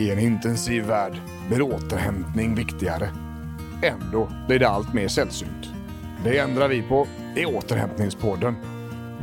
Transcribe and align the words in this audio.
I 0.00 0.10
en 0.10 0.18
intensiv 0.18 0.84
värld 0.84 1.20
blir 1.48 1.62
återhämtning 1.62 2.54
viktigare. 2.54 3.10
Ändå 3.82 4.32
blir 4.46 4.58
det 4.58 4.68
allt 4.68 4.94
mer 4.94 5.08
sällsynt. 5.08 5.68
Det 6.24 6.38
ändrar 6.38 6.68
vi 6.68 6.82
på 6.82 7.06
i 7.36 7.46
Återhämtningspodden. 7.46 8.56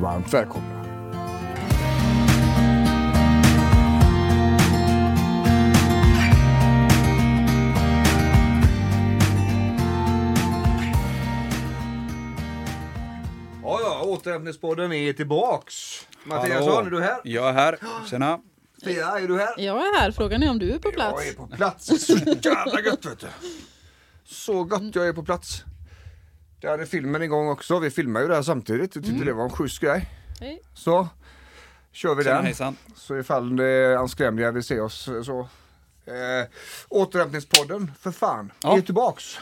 Varmt 0.02 0.34
välkomna! 0.34 0.78
Återhämtningspodden 14.04 14.92
är 14.92 15.14
tillbaks. 15.14 16.08
Mattiasson, 16.24 16.74
Hallå. 16.74 16.88
är 16.88 16.92
du 16.92 17.02
här? 17.02 17.18
Jag 17.24 17.50
är 17.50 17.54
här. 17.54 17.78
Tjena. 18.10 18.40
Pia, 18.84 19.20
är 19.20 19.28
du 19.28 19.38
här? 19.38 19.54
Jag 19.58 19.78
är 19.78 20.00
här, 20.00 20.12
frågan 20.12 20.44
är 20.44 20.50
om 20.50 20.60
du 20.60 20.72
är 20.72 20.80
på 20.80 20.92
plats. 20.92 21.22
Jag 21.24 21.28
är 21.28 21.34
på 21.34 21.48
plats. 21.48 21.86
Så 22.06 22.14
jävla 22.42 22.82
gött 22.86 23.06
vet 23.06 23.20
du. 23.20 23.28
Så 24.26 24.64
gott 24.64 24.96
jag 24.96 25.08
är 25.08 25.14
på 25.14 25.24
plats. 25.24 25.64
Det 26.62 26.68
hade 26.68 26.86
filmen 26.86 27.22
igång 27.24 27.50
också. 27.50 27.80
Vi 27.80 27.90
filmar 27.92 28.22
ju 28.22 28.28
det 28.28 28.36
här 28.36 28.42
samtidigt. 28.42 28.96
Jag 28.96 29.06
tyckte 29.06 29.26
det 29.26 29.34
var 29.34 29.44
en 29.44 29.50
schysst 29.50 29.80
grej. 29.80 30.10
Hej. 30.40 30.62
Så 30.74 31.08
kör 31.92 32.16
vi 32.16 32.24
Tjena, 32.24 32.36
den. 32.36 32.46
hejsan. 32.46 32.78
Så 32.96 33.18
ifall 33.18 33.56
det 33.56 33.66
är 33.66 33.96
anskrämliga 33.96 34.52
vill 34.52 34.64
se 34.64 34.80
oss 34.80 35.10
så. 35.26 35.40
Eh, 36.06 36.48
återhämtningspodden, 36.90 37.92
för 38.00 38.12
fan, 38.12 38.52
Ja. 38.64 38.78
är 38.78 38.82
tillbaks. 38.82 39.38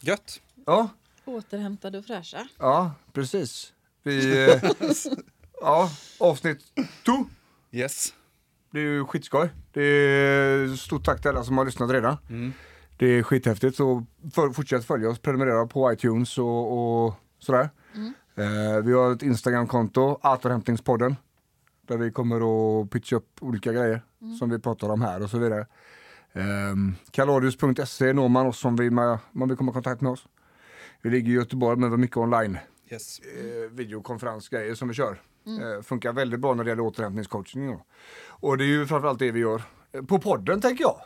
Gött. 0.00 0.40
Ja, 0.66 0.88
Återhämtade 1.24 1.98
och 1.98 2.04
fräscha. 2.04 2.48
ja 2.58 2.92
precis. 3.12 3.72
Vi, 4.02 4.44
eh, 4.50 4.62
ja, 5.60 5.90
avsnitt 6.18 6.58
två. 7.04 7.26
Yes. 7.72 8.14
Det 8.72 8.78
är 8.78 8.84
ju 8.84 9.04
skitskoj. 9.04 9.50
Det 9.72 9.82
är 9.82 10.76
stort 10.76 11.04
tack 11.04 11.20
till 11.20 11.30
alla 11.30 11.44
som 11.44 11.58
har 11.58 11.64
lyssnat 11.64 11.90
redan. 11.90 12.16
Det 12.98 13.06
är 13.06 13.22
skithäftigt 13.22 13.76
så 13.76 14.06
för, 14.34 14.50
fortsätt 14.50 14.84
följa 14.84 15.08
oss, 15.10 15.18
prenumerera 15.18 15.66
på 15.66 15.92
iTunes 15.92 16.38
och, 16.38 16.72
och 17.06 17.14
sådär. 17.38 17.70
Eh, 18.34 18.84
vi 18.84 18.92
har 18.92 19.12
ett 19.12 19.22
Instagramkonto, 19.22 20.18
Återhämtningspodden. 20.22 21.16
Där 21.86 21.96
vi 21.98 22.10
kommer 22.10 22.36
att 22.82 22.90
pitcha 22.90 23.16
upp 23.16 23.28
olika 23.40 23.72
grejer 23.72 24.02
som 24.38 24.50
vi 24.50 24.58
pratar 24.58 24.88
om 24.88 25.02
här 25.02 25.22
och 25.22 25.30
så 25.30 25.38
vidare. 25.38 25.66
Um, 26.72 26.94
Kalorius.se 27.10 28.12
når 28.12 28.28
man 28.28 28.46
oss 28.46 28.64
om 28.64 28.76
vi, 28.76 28.90
med, 28.90 29.18
om 29.34 29.48
vi 29.48 29.56
kommer 29.56 29.72
i 29.72 29.74
kontakt 29.74 30.00
med 30.00 30.12
oss. 30.12 30.26
Vi 31.02 31.10
ligger 31.10 31.32
i 31.32 31.34
Göteborg 31.34 31.78
men 31.78 31.88
vi 31.88 31.92
har 31.92 31.98
mycket 31.98 32.16
online 32.16 32.58
Yes. 32.90 33.18
eh, 33.18 33.70
videokonferensgrejer 33.70 34.74
som 34.74 34.88
vi 34.88 34.94
kör. 34.94 35.20
Eh, 35.46 35.82
funkar 35.82 36.12
väldigt 36.12 36.40
bra 36.40 36.54
när 36.54 36.64
det 36.64 36.70
gäller 36.70 36.82
återhämtningscoaching. 36.82 37.66
då. 37.66 37.84
Och 38.26 38.58
det 38.58 38.64
är 38.64 38.68
ju 38.68 38.86
framförallt 38.86 39.18
det 39.18 39.30
vi 39.30 39.40
gör 39.40 39.62
eh, 39.92 40.02
på 40.02 40.18
podden 40.18 40.60
tänker 40.60 40.84
jag. 40.84 40.96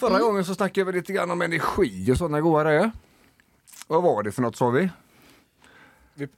Förra 0.00 0.18
gången 0.18 0.44
så 0.44 0.54
snackade 0.54 0.92
vi 0.92 0.98
lite 0.98 1.12
grann 1.12 1.30
om 1.30 1.42
energi 1.42 2.12
och 2.12 2.16
sådana 2.16 2.40
goda 2.40 2.64
grejer. 2.64 2.90
Vad 3.86 4.02
var 4.02 4.22
det 4.22 4.32
för 4.32 4.42
något 4.42 4.56
sa 4.56 4.70
vi? 4.70 4.90
Vi, 6.14 6.28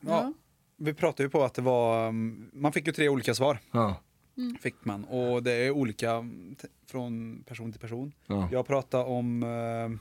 ja, 0.00 0.32
vi 0.76 0.94
pratade 0.94 1.22
ju 1.22 1.30
på 1.30 1.44
att 1.44 1.54
det 1.54 1.62
var, 1.62 2.08
um, 2.08 2.50
man 2.52 2.72
fick 2.72 2.86
ju 2.86 2.92
tre 2.92 3.08
olika 3.08 3.34
svar. 3.34 3.58
Ja. 3.70 3.96
Fick 4.60 4.84
man. 4.84 5.04
Och 5.04 5.42
det 5.42 5.52
är 5.52 5.70
olika 5.70 6.12
mm, 6.12 6.56
från 6.86 7.42
person 7.46 7.72
till 7.72 7.80
person. 7.80 8.12
Ja. 8.26 8.48
Jag 8.52 8.66
pratade 8.66 9.04
om 9.04 9.42
eh, 9.42 10.00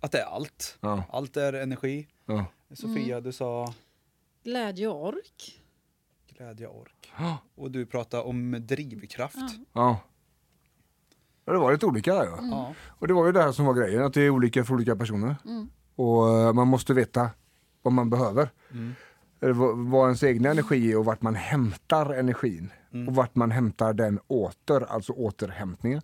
att 0.00 0.12
det 0.12 0.18
är 0.18 0.26
allt. 0.26 0.78
Ja. 0.80 1.04
Allt 1.10 1.36
är 1.36 1.52
energi. 1.52 2.08
Ja. 2.26 2.44
Sofia, 2.74 3.20
du 3.20 3.32
sa 3.32 3.74
Glädje 4.44 4.88
och 4.88 5.06
ork. 5.08 5.61
Glädje 6.42 6.66
och 6.66 6.80
ork. 6.80 7.12
Och 7.54 7.70
du 7.70 7.86
pratade 7.86 8.22
om 8.22 8.56
drivkraft. 8.60 9.36
Ja. 9.72 10.00
Ja, 11.44 11.52
Det 11.52 11.58
var 11.58 11.72
lite 11.72 11.86
olika 11.86 12.14
där 12.14 12.24
ja. 12.24 12.38
Ja. 12.40 12.74
Och 12.88 13.08
det 13.08 13.14
var 13.14 13.26
ju 13.26 13.32
det 13.32 13.42
här 13.42 13.52
som 13.52 13.66
var 13.66 13.74
grejen, 13.74 14.02
att 14.04 14.14
det 14.14 14.22
är 14.22 14.30
olika 14.30 14.64
för 14.64 14.74
olika 14.74 14.96
personer. 14.96 15.36
Och 15.96 16.28
eh, 16.28 16.52
man 16.52 16.68
måste 16.68 16.94
veta 16.94 17.30
vad 17.82 17.92
man 17.92 18.10
behöver. 18.10 18.50
Eller 19.40 19.52
vad, 19.52 19.78
vad 19.78 20.04
ens 20.04 20.22
egna 20.22 20.50
energi 20.50 20.92
är 20.92 20.98
och 20.98 21.04
vart 21.04 21.22
man 21.22 21.34
hämtar 21.34 22.14
energin. 22.14 22.70
Och 23.08 23.14
vart 23.14 23.34
man 23.34 23.50
hämtar 23.50 23.92
den 23.92 24.18
åter, 24.26 24.86
alltså 24.92 25.12
återhämtningen. 25.12 26.02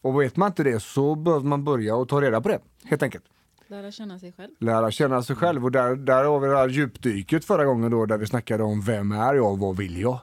Och 0.00 0.20
vet 0.20 0.36
man 0.36 0.46
inte 0.46 0.62
det 0.62 0.80
så 0.80 1.14
behöver 1.14 1.46
man 1.46 1.64
börja 1.64 1.96
och 1.96 2.08
ta 2.08 2.20
reda 2.20 2.40
på 2.40 2.48
det, 2.48 2.60
helt 2.84 3.02
enkelt. 3.02 3.24
Lära 3.68 3.90
känna 3.90 4.18
sig 4.18 4.32
själv. 4.32 4.50
Lära 4.58 4.90
känna 4.90 5.22
sig 5.22 5.36
själv 5.36 5.64
och 5.64 5.72
där, 5.72 5.96
där 5.96 6.24
har 6.24 6.40
vi 6.40 6.48
det 6.48 6.56
här 6.56 6.68
djupdyket 6.68 7.44
förra 7.44 7.64
gången 7.64 7.90
då 7.90 8.06
där 8.06 8.18
vi 8.18 8.26
snackade 8.26 8.62
om 8.62 8.80
vem 8.80 9.12
är 9.12 9.34
jag 9.34 9.52
och 9.52 9.58
vad 9.58 9.76
vill 9.76 10.00
jag? 10.00 10.18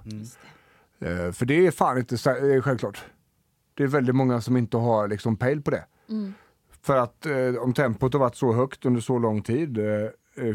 Eh, 1.00 1.32
för 1.32 1.46
det 1.46 1.68
är 1.68 1.72
fan 1.72 1.98
inte 1.98 2.16
eh, 2.32 2.62
självklart. 2.62 3.04
Det 3.74 3.84
är 3.84 3.88
väldigt 3.88 4.16
många 4.16 4.42
som 4.42 4.58
inte 4.58 4.78
har 4.78 5.08
liksom 5.08 5.38
pejl 5.38 5.62
på 5.62 5.72
det. 5.72 5.86
För 6.82 6.98
att 6.98 7.26
eh, 7.26 7.56
om 7.62 7.74
tempot 7.74 8.14
har 8.14 8.20
varit 8.20 8.36
så 8.36 8.54
högt 8.54 8.86
under 8.86 9.02
så 9.02 9.20
lång 9.20 9.42
tid, 9.42 9.80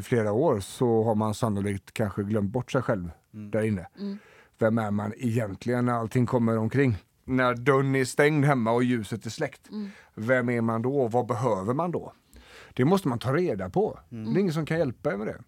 flera 0.03 0.32
år, 0.32 0.60
så 0.60 1.03
har 1.03 1.15
man 1.15 1.34
sannolikt 1.34 1.93
kanske 1.93 2.22
glömt 2.22 2.50
bort 2.50 2.72
sig 2.72 2.82
själv 2.82 3.10
där 3.31 3.62
inne. 3.62 3.87
Vem 4.59 4.78
är 4.78 4.91
man 4.91 5.12
egentligen 5.16 5.87
när 5.87 5.93
allting 5.93 6.26
kommer 6.26 6.59
omkring? 6.59 6.97
När 7.25 7.55
dörren 7.55 7.94
är 7.94 8.05
stängd 8.05 8.44
hemma 8.44 8.72
och 8.72 8.84
ljuset 8.84 9.26
är 9.26 9.31
släckt. 9.31 9.69
Vem 10.15 10.49
är 10.49 10.60
man 10.60 10.82
då? 10.82 11.08
Vad 11.08 11.26
behöver 11.26 11.75
man 11.75 11.91
då? 11.91 12.12
Det 12.78 12.84
måste 12.84 13.08
man 13.08 13.19
ta 13.19 13.32
reda 13.36 13.70
på. 13.70 13.98
Det 14.08 14.16
är 14.16 14.38
ingen 14.38 14.52
som 14.52 14.66
kan 14.66 14.78
hjälpa 14.78 15.12
er 15.12 15.16
med 15.16 15.26
det. 15.26 15.38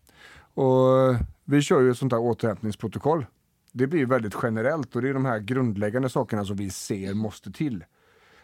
Och 0.63 1.17
vi 1.45 1.63
kör 1.63 1.81
ju 1.81 1.91
ett 1.91 1.99
sånt 1.99 2.13
här 2.13 2.21
återhämtningsprotokoll. 2.21 3.27
Det 3.73 3.87
blir 3.87 4.07
väldigt 4.07 4.35
generellt 4.43 4.97
och 4.97 5.03
det 5.03 5.09
är 5.09 5.15
de 5.15 5.25
här 5.25 5.39
grundläggande 5.39 6.09
sakerna 6.09 6.45
som 6.45 6.57
vi 6.57 6.71
ser 6.71 7.15
måste 7.15 7.53
till. 7.53 7.85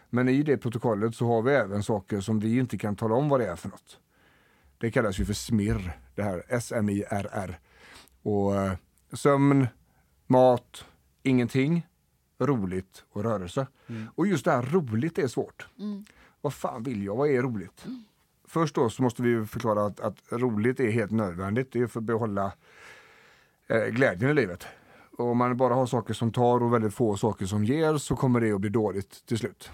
Men 0.09 0.29
i 0.29 0.43
det 0.43 0.57
protokollet 0.57 1.15
så 1.15 1.27
har 1.27 1.41
vi 1.41 1.51
även 1.53 1.83
saker 1.83 2.21
som 2.21 2.39
vi 2.39 2.57
inte 2.59 2.77
kan 2.77 2.95
tala 2.95 3.15
om 3.15 3.29
vad 3.29 3.39
det 3.39 3.47
är 3.47 3.55
för 3.55 3.69
något. 3.69 3.99
Det 4.77 4.91
kallas 4.91 5.19
ju 5.19 5.25
för 5.25 5.33
SMIR, 5.33 5.99
det 6.15 6.23
här 6.23 6.43
S-M-I-R-R. 6.47 7.59
Och 8.23 8.55
eh, 8.55 8.73
sömn, 9.13 9.67
mat, 10.27 10.85
ingenting, 11.23 11.87
roligt 12.39 13.03
och 13.09 13.23
rörelse. 13.23 13.67
Och 14.15 14.27
just 14.27 14.45
det 14.45 14.51
här 14.51 14.61
roligt 14.61 15.17
är 15.17 15.27
svårt. 15.27 15.67
Vad 16.41 16.53
fan 16.53 16.83
vill 16.83 17.03
jag? 17.03 17.15
Vad 17.15 17.29
är 17.29 17.41
roligt? 17.41 17.85
Först 18.47 18.75
då 18.75 18.89
så 18.89 19.03
måste 19.03 19.21
vi 19.21 19.45
förklara 19.45 19.85
att, 19.85 19.99
att 19.99 20.15
roligt 20.31 20.79
är 20.79 20.89
helt 20.91 21.11
nödvändigt. 21.11 21.71
Det 21.71 21.79
är 21.79 21.87
för 21.87 21.99
att 21.99 22.03
behålla 22.03 22.51
eh, 23.67 23.85
glädjen 23.85 24.31
i 24.31 24.33
livet. 24.33 24.65
Och 25.17 25.25
om 25.25 25.37
man 25.37 25.57
bara 25.57 25.73
har 25.73 25.85
saker 25.85 26.13
som 26.13 26.31
tar 26.31 26.63
och 26.63 26.73
väldigt 26.73 26.93
få 26.93 27.17
saker 27.17 27.45
som 27.45 27.63
ger 27.65 27.97
så 27.97 28.15
kommer 28.15 28.39
det 28.41 28.51
att 28.51 28.61
bli 28.61 28.69
dåligt 28.69 29.25
till 29.25 29.37
slut. 29.37 29.71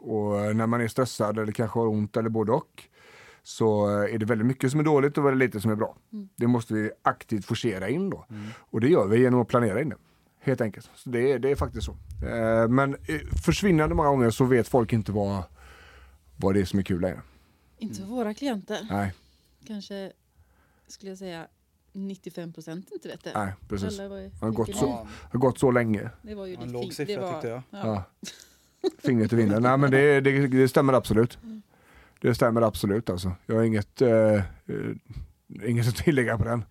Och 0.00 0.40
eh, 0.40 0.54
när 0.54 0.66
man 0.66 0.80
är 0.80 0.88
stressad 0.88 1.38
eller 1.38 1.52
kanske 1.52 1.78
har 1.78 1.86
ont 1.86 2.16
eller 2.16 2.28
både 2.28 2.52
och 2.52 2.82
så 3.42 3.90
eh, 4.02 4.14
är 4.14 4.18
det 4.18 4.26
väldigt 4.26 4.46
mycket 4.46 4.70
som 4.70 4.80
är 4.80 4.84
dåligt 4.84 5.18
och 5.18 5.26
väldigt 5.26 5.48
lite 5.48 5.60
som 5.60 5.70
är 5.70 5.74
bra. 5.76 5.96
Det 6.36 6.46
måste 6.46 6.74
vi 6.74 6.90
aktivt 7.02 7.44
forcera 7.44 7.88
in 7.88 8.10
då. 8.10 8.26
Och 8.58 8.80
det 8.80 8.88
gör 8.88 9.06
vi 9.06 9.20
genom 9.20 9.40
att 9.40 9.48
planera 9.48 9.80
in 9.82 9.88
det. 9.88 9.96
Helt 10.40 10.60
enkelt. 10.60 10.90
Så 10.94 11.10
det, 11.10 11.32
är- 11.32 11.38
det 11.38 11.50
är 11.50 11.54
faktiskt 11.56 11.86
så. 11.86 11.92
Eh, 12.26 12.68
Men 12.68 12.96
försvinnande 13.44 13.94
många 13.94 14.08
gånger 14.08 14.30
så 14.30 14.44
vet 14.44 14.68
folk 14.68 14.92
inte 14.92 15.12
vad, 15.12 15.42
vad 16.36 16.54
det 16.54 16.60
är 16.60 16.64
som 16.64 16.78
är 16.78 16.82
kul 16.82 17.00
längre. 17.00 17.20
Inte 17.82 17.96
för 18.00 18.04
våra 18.06 18.34
klienter. 18.34 18.86
Nej, 18.90 19.12
Kanske 19.66 20.12
skulle 20.86 21.10
jag 21.10 21.18
säga 21.18 21.46
95 21.92 22.52
procent 22.52 22.90
inte 22.92 23.08
vet 23.08 23.24
det. 23.24 23.32
nej 23.34 23.52
precis. 23.68 23.98
Eller 23.98 24.08
vad 24.08 24.18
Det 24.18 24.30
har 24.40 24.50
gått 24.50 24.76
så, 24.76 24.86
det 24.86 25.32
har 25.32 25.38
gått 25.38 25.58
så 25.58 25.70
länge. 25.70 26.10
Det 26.22 26.34
var 26.34 26.46
ju 26.46 26.54
en 26.54 26.72
låg 26.72 26.92
siffra 26.92 27.14
det 27.14 27.20
var, 27.20 27.32
tyckte 27.32 27.48
jag. 27.48 27.62
Ja. 27.70 28.04
Ja. 28.20 28.28
Fingret 28.98 29.32
i 29.32 29.36
vinden. 29.36 29.62
Nej 29.62 29.78
men 29.78 29.90
det, 29.90 30.20
det, 30.20 30.46
det 30.46 30.68
stämmer 30.68 30.92
absolut. 30.92 31.38
Det 32.20 32.34
stämmer 32.34 32.62
absolut 32.62 33.10
alltså. 33.10 33.32
Jag 33.46 33.56
har 33.56 33.62
inget, 33.62 34.02
eh, 34.02 34.10
eh, 34.10 34.40
inget 35.64 35.88
att 35.88 35.96
tillägga 35.96 36.38
på 36.38 36.44
den. 36.44 36.64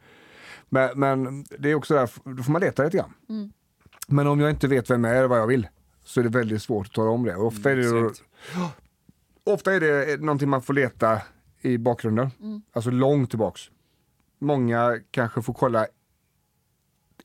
Men, 0.69 1.00
men 1.00 1.44
det 1.60 1.69
är 1.69 1.75
också 1.75 1.94
där, 1.94 2.10
då 2.36 2.44
får 2.44 2.52
man 2.52 2.62
leta 2.62 2.84
lite 2.84 2.98
grann. 2.98 3.13
Mm. 3.30 3.52
Men 4.08 4.28
om 4.28 4.40
jag 4.40 4.50
inte 4.50 4.68
vet 4.68 4.90
vem 4.90 5.04
jag 5.04 5.13
är 5.13 5.18
eller 5.18 5.28
vad 5.28 5.40
jag 5.40 5.48
vill 5.48 5.68
så 6.04 6.19
är 6.19 6.24
det 6.24 6.30
väldigt 6.30 6.62
svårt 6.62 6.88
att 6.88 6.94
tala 6.94 7.10
om 7.12 7.24
det. 7.24 7.36
Och 7.36 7.48
Ofta 7.48 7.72
är 7.72 7.75
det, 7.75 7.88
Mm. 7.88 8.12
Ofta 9.43 9.73
är 9.73 9.79
det 9.79 10.21
någonting 10.21 10.49
man 10.49 10.61
får 10.61 10.73
leta 10.73 11.21
i 11.61 11.77
bakgrunden. 11.77 12.29
Mm. 12.39 12.61
Alltså 12.73 12.91
långt 12.91 13.29
tillbaks. 13.29 13.61
Många 14.39 14.99
kanske 15.11 15.41
får 15.41 15.53
kolla 15.53 15.88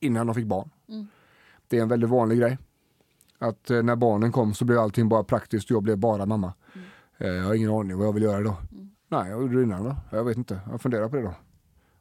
innan 0.01 0.27
de 0.27 0.35
fick 0.35 0.47
barn. 0.47 0.71
Mm. 0.89 1.07
Det 1.69 1.79
är 1.79 1.83
en 1.83 1.89
väldigt 1.89 2.11
vanlig 2.11 2.39
grej. 2.39 2.59
Att 3.39 3.71
eh, 3.71 3.83
när 3.83 3.97
barnen 3.97 4.33
kom 4.33 4.55
så 4.55 4.65
blev 4.65 4.79
allting 4.79 5.09
bara 5.09 5.25
praktiskt 5.25 5.71
jag 5.71 5.83
blev 5.83 5.99
bara 5.99 6.27
mamma. 6.27 6.55
Eh, 7.19 7.29
jag 7.29 7.45
har 7.45 7.55
ingen 7.55 7.71
aning 7.71 7.99
vad 7.99 8.07
jag 8.07 8.13
vill 8.13 8.23
göra 8.23 8.41
då. 8.41 8.57
Nej, 9.09 9.31
jag 9.31 9.43
gjorde 9.43 9.57
det 9.57 9.63
innan 9.63 9.85
då. 9.85 9.97
Jag 10.11 10.25
vet 10.25 10.37
inte. 10.37 10.61
Jag 10.71 10.81
funderar 10.83 11.09
på 11.09 11.17
det 11.17 11.23
då. 11.23 11.35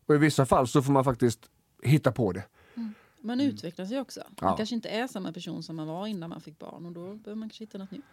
Och 0.06 0.16
i 0.16 0.18
vissa 0.18 0.46
fall 0.46 0.68
så 0.68 0.82
får 0.82 0.92
man 0.94 1.04
faktiskt 1.04 1.40
hitta 1.84 2.12
på 2.12 2.32
det. 2.32 2.44
Man 3.22 3.42
utvecklas 3.42 3.92
ju 3.92 4.00
också. 4.00 4.20
Man 4.42 4.50
Ja. 4.52 4.58
kanske 4.58 4.76
inte 4.76 4.90
är 4.90 5.08
samma 5.08 5.34
person 5.34 5.64
som 5.64 5.76
man 5.76 5.88
var 5.88 6.08
innan 6.08 6.30
man 6.30 6.42
fick 6.42 6.60
barn 6.60 6.86
och 6.86 6.92
då 6.92 7.02
behöver 7.02 7.36
man 7.36 7.50
kanske 7.50 7.64
hitta 7.64 7.78
något 7.78 7.92
nytt. 7.92 8.04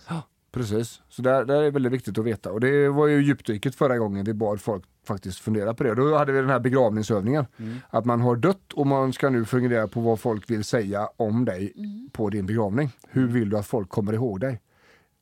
Precis, 0.53 1.03
så 1.09 1.23
där, 1.23 1.45
där 1.45 1.63
är 1.63 1.71
väldigt 1.71 1.93
viktigt 1.93 2.19
att 2.19 2.25
veta. 2.25 2.53
Och 2.53 2.61
det 2.61 2.89
var 2.89 3.07
ju 3.07 3.23
djupdyket 3.23 3.75
förra 3.75 3.99
gången 3.99 4.25
vi 4.25 4.35
bad 4.35 4.61
folk 4.61 4.85
faktiskt 5.07 5.39
fundera 5.39 5.75
på 5.75 5.85
det. 5.85 5.95
Då 5.95 6.17
hade 6.17 6.33
vi 6.33 6.39
den 6.39 6.51
här 6.51 6.61
begravningsövningen. 6.61 7.45
Att 7.91 8.05
man 8.05 8.21
har 8.21 8.37
dött 8.37 8.73
och 8.73 8.87
man 8.87 9.13
ska 9.13 9.31
nu 9.31 9.45
fundera 9.45 9.89
på 9.89 10.01
vad 10.01 10.21
folk 10.21 10.51
vill 10.51 10.65
säga 10.65 11.09
om 11.17 11.45
dig 11.45 11.73
på 12.13 12.31
din 12.31 12.47
begravning. 12.47 12.91
Hur 13.09 13.27
vill 13.27 13.51
du 13.51 13.59
att 13.59 13.67
folk 13.67 13.89
kommer 13.89 14.13
ihåg 14.13 14.41
dig? 14.41 14.61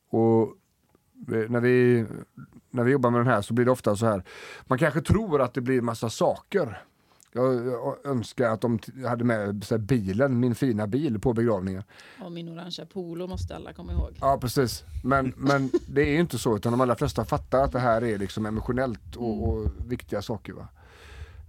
Och 0.09 0.41
eh, 1.35 1.49
när 1.49 1.59
vi, 1.59 2.05
när 2.69 2.83
vi 2.83 2.91
jobbar 2.91 3.09
med 3.09 3.19
den 3.19 3.27
här 3.27 3.41
så 3.41 3.53
blir 3.53 3.65
det 3.65 3.71
ofta 3.71 3.95
så 3.95 4.05
här. 4.05 4.23
Man 4.63 4.77
kanske 4.77 5.01
tror 5.01 5.41
att 5.41 5.53
det 5.53 5.61
blir 5.61 5.81
massa 5.81 6.09
saker. 6.09 6.83
Jag, 7.33 7.65
jag 7.67 7.97
önskar 8.05 8.49
att 8.49 8.61
de 8.61 8.79
hade 9.07 9.23
med 9.23 9.63
så 9.63 9.73
här, 9.75 9.79
bilen, 9.79 10.39
min 10.39 10.55
fina 10.55 10.87
bil 10.87 11.19
på 11.19 11.33
begravningen. 11.33 11.83
Och 12.25 12.31
min 12.31 12.49
orangea 12.49 12.85
polo 12.85 13.27
måste 13.27 13.55
alla 13.55 13.73
komma 13.73 13.91
ihåg. 13.91 14.17
Ja 14.21 14.37
precis, 14.41 14.83
men, 15.03 15.33
men 15.37 15.69
det 15.87 16.01
är 16.01 16.11
ju 16.11 16.19
inte 16.19 16.37
så 16.37 16.55
utan 16.55 16.71
de 16.71 16.81
allra 16.81 16.95
flesta 16.95 17.25
fattar 17.25 17.63
att 17.63 17.71
det 17.71 17.79
här 17.79 18.03
är 18.03 18.17
liksom 18.17 18.45
emotionellt 18.45 19.15
och, 19.15 19.49
och 19.49 19.67
viktiga 19.87 20.21
saker. 20.21 20.53
Va? 20.53 20.67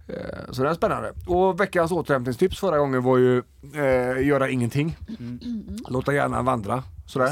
Eh, 0.07 0.51
Så 0.51 0.63
det 0.63 0.69
är 0.69 0.73
spännande. 0.73 1.13
Och 1.27 1.59
veckans 1.59 1.91
återhämtningstips 1.91 2.59
förra 2.59 2.77
gången 2.77 3.03
var 3.03 3.17
ju 3.17 3.37
eh, 3.73 4.27
göra 4.27 4.49
ingenting. 4.49 4.97
Låta 5.89 6.13
hjärnan 6.13 6.45
vandra. 6.45 6.83
Sådär. 7.05 7.31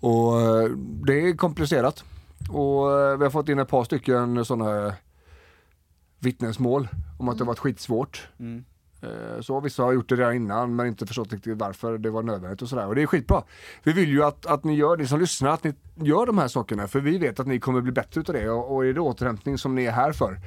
Och 0.00 0.40
eh, 0.40 0.68
det 1.06 1.28
är 1.28 1.36
komplicerat. 1.36 2.04
Och 2.50 2.92
eh, 3.00 3.16
vi 3.18 3.24
har 3.24 3.30
fått 3.30 3.48
in 3.48 3.58
ett 3.58 3.68
par 3.68 3.84
stycken 3.84 4.44
sådana 4.44 4.92
vittnesmål 6.24 6.88
om 7.18 7.28
att 7.28 7.38
det 7.38 7.44
varit 7.44 7.58
skitsvårt. 7.58 8.28
Mm. 8.38 8.64
Eh, 9.02 9.40
Så 9.40 9.60
vissa 9.60 9.82
har 9.82 9.92
gjort 9.92 10.08
det 10.08 10.16
redan 10.16 10.34
innan 10.34 10.76
men 10.76 10.86
inte 10.86 11.06
förstått 11.06 11.32
riktigt 11.32 11.58
varför 11.58 11.98
det 11.98 12.10
var 12.10 12.22
nödvändigt 12.22 12.62
och 12.62 12.68
sådär. 12.68 12.86
Och 12.86 12.94
det 12.94 13.02
är 13.02 13.06
skitbra. 13.06 13.42
Vi 13.82 13.92
vill 13.92 14.08
ju 14.08 14.24
att, 14.24 14.46
att 14.46 14.64
ni 14.64 14.74
gör, 14.74 14.96
ni 14.96 15.06
som 15.06 15.20
lyssnar, 15.20 15.50
att 15.50 15.64
ni 15.64 15.74
gör 15.94 16.26
de 16.26 16.38
här 16.38 16.48
sakerna 16.48 16.88
för 16.88 17.00
vi 17.00 17.18
vet 17.18 17.40
att 17.40 17.46
ni 17.46 17.60
kommer 17.60 17.80
bli 17.80 17.92
bättre 17.92 18.20
utav 18.20 18.34
det 18.34 18.50
och, 18.50 18.74
och 18.74 18.86
är 18.86 18.92
det 18.92 19.00
återhämtning 19.00 19.58
som 19.58 19.74
ni 19.74 19.84
är 19.84 19.92
här 19.92 20.12
för 20.12 20.40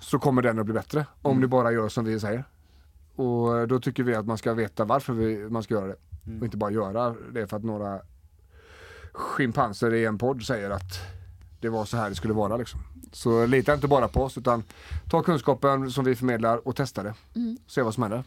så 0.00 0.18
kommer 0.18 0.42
den 0.42 0.58
att 0.58 0.64
bli 0.64 0.74
bättre 0.74 1.06
om 1.22 1.40
ni 1.40 1.46
bara 1.46 1.72
gör 1.72 1.88
som 1.88 2.04
vi 2.04 2.20
säger. 2.20 2.44
Och 3.16 3.58
eh, 3.58 3.66
då 3.66 3.80
tycker 3.80 4.02
vi 4.02 4.14
att 4.14 4.26
man 4.26 4.38
ska 4.38 4.54
veta 4.54 4.84
varför 4.84 5.12
vi, 5.12 5.48
man 5.50 5.62
ska 5.62 5.74
göra 5.74 5.86
det 5.86 5.96
och 6.38 6.44
inte 6.44 6.56
bara 6.56 6.70
göra 6.70 7.14
det 7.32 7.46
för 7.46 7.56
att 7.56 7.64
några 7.64 8.00
schimpanser 9.12 9.94
i 9.94 10.04
en 10.04 10.18
podd 10.18 10.42
säger 10.42 10.70
att 10.70 11.17
det 11.60 11.68
var 11.68 11.84
så 11.84 11.96
här 11.96 12.08
det 12.08 12.14
skulle 12.14 12.34
vara 12.34 12.56
liksom. 12.56 12.80
Så 13.12 13.46
lita 13.46 13.74
inte 13.74 13.88
bara 13.88 14.08
på 14.08 14.22
oss 14.22 14.38
utan 14.38 14.64
ta 15.10 15.22
kunskapen 15.22 15.90
som 15.90 16.04
vi 16.04 16.16
förmedlar 16.16 16.68
och 16.68 16.76
testa 16.76 17.02
det. 17.02 17.14
Se 17.66 17.82
vad 17.82 17.94
som 17.94 18.02
händer. 18.02 18.24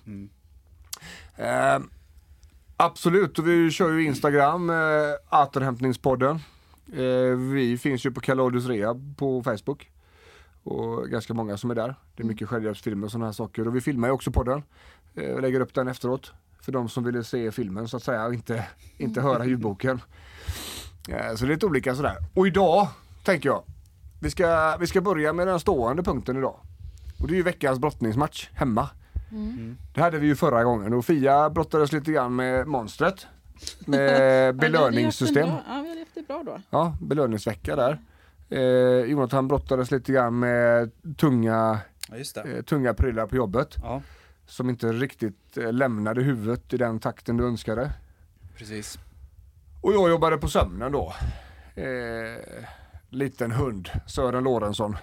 Eh, 1.36 1.80
absolut, 2.78 3.40
och 3.40 3.48
vi 3.48 3.72
kör 3.72 3.92
ju 3.92 4.04
Instagram, 4.04 4.70
eh, 4.70 4.76
återhämtningspodden. 5.44 6.40
Eh, 6.94 7.38
vi 7.54 7.78
finns 7.78 8.06
ju 8.06 8.12
på 8.12 8.22
Kalodus 8.22 8.66
Rehab 8.66 9.18
på 9.18 9.44
Facebook. 9.44 9.92
Och 10.64 11.10
ganska 11.10 11.34
många 11.34 11.58
som 11.58 11.72
är 11.72 11.76
där. 11.76 11.96
Det 12.16 12.24
är 12.24 12.28
mycket 12.28 12.50
självhjälpsfilmer 12.50 13.06
och 13.06 13.12
sådana 13.12 13.26
här 13.26 13.34
saker. 13.34 13.68
Och 13.68 13.76
vi 13.76 13.82
filmar 13.82 14.08
ju 14.08 14.12
också 14.12 14.32
podden. 14.32 14.64
Eh, 15.16 15.42
lägger 15.42 15.60
upp 15.60 15.74
den 15.74 15.88
efteråt. 15.88 16.34
För 16.62 16.72
de 16.72 16.90
som 16.90 17.04
ville 17.04 17.24
se 17.24 17.52
filmen 17.52 17.88
så 17.88 17.98
att 17.98 18.04
säga 18.04 18.26
och 18.26 18.34
inte, 18.34 18.68
inte 18.98 19.22
höra 19.22 19.46
ljudboken. 19.46 20.02
Eh, 21.10 21.36
så 21.36 21.46
det 21.46 21.52
är 21.52 21.54
lite 21.54 21.66
olika 21.66 21.96
sådär. 21.96 22.16
Och 22.34 22.48
idag 22.48 22.88
tänker 23.24 23.50
jag, 23.50 23.64
vi 24.20 24.30
ska, 24.30 24.78
vi 24.80 24.88
ska 24.88 25.02
börja 25.02 25.34
med 25.34 25.48
den 25.48 25.60
stående 25.60 26.04
punkten 26.04 26.38
idag. 26.38 26.56
Och 27.20 27.28
det 27.28 27.34
är 27.34 27.36
ju 27.38 27.44
veckans 27.44 27.80
brottningsmatch 27.80 28.50
hemma. 28.54 28.90
Det 29.94 30.02
hade 30.02 30.20
vi 30.20 30.28
ju 30.28 30.36
förra 30.36 30.64
gången 30.64 30.94
och 30.94 31.06
Fia 31.06 31.50
brottades 31.50 31.92
lite 31.92 32.12
grann 32.12 32.36
med 32.36 32.68
monstret. 32.68 33.28
Med 33.86 34.56
belöningssystem. 34.56 35.48
Ja, 35.50 35.62
vi 35.68 35.90
hade 35.90 36.00
haft 36.00 36.16
det 36.16 36.28
bra 36.28 36.44
då. 36.46 36.62
Ja, 36.70 36.98
belöningsvecka 37.02 37.76
där. 37.76 38.00
Eh, 38.50 38.60
Jonathan 39.12 39.48
brottades 39.48 39.92
lite 39.92 40.12
grann 40.12 40.40
med 40.40 40.92
tunga, 41.18 41.80
Ja, 42.10 42.18
just 42.18 42.36
det. 42.36 42.42
eh, 42.58 42.62
tunga 42.62 42.94
prylar 42.94 43.28
på 43.28 43.36
jobbet. 43.36 43.76
Ja, 43.82 44.02
Som 44.46 44.70
inte 44.70 44.92
riktigt 44.92 45.58
eh, 45.58 45.74
lämnade 45.74 46.22
huvudet 46.24 46.74
i 46.74 46.78
den 46.78 47.00
takten 47.00 47.38
du 47.38 47.46
önskade. 47.48 47.92
precis. 48.58 49.00
Och 49.82 49.94
jag 49.94 50.10
jobbade 50.10 50.38
på 50.38 50.48
sömnen 50.48 50.92
då. 50.92 51.14
Eh, 51.76 52.64
liten 53.12 53.52
hund, 53.52 53.90
Sören 54.08 54.44
Lorentzon. 54.44 54.98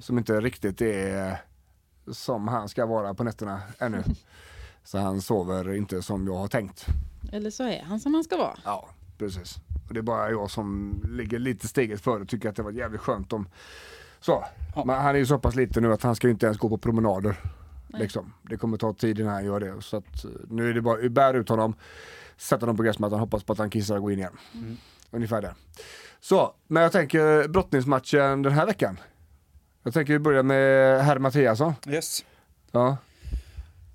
Som 0.00 0.18
inte 0.18 0.40
riktigt 0.40 0.80
är 0.80 1.36
som 2.12 2.48
han 2.48 2.68
ska 2.68 2.86
vara 2.86 3.14
på 3.14 3.24
nätterna 3.24 3.60
ännu. 3.78 4.02
Så 4.84 4.98
han 4.98 5.22
sover 5.22 5.74
inte 5.74 6.02
som 6.02 6.26
jag 6.26 6.34
har 6.34 6.48
tänkt. 6.48 6.86
Eller 7.32 7.50
så 7.50 7.62
är 7.62 7.82
han 7.82 8.00
som 8.00 8.14
han 8.14 8.24
ska 8.24 8.36
vara. 8.36 8.58
Ja, 8.64 8.88
precis. 9.18 9.56
Och 9.88 9.94
det 9.94 10.00
är 10.00 10.02
bara 10.02 10.30
jag 10.30 10.50
som 10.50 11.00
ligger 11.08 11.38
lite 11.38 11.68
steget 11.68 12.00
före 12.00 12.22
och 12.22 12.28
tycker 12.28 12.48
att 12.48 12.56
det 12.56 12.62
var 12.62 12.70
jävligt 12.70 13.00
skönt 13.00 13.32
om 13.32 13.48
så. 14.20 14.44
Ja. 14.74 14.84
Men 14.84 15.02
han 15.02 15.14
är 15.14 15.18
ju 15.18 15.26
så 15.26 15.38
pass 15.38 15.54
liten 15.54 15.82
nu 15.82 15.92
att 15.92 16.02
han 16.02 16.16
ska 16.16 16.26
ju 16.26 16.30
inte 16.30 16.46
ens 16.46 16.58
gå 16.58 16.68
på 16.68 16.78
promenader. 16.78 17.36
Liksom. 17.88 18.32
Det 18.42 18.56
kommer 18.56 18.76
ta 18.76 18.92
tid 18.92 19.18
innan 19.18 19.32
han 19.32 19.44
gör 19.44 19.60
det. 19.60 19.82
Så 19.82 19.96
att, 19.96 20.24
eh, 20.24 20.30
nu 20.48 20.70
är 20.70 20.74
det 20.74 20.80
bara 20.82 21.06
att 21.06 21.12
bära 21.12 21.36
ut 21.36 21.48
honom, 21.48 21.74
sätta 22.36 22.60
honom 22.66 22.76
på 22.76 22.82
gräsmattan, 22.82 23.20
hoppas 23.20 23.44
på 23.44 23.52
att 23.52 23.58
han 23.58 23.70
kissar 23.70 23.96
och 23.96 24.02
går 24.02 24.12
in 24.12 24.18
igen. 24.18 24.36
Ungefär 25.12 25.42
det. 25.42 25.54
Så, 26.20 26.54
men 26.66 26.82
jag 26.82 26.92
tänker 26.92 27.48
brottningsmatchen 27.48 28.42
den 28.42 28.52
här 28.52 28.66
veckan. 28.66 29.00
Jag 29.82 29.94
tänker 29.94 30.12
vi 30.12 30.18
börjar 30.18 30.42
med 30.42 31.04
herr 31.04 31.18
Mattiasson. 31.18 31.74
Yes. 31.88 32.24
Ja. 32.70 32.96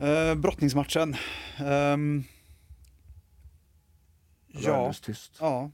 Uh, 0.02 0.36
brottningsmatchen. 0.36 1.16
Var 4.66 4.72
ja, 4.72 4.94
tyst. 5.02 5.38
ja, 5.40 5.72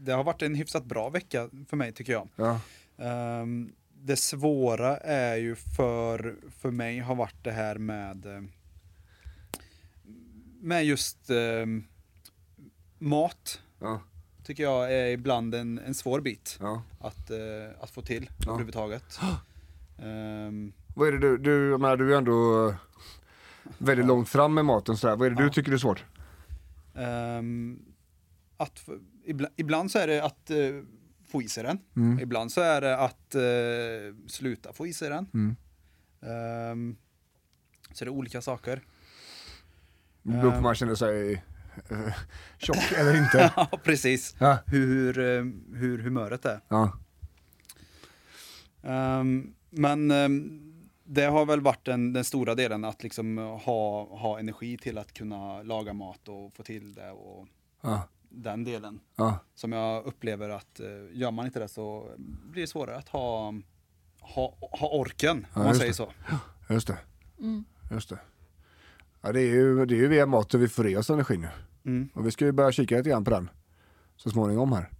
det 0.00 0.12
har 0.12 0.24
varit 0.24 0.42
en 0.42 0.54
hyfsat 0.54 0.84
bra 0.84 1.08
vecka 1.08 1.48
för 1.68 1.76
mig 1.76 1.92
tycker 1.92 2.12
jag. 2.12 2.28
Ja. 2.36 2.60
Ehm, 2.98 3.72
det 3.94 4.16
svåra 4.16 4.96
är 4.96 5.36
ju 5.36 5.54
för, 5.54 6.36
för 6.60 6.70
mig 6.70 6.98
har 6.98 7.14
varit 7.14 7.44
det 7.44 7.52
här 7.52 7.78
med 7.78 8.26
eh, 8.26 8.42
med 10.60 10.84
just 10.84 11.30
ehm, 11.30 11.84
mat 12.98 13.60
Ja. 13.78 14.00
Tycker 14.44 14.62
jag 14.62 14.92
är 14.94 15.06
ibland 15.06 15.54
en, 15.54 15.78
en 15.78 15.94
svår 15.94 16.20
bit 16.20 16.58
Ja. 16.60 16.82
att, 17.00 17.30
eh, 17.30 17.38
att 17.80 17.90
få 17.90 18.02
till 18.02 18.30
Ja. 18.38 18.50
överhuvudtaget. 18.50 19.18
Ehm, 19.98 20.72
Vad 20.94 21.08
är 21.08 21.12
det 21.12 21.18
du, 21.18 21.38
du, 21.38 21.70
jag 21.70 21.80
menar, 21.80 21.96
du 21.96 22.14
är 22.14 22.18
ändå 22.18 22.68
eh, 22.68 22.74
väldigt 23.78 24.06
långt 24.06 24.28
fram 24.28 24.54
med 24.54 24.64
maten 24.64 24.96
sådär. 24.96 25.16
Vad 25.16 25.26
är 25.26 25.30
det 25.30 25.36
du 25.36 25.42
Ja. 25.46 25.52
tycker 25.52 25.72
är 25.72 25.78
svårt? 25.78 26.04
Ehm, 26.94 27.78
att, 28.56 28.88
ibland, 29.24 29.52
ibland 29.56 29.90
så 29.90 29.98
är 29.98 30.06
det 30.06 30.24
att 30.24 30.50
eh, 30.50 30.56
få 31.28 31.42
i 31.42 31.48
sig 31.48 31.62
den. 31.62 31.78
Mm. 31.96 32.18
Ibland 32.18 32.52
så 32.52 32.60
är 32.60 32.80
det 32.80 32.98
att 32.98 33.34
eh, 33.34 34.16
sluta 34.28 34.72
få 34.72 34.86
i 34.86 34.92
sig 34.92 35.08
den. 35.08 35.26
Mm. 35.34 35.56
Ehm, 36.22 36.96
så 37.92 38.04
det 38.04 38.08
är 38.08 38.12
olika 38.12 38.42
saker. 38.42 38.80
Det 40.22 40.32
beror 40.32 40.50
på 40.50 40.56
Ehm. 40.56 40.62
man 40.62 40.74
känner 40.74 40.94
sig 40.94 41.44
eh, 41.90 42.14
tjock 42.58 42.92
eller 42.96 43.16
inte. 43.24 43.52
Ja, 43.56 43.68
precis. 43.84 44.36
Ja. 44.38 44.58
Hur, 44.66 45.18
eh, 45.18 45.44
hur 45.78 45.98
humöret 45.98 46.44
är. 46.44 46.60
Ja. 46.68 46.92
Ehm, 48.82 49.54
men 49.70 50.10
ehm, 50.10 50.68
det 51.04 51.24
har 51.24 51.46
väl 51.46 51.60
varit 51.60 51.84
den, 51.84 52.12
den 52.12 52.24
stora 52.24 52.54
delen 52.54 52.84
att 52.84 53.02
liksom 53.02 53.38
ha, 53.38 54.04
ha 54.16 54.38
energi 54.38 54.78
till 54.78 54.98
att 54.98 55.12
kunna 55.14 55.62
laga 55.62 55.92
mat 55.92 56.28
och 56.28 56.52
få 56.54 56.62
till 56.62 56.94
det 56.94 57.10
och 57.10 57.46
Ja. 57.82 58.08
den 58.28 58.64
delen. 58.64 59.00
Ja. 59.16 59.38
Som 59.54 59.72
jag 59.72 60.04
upplever 60.04 60.48
att 60.48 60.80
eh, 60.80 60.86
gör 61.12 61.30
man 61.30 61.46
inte 61.46 61.58
det 61.58 61.68
så 61.68 62.10
blir 62.50 62.62
det 62.62 62.66
svårare 62.66 62.96
att 62.96 63.08
ha, 63.08 63.54
ha, 64.20 64.56
ha 64.60 64.88
orken, 64.88 65.36
om 65.36 65.44
Ja, 65.54 65.58
man 65.58 65.66
just 65.68 65.78
säger 65.80 65.90
det. 65.92 65.96
så. 65.96 66.12
Just 66.74 66.86
det. 66.86 66.98
Just 67.90 68.08
det. 68.08 68.18
Ja, 69.22 69.32
det 69.32 69.40
är 69.40 69.54
ju, 69.54 69.86
det 69.86 69.94
är 69.94 69.98
ju 69.98 70.08
via 70.08 70.26
maten 70.26 70.60
vi 70.60 70.68
får 70.68 70.88
i 70.88 70.96
oss 70.96 71.10
energi 71.10 71.36
nu. 71.36 71.48
Mm. 71.84 72.08
Och 72.14 72.26
vi 72.26 72.30
ska 72.30 72.44
ju 72.44 72.52
börja 72.52 72.72
kika 72.72 72.96
lite 72.96 73.10
grann 73.10 73.24
på 73.24 73.30
den 73.30 73.50
så 74.16 74.30
småningom 74.30 74.72
här. 74.72 74.90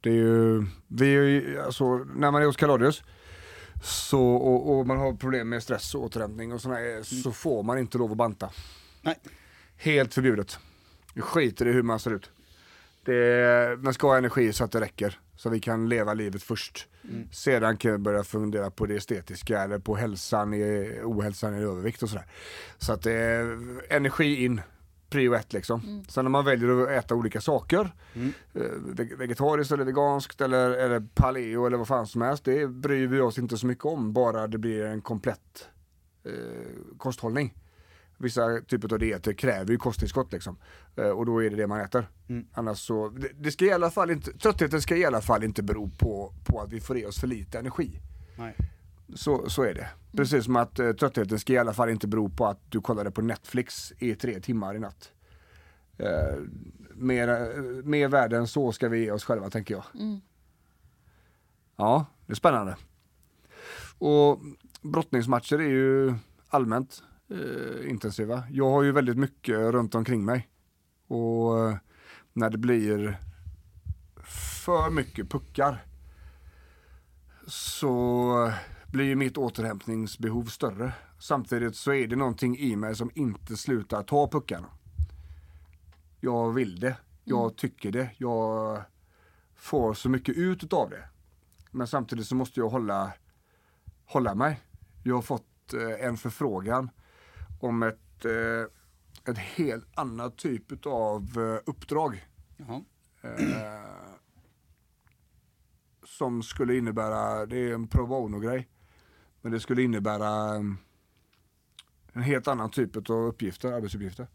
Det 0.00 0.10
är 0.10 0.14
ju, 0.14 0.66
vi 0.88 1.16
är 1.16 1.22
ju, 1.22 1.60
alltså, 1.60 1.96
när 1.96 2.30
man 2.30 2.42
är 2.42 2.46
hos 2.46 2.56
Kaladius 2.56 3.02
så, 3.82 4.22
och, 4.22 4.78
och 4.78 4.86
man 4.86 4.98
har 4.98 5.12
problem 5.12 5.48
med 5.48 5.62
stress 5.62 5.94
och 5.94 6.02
återhämtning 6.02 6.52
och 6.52 6.60
sådana 6.60 6.80
här, 6.80 7.02
så 7.02 7.32
får 7.32 7.62
man 7.62 7.78
inte 7.78 7.98
lov 7.98 8.10
att 8.10 8.16
banta. 8.16 8.50
Nej. 9.02 9.18
Helt 9.76 10.14
förbjudet. 10.14 10.58
Vi 11.14 11.20
skiter 11.20 11.66
i 11.66 11.72
hur 11.72 11.82
man 11.82 11.98
ser 11.98 12.10
ut. 12.10 12.30
Det, 13.04 13.78
man 13.82 13.94
ska 13.94 14.06
ha 14.06 14.16
energi 14.16 14.52
så 14.52 14.64
att 14.64 14.72
det 14.72 14.80
räcker. 14.80 15.18
Så 15.42 15.50
vi 15.50 15.60
kan 15.60 15.88
leva 15.88 16.14
livet 16.14 16.42
först. 16.42 16.88
Sedan 17.32 17.76
kan 17.76 17.92
vi 17.92 17.98
börja 17.98 18.24
fundera 18.24 18.70
på 18.70 18.86
det 18.86 18.96
estetiska 18.96 19.62
eller 19.62 19.78
på 19.78 19.96
hälsan, 19.96 20.54
i, 20.54 21.00
ohälsan 21.04 21.54
i 21.54 21.62
övervikt 21.62 22.02
och 22.02 22.08
sådär. 22.08 22.26
Så 22.78 22.92
att 22.92 23.02
är 23.12 23.58
energi 23.92 24.44
in, 24.44 24.60
prio 25.10 25.34
ett 25.34 25.52
liksom. 25.52 26.04
Sen 26.08 26.24
när 26.24 26.30
man 26.30 26.44
väljer 26.44 26.82
att 26.82 26.88
äta 27.04 27.14
olika 27.14 27.40
saker, 27.40 27.94
eh, 28.54 28.60
veg- 28.94 29.16
vegetariskt 29.18 29.72
eller 29.72 29.84
veganskt 29.84 30.40
eller, 30.40 30.70
eller 30.70 31.06
paleo 31.14 31.66
eller 31.66 31.76
vad 31.76 31.88
fan 31.88 32.06
som 32.06 32.22
helst, 32.22 32.44
det 32.44 32.66
bryr 32.66 33.06
vi 33.06 33.20
oss 33.20 33.38
inte 33.38 33.56
så 33.58 33.66
mycket 33.66 33.84
om, 33.84 34.12
bara 34.12 34.46
det 34.46 34.58
blir 34.58 34.84
en 34.84 35.00
komplett 35.00 35.68
eh, 36.24 36.32
kosthållning. 36.98 37.54
Vissa 38.22 38.60
typer 38.60 38.92
av 38.92 38.98
dieter 38.98 39.32
kräver 39.32 39.70
ju 39.70 39.78
kosttillskott 39.78 40.32
liksom. 40.32 40.56
Eh, 40.96 41.08
och 41.08 41.26
då 41.26 41.42
är 41.42 41.50
det 41.50 41.56
det 41.56 41.66
man 41.66 41.80
äter. 41.80 42.08
Annars 42.52 42.78
så, 42.78 43.08
det, 43.08 43.28
det 43.38 43.50
ska 43.50 43.64
i 43.64 43.72
alla 43.72 43.90
fall 43.90 44.10
inte, 44.10 44.32
tröttheten 44.38 44.82
ska 44.82 44.96
i 44.96 45.04
alla 45.04 45.20
fall 45.20 45.44
inte 45.44 45.62
bero 45.62 45.90
på, 45.90 46.34
på 46.44 46.60
att 46.60 46.72
vi 46.72 46.80
får 46.80 46.98
i 46.98 47.06
oss 47.06 47.20
för 47.20 47.26
lite 47.26 47.58
energi. 47.58 48.00
Nej. 48.36 48.56
Så, 49.14 49.50
så 49.50 49.62
är 49.62 49.74
det. 49.74 49.88
Precis 50.16 50.44
som 50.44 50.56
att 50.56 50.78
eh, 50.78 50.92
tröttheten 50.92 51.38
ska 51.38 51.52
i 51.52 51.58
alla 51.58 51.72
fall 51.72 51.90
inte 51.90 52.08
bero 52.08 52.28
på 52.28 52.46
att 52.46 52.60
du 52.68 52.80
kollade 52.80 53.10
på 53.10 53.22
Netflix 53.22 53.92
i 53.98 54.14
tre 54.14 54.40
timmar 54.40 54.74
i 54.74 54.78
natt. 54.78 55.12
Eh, 55.98 56.38
mer, 56.94 57.28
eh, 57.28 57.62
mer 57.84 58.08
värde 58.08 58.36
än 58.36 58.46
så 58.46 58.72
ska 58.72 58.88
vi 58.88 58.98
ge 58.98 59.10
oss 59.10 59.24
själva 59.24 59.50
tänker 59.50 59.74
jag. 59.74 59.84
Ja, 61.76 62.06
det 62.26 62.32
är 62.32 62.36
spännande. 62.36 62.76
Och 63.98 64.40
brottningsmatcher 64.82 65.60
är 65.60 65.68
ju 65.68 66.14
allmänt 66.48 67.02
eh, 67.32 67.90
intensiva. 67.90 68.44
Jag 68.50 68.70
har 68.70 68.82
ju 68.82 68.92
väldigt 68.92 69.18
mycket 69.18 69.56
runt 69.56 69.94
omkring 69.94 70.24
mig. 70.24 70.48
Och 71.06 71.68
eh, 71.68 71.76
när 72.32 72.50
det 72.50 72.58
blir 72.58 73.18
för 74.62 74.90
mycket 74.90 75.30
puckar 75.30 75.86
så 77.46 78.52
blir 78.86 79.04
ju 79.04 79.16
mitt 79.16 79.38
återhämtningsbehov 79.38 80.44
större. 80.44 80.92
Samtidigt 81.18 81.76
så 81.76 81.92
är 81.92 82.06
det 82.06 82.16
någonting 82.16 82.58
i 82.58 82.76
mig 82.76 82.96
som 82.96 83.10
inte 83.14 83.56
slutar 83.56 84.02
ta 84.02 84.28
puckarna. 84.28 84.68
Jag 86.20 86.52
vill 86.52 86.80
det, 86.80 86.96
jag 87.24 87.56
tycker 87.56 87.92
det, 87.92 88.10
jag 88.18 88.82
får 89.56 89.94
så 89.94 90.08
mycket 90.08 90.36
ut 90.36 90.72
av 90.72 90.90
det. 90.90 91.08
Men 91.70 91.86
samtidigt 91.86 92.26
så 92.26 92.34
måste 92.34 92.60
jag 92.60 92.68
hålla, 92.68 93.12
hålla 94.06 94.34
mig. 94.34 94.60
Jag 95.02 95.14
har 95.14 95.22
fått 95.22 95.74
eh, 95.74 96.06
en 96.06 96.16
förfrågan 96.16 96.90
om 97.62 97.82
ett, 97.82 98.24
eh, 98.24 99.32
ett 99.32 99.38
helt 99.38 99.86
annat 99.94 100.36
typ 100.36 100.86
av 100.86 101.22
eh, 101.36 101.70
uppdrag. 101.70 102.28
Jaha. 102.56 102.82
Eh, 103.22 104.12
som 106.06 106.42
skulle 106.42 106.76
innebära, 106.76 107.46
det 107.46 107.56
är 107.56 107.74
en 107.74 107.88
pro 107.88 108.06
bono-grej. 108.06 108.68
Men 109.40 109.52
det 109.52 109.60
skulle 109.60 109.82
innebära 109.82 110.54
um, 110.56 110.78
en 112.12 112.22
helt 112.22 112.48
annan 112.48 112.70
typ 112.70 113.10
av 113.10 113.16
uppgifter, 113.16 113.72
arbetsuppgifter. 113.72 114.26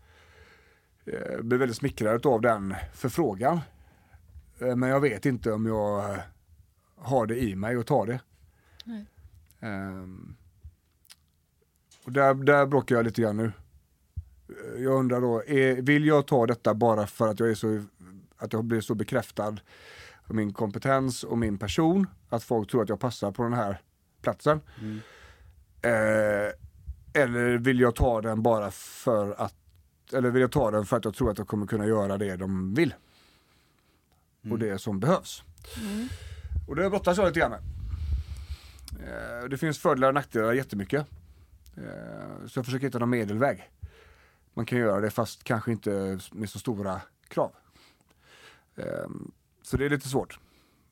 Eh, 1.06 1.14
Jag 1.14 1.46
blev 1.46 1.60
väldigt 1.60 1.78
smickrad 1.78 2.26
av 2.26 2.42
den 2.42 2.76
förfrågan. 2.94 3.60
Eh, 4.60 4.76
Men 4.76 4.90
jag 4.90 5.00
vet 5.02 5.26
inte 5.26 5.52
om 5.52 5.66
jag 5.66 6.18
har 6.96 7.26
det 7.26 7.44
i 7.44 7.56
mig 7.56 7.76
att 7.76 7.88
ta 7.88 8.06
det. 8.06 8.20
Nej. 8.86 9.06
Och 12.08 12.14
där, 12.14 12.34
där 12.34 12.66
bråkar 12.66 12.96
jag 12.96 13.06
lite 13.06 13.22
grann 13.22 13.38
nu. 13.38 13.52
Eh, 14.50 14.84
Jag 14.84 14.94
undrar 15.00 15.22
då, 15.22 15.44
är, 15.48 15.82
vill 15.82 16.06
jag 16.06 16.28
ta 16.28 16.46
detta 16.46 16.74
bara 16.74 17.08
för 17.08 17.28
att 17.28 17.40
jag 17.40 17.50
är 17.50 17.56
så, 17.56 17.84
att 18.38 18.54
jag 18.54 18.64
blir 18.66 18.82
så 18.82 18.96
bekräftad 18.96 19.58
av 20.28 20.36
min 20.36 20.54
kompetens 20.54 21.24
och 21.24 21.38
min 21.38 21.58
person, 21.58 22.08
att 22.30 22.44
folk 22.44 22.72
tror 22.72 22.84
att 22.84 22.90
jag 22.90 23.00
passar 23.00 23.32
på 23.32 23.44
den 23.44 23.54
här 23.54 23.82
platsen. 24.22 24.62
Eh, 25.82 26.54
eller 27.22 27.58
vill 27.58 27.80
jag 27.80 27.96
ta 27.96 28.22
den 28.22 28.44
bara 28.44 28.72
för 28.72 29.42
att, 29.42 29.56
eller 30.14 30.30
vill 30.30 30.42
jag 30.42 30.52
ta 30.52 30.72
den 30.72 30.86
för 30.86 30.98
att 30.98 31.06
jag 31.06 31.16
tror 31.16 31.32
att 31.32 31.38
jag 31.38 31.48
kommer 31.48 31.66
kunna 31.68 31.86
göra 31.86 32.18
det 32.18 32.36
de 32.36 32.74
vill. 32.74 32.94
Och 34.52 34.60
det 34.60 34.78
som 34.82 35.00
behövs. 35.00 35.44
Och 36.68 36.76
det 36.76 36.90
brottas 36.90 37.18
jag 37.18 37.28
lite 37.28 37.40
grann 37.40 37.52
med. 37.52 37.60
Eh, 39.44 39.50
det 39.50 39.58
finns 39.58 39.80
fördelar 39.80 40.08
och 40.08 40.14
nackdelar 40.14 40.54
jättemycket. 40.54 41.06
Eh, 41.78 42.48
så 42.48 42.60
jag 42.60 42.66
försöker 42.66 42.86
hitta 42.88 43.00
någon 43.00 43.10
medelväg. 43.10 43.70
Man 44.54 44.66
kan 44.66 44.78
göra 44.78 45.02
det 45.02 45.10
fast 45.10 45.44
kanske 45.44 45.72
inte 45.72 46.20
med 46.32 46.50
så 46.50 46.60
stora 46.60 47.02
krav. 47.28 47.52
Eh, 48.76 49.10
så 49.62 49.78
det 49.78 49.86
är 49.86 49.90
lite 49.90 50.10
svårt. 50.10 50.40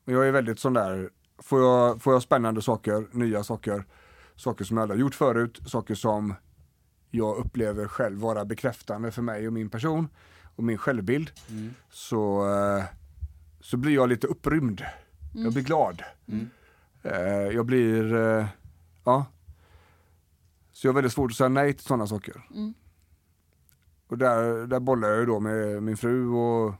Men 0.04 0.14
jag 0.14 0.28
är 0.28 0.32
väldigt 0.32 0.58
sån 0.58 0.72
där, 0.72 1.10
får 1.38 1.60
jag, 1.60 2.02
får 2.02 2.12
jag 2.12 2.22
spännande 2.22 2.62
saker, 2.62 3.06
nya 3.12 3.44
saker, 3.44 3.84
saker 4.36 4.64
som 4.64 4.76
jag 4.76 4.82
aldrig 4.82 4.98
har 4.98 5.00
gjort 5.00 5.14
förut, 5.14 5.60
saker 5.66 5.94
som 5.94 6.34
jag 7.10 7.36
upplever 7.36 7.88
själv 7.88 8.18
vara 8.18 8.44
bekräftande 8.44 9.10
för 9.10 9.22
mig 9.22 9.46
och 9.46 9.52
min 9.52 9.70
person 9.70 10.08
och 10.56 10.64
min 10.64 10.78
självbild. 10.78 11.30
Så, 11.90 12.48
eh, 12.54 12.84
så 13.60 13.76
blir 13.76 13.94
jag 13.94 14.08
lite 14.08 14.26
upprymd. 14.26 14.84
Jag 15.34 15.52
blir 15.52 15.62
glad. 15.62 16.02
Eh, 17.02 17.48
jag 17.54 17.66
blir, 17.66 18.14
ja. 19.04 19.26
Så 20.76 20.86
jag 20.86 20.92
har 20.92 20.94
väldigt 20.94 21.12
svårt 21.12 21.30
att 21.30 21.36
säga 21.36 21.48
nej 21.48 21.72
till 21.72 21.86
sådana 21.86 22.06
saker. 22.06 22.42
Och 24.06 24.18
där, 24.18 24.66
där 24.66 24.80
bollar 24.80 25.08
jag 25.08 25.18
ju 25.20 25.26
då 25.26 25.40
med 25.40 25.82
min 25.82 25.96
fru 25.96 26.28
och 26.28 26.74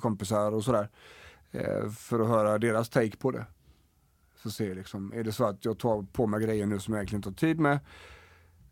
kompisar 0.00 0.52
och 0.52 0.64
sådär. 0.64 0.88
Eh, 1.50 1.90
för 1.90 2.20
att 2.20 2.28
höra 2.28 2.58
deras 2.58 2.88
take 2.88 3.16
på 3.16 3.30
det. 3.30 3.46
Så 4.42 4.50
ser 4.50 4.68
jag 4.68 4.76
liksom, 4.76 5.12
är 5.14 5.24
det 5.24 5.32
så 5.32 5.44
att 5.44 5.64
jag 5.64 5.78
tar 5.78 6.02
på 6.12 6.26
mig 6.26 6.40
grejer 6.42 6.66
nu 6.66 6.78
som 6.78 6.94
jag 6.94 6.98
egentligen 6.98 7.18
inte 7.18 7.28
har 7.28 7.34
tid 7.34 7.60
med? 7.60 7.78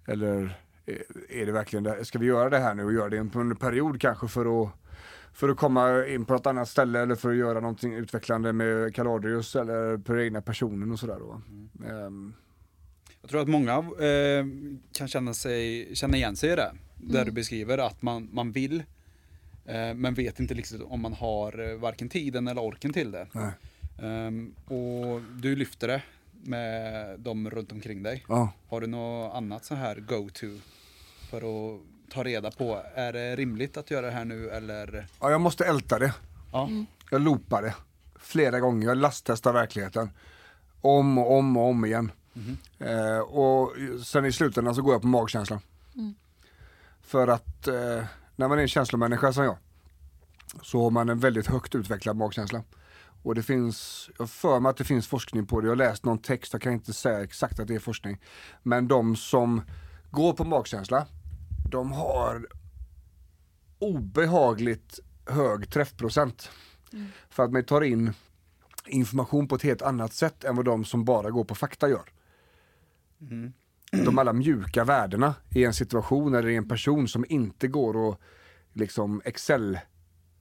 Eller 0.06 0.58
är- 0.86 1.02
är 1.28 1.46
det 1.46 1.52
verkligen 1.52 1.82
det, 1.84 2.04
ska 2.04 2.18
vi 2.18 2.26
göra 2.26 2.50
det 2.50 2.58
här 2.58 2.74
nu 2.74 2.84
och 2.84 2.92
göra 2.92 3.08
det 3.08 3.24
på 3.24 3.38
en 3.40 3.56
period 3.56 4.00
kanske 4.00 4.28
för 4.28 4.62
att 4.62 4.70
för 5.32 5.48
att 5.48 5.56
komma 5.56 6.06
in 6.06 6.24
på 6.24 6.34
ett 6.34 6.46
annat 6.46 6.68
ställe 6.68 7.00
eller 7.00 7.14
för 7.14 7.30
att 7.30 7.36
göra 7.36 7.60
någonting 7.60 7.94
utvecklande 7.94 8.52
med 8.52 8.94
Kaladius 8.94 9.56
eller 9.56 9.98
på 9.98 10.12
den 10.12 10.22
egna 10.24 10.40
personen 10.42 10.92
och 10.92 10.98
sådär 10.98 11.18
då. 11.18 11.40
Ehm, 11.88 12.34
Jag 13.20 13.30
tror 13.30 13.40
att 13.42 13.48
många 13.48 13.76
eh, 13.78 14.46
kan 14.92 15.08
känna, 15.08 15.34
sig, 15.34 15.88
känna 15.96 16.16
igen 16.16 16.36
sig 16.36 16.52
i 16.52 16.56
det. 16.56 16.72
Där 16.96 17.24
du 17.24 17.30
beskriver 17.30 17.78
att 17.78 18.02
man, 18.02 18.28
man 18.32 18.52
vill 18.52 18.82
eh, 19.64 19.94
men 19.94 20.14
vet 20.14 20.40
inte 20.40 20.54
liksom 20.54 20.82
om 20.86 21.00
man 21.00 21.12
har 21.12 21.70
eh, 21.70 21.76
varken 21.78 22.08
tiden 22.08 22.48
eller 22.48 22.62
orken 22.62 22.92
till 22.92 23.10
det. 23.10 23.26
Nej. 23.32 23.52
Ehm, 24.02 24.54
och 24.66 25.22
du 25.42 25.56
lyfter 25.56 25.88
det 25.88 26.02
med 26.44 27.20
dem 27.20 27.50
runt 27.50 27.72
omkring 27.72 28.02
dig. 28.02 28.24
ja. 28.28 28.52
Har 28.68 28.80
du 28.80 28.86
något 28.86 29.34
annat 29.34 29.64
så 29.64 29.74
här 29.74 29.96
go-to 29.96 30.46
för 31.30 31.36
att 31.38 31.80
ta 32.10 32.24
reda 32.24 32.50
på, 32.50 32.82
är 32.94 33.12
det 33.12 33.36
rimligt 33.36 33.76
att 33.76 33.90
göra 33.90 34.06
det 34.06 34.12
här 34.12 34.24
nu 34.24 34.50
eller? 34.50 35.06
ja, 35.20 35.30
jag 35.30 35.40
måste 35.40 35.64
älta 35.64 35.98
det. 35.98 36.14
Ja, 36.52 36.68
Jag 37.10 37.20
loopar 37.20 37.62
det 37.62 37.74
flera 38.20 38.60
gånger. 38.60 38.88
Jag 38.88 38.96
lasttestar 38.96 39.52
verkligheten. 39.52 40.10
Om 40.80 41.18
och 41.18 41.38
om 41.38 41.56
och 41.56 41.64
om 41.68 41.84
igen. 41.84 42.10
Eh, 42.78 43.18
och 43.18 43.72
sen 44.04 44.24
i 44.24 44.32
slutändan 44.32 44.74
så 44.74 44.82
går 44.82 44.94
jag 44.94 45.02
på 45.02 45.08
magkänslan. 45.08 45.60
För 47.00 47.28
att 47.28 47.68
eh, 47.68 48.04
när 48.36 48.48
man 48.48 48.58
är 48.58 48.62
en 48.62 48.68
känslomänniska 48.68 49.32
som 49.32 49.44
jag 49.44 49.56
så 50.62 50.82
har 50.82 50.90
man 50.90 51.08
en 51.08 51.18
väldigt 51.18 51.46
högt 51.46 51.74
utvecklad 51.74 52.16
magkänsla. 52.16 52.62
Och 53.22 53.34
det 53.34 53.42
finns, 53.42 54.10
jag 54.18 54.30
för 54.30 54.60
mig 54.60 54.70
att 54.70 54.76
det 54.76 54.84
finns 54.84 55.06
forskning 55.06 55.46
på 55.46 55.60
det. 55.60 55.66
Jag 55.66 55.70
har 55.70 55.76
läst 55.76 56.04
någon 56.04 56.18
text, 56.18 56.52
jag 56.52 56.62
kan 56.62 56.72
inte 56.72 56.92
säga 56.92 57.22
exakt 57.22 57.60
att 57.60 57.68
det 57.68 57.74
är 57.74 57.78
forskning. 57.78 58.20
Men 58.62 58.88
de 58.88 59.16
som 59.16 59.62
går 60.10 60.32
på 60.32 60.44
magkänsla, 60.44 61.06
de 61.70 61.92
har 61.92 62.46
obehagligt 63.78 65.00
hög 65.26 65.70
träffprocent. 65.70 66.50
För 67.30 67.44
att 67.44 67.52
man 67.52 67.64
tar 67.64 67.80
in 67.80 68.12
information 68.86 69.48
på 69.48 69.54
ett 69.54 69.62
helt 69.62 69.82
annat 69.82 70.12
sätt 70.12 70.44
än 70.44 70.56
vad 70.56 70.64
de 70.64 70.84
som 70.84 71.04
bara 71.04 71.30
går 71.30 71.44
på 71.44 71.54
fakta 71.54 71.88
gör. 71.88 72.10
De 73.90 74.18
alla 74.18 74.32
mjuka 74.32 74.84
värdena 74.84 75.34
i 75.50 75.64
en 75.64 75.74
situation 75.74 76.34
eller 76.34 76.48
i 76.48 76.56
en 76.56 76.68
person 76.68 77.08
som 77.08 77.24
inte 77.28 77.68
går 77.68 78.10
att 78.10 78.20
liksom 78.72 79.22
Excel 79.24 79.78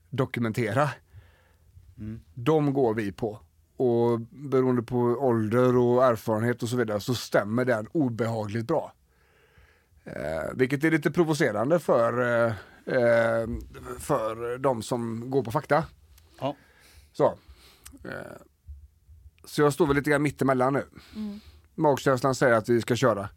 dokumentera. 0.10 0.90
De 2.34 2.74
går 2.74 2.94
vi 2.94 3.12
på. 3.12 3.40
Och 3.78 4.20
beroende 4.20 4.84
på 4.84 4.98
ålder 5.00 5.78
och 5.78 6.06
erfarenhet 6.06 6.64
och 6.64 6.70
så 6.70 6.78
vidare 6.78 7.00
så 7.00 7.16
stämmer 7.16 7.66
den 7.66 7.88
obehagligt 7.92 8.68
bra. 8.68 8.94
Eh, 10.04 10.54
vilket 10.56 10.84
är 10.84 10.92
lite 10.92 11.12
provocerande 11.12 11.80
för, 11.80 12.22
eh, 12.22 12.54
eh, 12.96 13.48
för 14.00 14.58
de 14.58 14.82
som 14.82 15.30
går 15.30 15.44
på 15.44 15.52
fakta. 15.52 15.84
Ja. 16.40 16.56
Så. 17.14 17.38
Eh, 18.04 18.38
så 19.46 19.62
jag 19.62 19.74
står 19.74 19.88
väl 19.88 19.96
lite 19.96 20.10
grann 20.10 20.22
mittemellan 20.22 20.74
nu. 20.74 20.84
Magkänslan 21.78 22.36
säger 22.36 22.54
att 22.54 22.70
vi 22.70 22.82
ska 22.82 22.96
köra. 22.96 23.30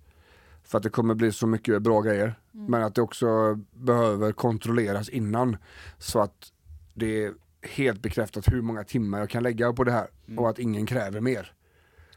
För 0.62 0.78
att 0.78 0.82
det 0.82 0.90
kommer 0.90 1.14
bli 1.14 1.32
så 1.32 1.46
mycket 1.46 1.82
bra 1.82 2.00
grejer. 2.00 2.34
Men 2.52 2.82
att 2.82 2.94
det 2.94 3.02
också 3.02 3.54
behöver 3.72 4.32
kontrolleras 4.32 5.08
innan. 5.08 5.56
Så 5.98 6.20
att 6.20 6.52
det 6.94 7.24
är 7.24 7.34
helt 7.62 8.02
bekräftat 8.02 8.48
hur 8.48 8.62
många 8.62 8.84
timmar 8.84 9.18
jag 9.18 9.30
kan 9.30 9.42
lägga 9.42 9.72
på 9.72 9.84
det 9.84 9.92
här. 9.92 10.08
Och 10.36 10.50
att 10.50 10.58
ingen 10.58 10.86
kräver 10.86 11.20
mer. 11.20 11.52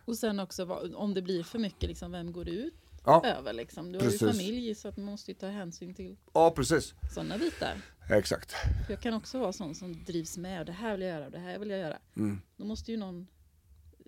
Och 0.06 0.18
sen 0.18 0.39
också 0.39 0.65
om 0.96 1.13
det 1.13 1.22
blir 1.22 1.44
för 1.44 1.60
mycket, 1.60 1.89
liksom, 1.89 2.12
vem 2.12 2.32
går 2.32 2.46
det 2.46 2.51
ut 2.51 2.74
Ja, 3.06 3.25
över? 3.25 3.53
Liksom? 3.53 3.92
Du 3.92 3.98
har 3.98 4.06
Precis. 4.06 4.22
ju 4.22 4.27
familj 4.27 4.75
så 4.75 4.88
att 4.88 4.98
man 4.98 5.06
måste 5.06 5.32
ju 5.32 5.36
ta 5.36 5.48
hänsyn 5.48 5.94
till 5.94 6.18
ja 6.34 6.51
precis. 6.51 6.94
sådana 7.13 7.38
bitar. 7.38 7.74
Exakt. 8.10 8.51
För 8.51 8.94
jag 8.94 9.01
kan 9.01 9.13
också 9.13 9.39
vara 9.39 9.53
sån 9.53 9.75
som 9.75 10.03
drivs 10.06 10.38
med 10.38 10.60
och 10.60 10.65
det 10.65 10.72
här 10.72 10.92
vill 10.92 11.01
jag 11.01 11.10
göra 11.10 11.25
och 11.25 11.32
det 11.32 11.39
här 11.39 11.60
vill 11.60 11.70
jag 11.70 11.80
göra. 11.80 11.98
Mm. 12.15 12.42
Då 12.58 12.65
måste 12.65 12.92
ju 12.92 12.98
någon 12.98 13.27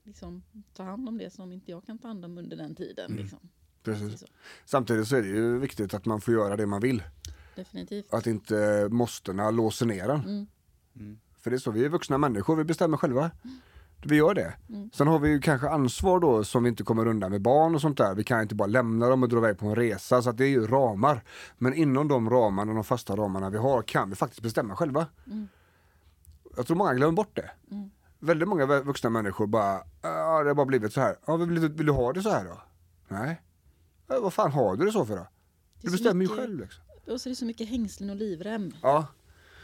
liksom, 0.05 0.43
ta 0.73 0.83
hand 0.83 1.09
om 1.09 1.17
det 1.17 1.33
som 1.33 1.51
inte 1.51 1.71
jag 1.71 1.85
kan 1.85 1.97
ta 1.97 2.07
hand 2.07 2.25
om 2.25 2.37
under 2.37 2.57
den 2.57 2.75
tiden. 2.75 3.05
Mm. 3.11 3.21
Liksom. 3.21 3.39
precis. 3.83 4.19
Så, 4.19 4.25
Samtidigt 4.65 5.07
så 5.07 5.15
är 5.15 5.21
det 5.21 5.27
ju 5.27 5.59
viktigt 5.59 5.93
att 5.93 6.05
man 6.05 6.21
får 6.21 6.33
göra 6.33 6.55
det 6.55 6.65
man 6.65 6.81
vill. 6.81 7.03
definitivt. 7.55 8.13
Att 8.13 8.27
inte 8.27 8.87
måstena 8.91 9.51
låser 9.51 9.85
ner 9.85 10.09
en. 10.09 10.47
Mm. 10.95 11.19
För 11.39 11.49
det 11.49 11.57
är 11.57 11.59
så, 11.59 11.71
vi 11.71 11.85
är 11.85 11.89
vuxna 11.89 12.17
människor, 12.17 12.55
vi 12.55 12.63
bestämmer 12.63 12.97
själva. 12.97 13.31
Vi 14.07 14.15
gör 14.15 14.33
det. 14.33 14.53
Mm. 14.69 14.89
Sen 14.93 15.07
har 15.07 15.19
vi 15.19 15.29
ju 15.29 15.39
kanske 15.41 15.69
ansvar 15.69 16.19
då 16.19 16.43
som 16.43 16.63
vi 16.63 16.69
inte 16.69 16.83
kommer 16.83 17.07
undan 17.07 17.31
med 17.31 17.41
barn 17.41 17.75
och 17.75 17.81
sånt 17.81 17.97
där. 17.97 18.15
Vi 18.15 18.23
kan 18.23 18.41
inte 18.41 18.55
bara 18.55 18.67
lämna 18.67 19.09
dem 19.09 19.23
och 19.23 19.29
dra 19.29 19.37
iväg 19.37 19.57
på 19.57 19.65
en 19.65 19.75
resa. 19.75 20.21
Så 20.21 20.29
att 20.29 20.37
det 20.37 20.45
är 20.45 20.49
ju 20.49 20.67
ramar. 20.67 21.23
Men 21.57 21.73
inom 21.73 22.07
de 22.07 22.29
ramarna, 22.29 22.73
de 22.73 22.83
fasta 22.83 23.15
ramarna 23.15 23.49
vi 23.49 23.57
har, 23.57 23.81
kan 23.81 24.09
vi 24.09 24.15
faktiskt 24.15 24.41
bestämma 24.41 24.75
själva. 24.75 25.07
Jag 26.57 26.67
tror 26.67 26.77
många 26.77 26.93
glömmer 26.93 27.13
bort 27.13 27.35
det. 27.35 27.51
Väldigt 28.25 28.47
många 28.47 28.65
vuxna 28.65 29.09
människor 29.09 29.47
bara, 29.47 29.83
ja 30.01 30.43
det 30.43 30.49
har 30.49 30.53
bara 30.53 30.65
blivit 30.65 30.93
så 30.93 31.01
här. 31.01 31.15
Ja, 31.27 31.35
vill, 31.37 31.61
du, 31.61 31.67
vill 31.67 31.85
du 31.85 31.91
ha 31.91 32.13
det 32.13 32.21
så 32.21 32.29
här 32.29 32.45
då? 32.45 32.61
Nej. 33.07 33.41
Ja, 34.07 34.19
vad 34.19 34.33
fan 34.33 34.51
har 34.51 34.75
du 34.75 34.85
det 34.85 34.91
så 34.91 35.05
för 35.05 35.15
då? 35.15 35.27
Du 35.81 35.91
bestämmer 35.91 36.25
ju 36.25 36.29
själv 36.29 36.59
liksom. 36.59 36.83
Och 37.07 37.21
så 37.21 37.29
är 37.29 37.31
det 37.31 37.35
så 37.35 37.45
mycket 37.45 37.69
hängslen 37.69 38.09
och 38.09 38.15
livrem. 38.15 38.71
Ja. 38.81 39.07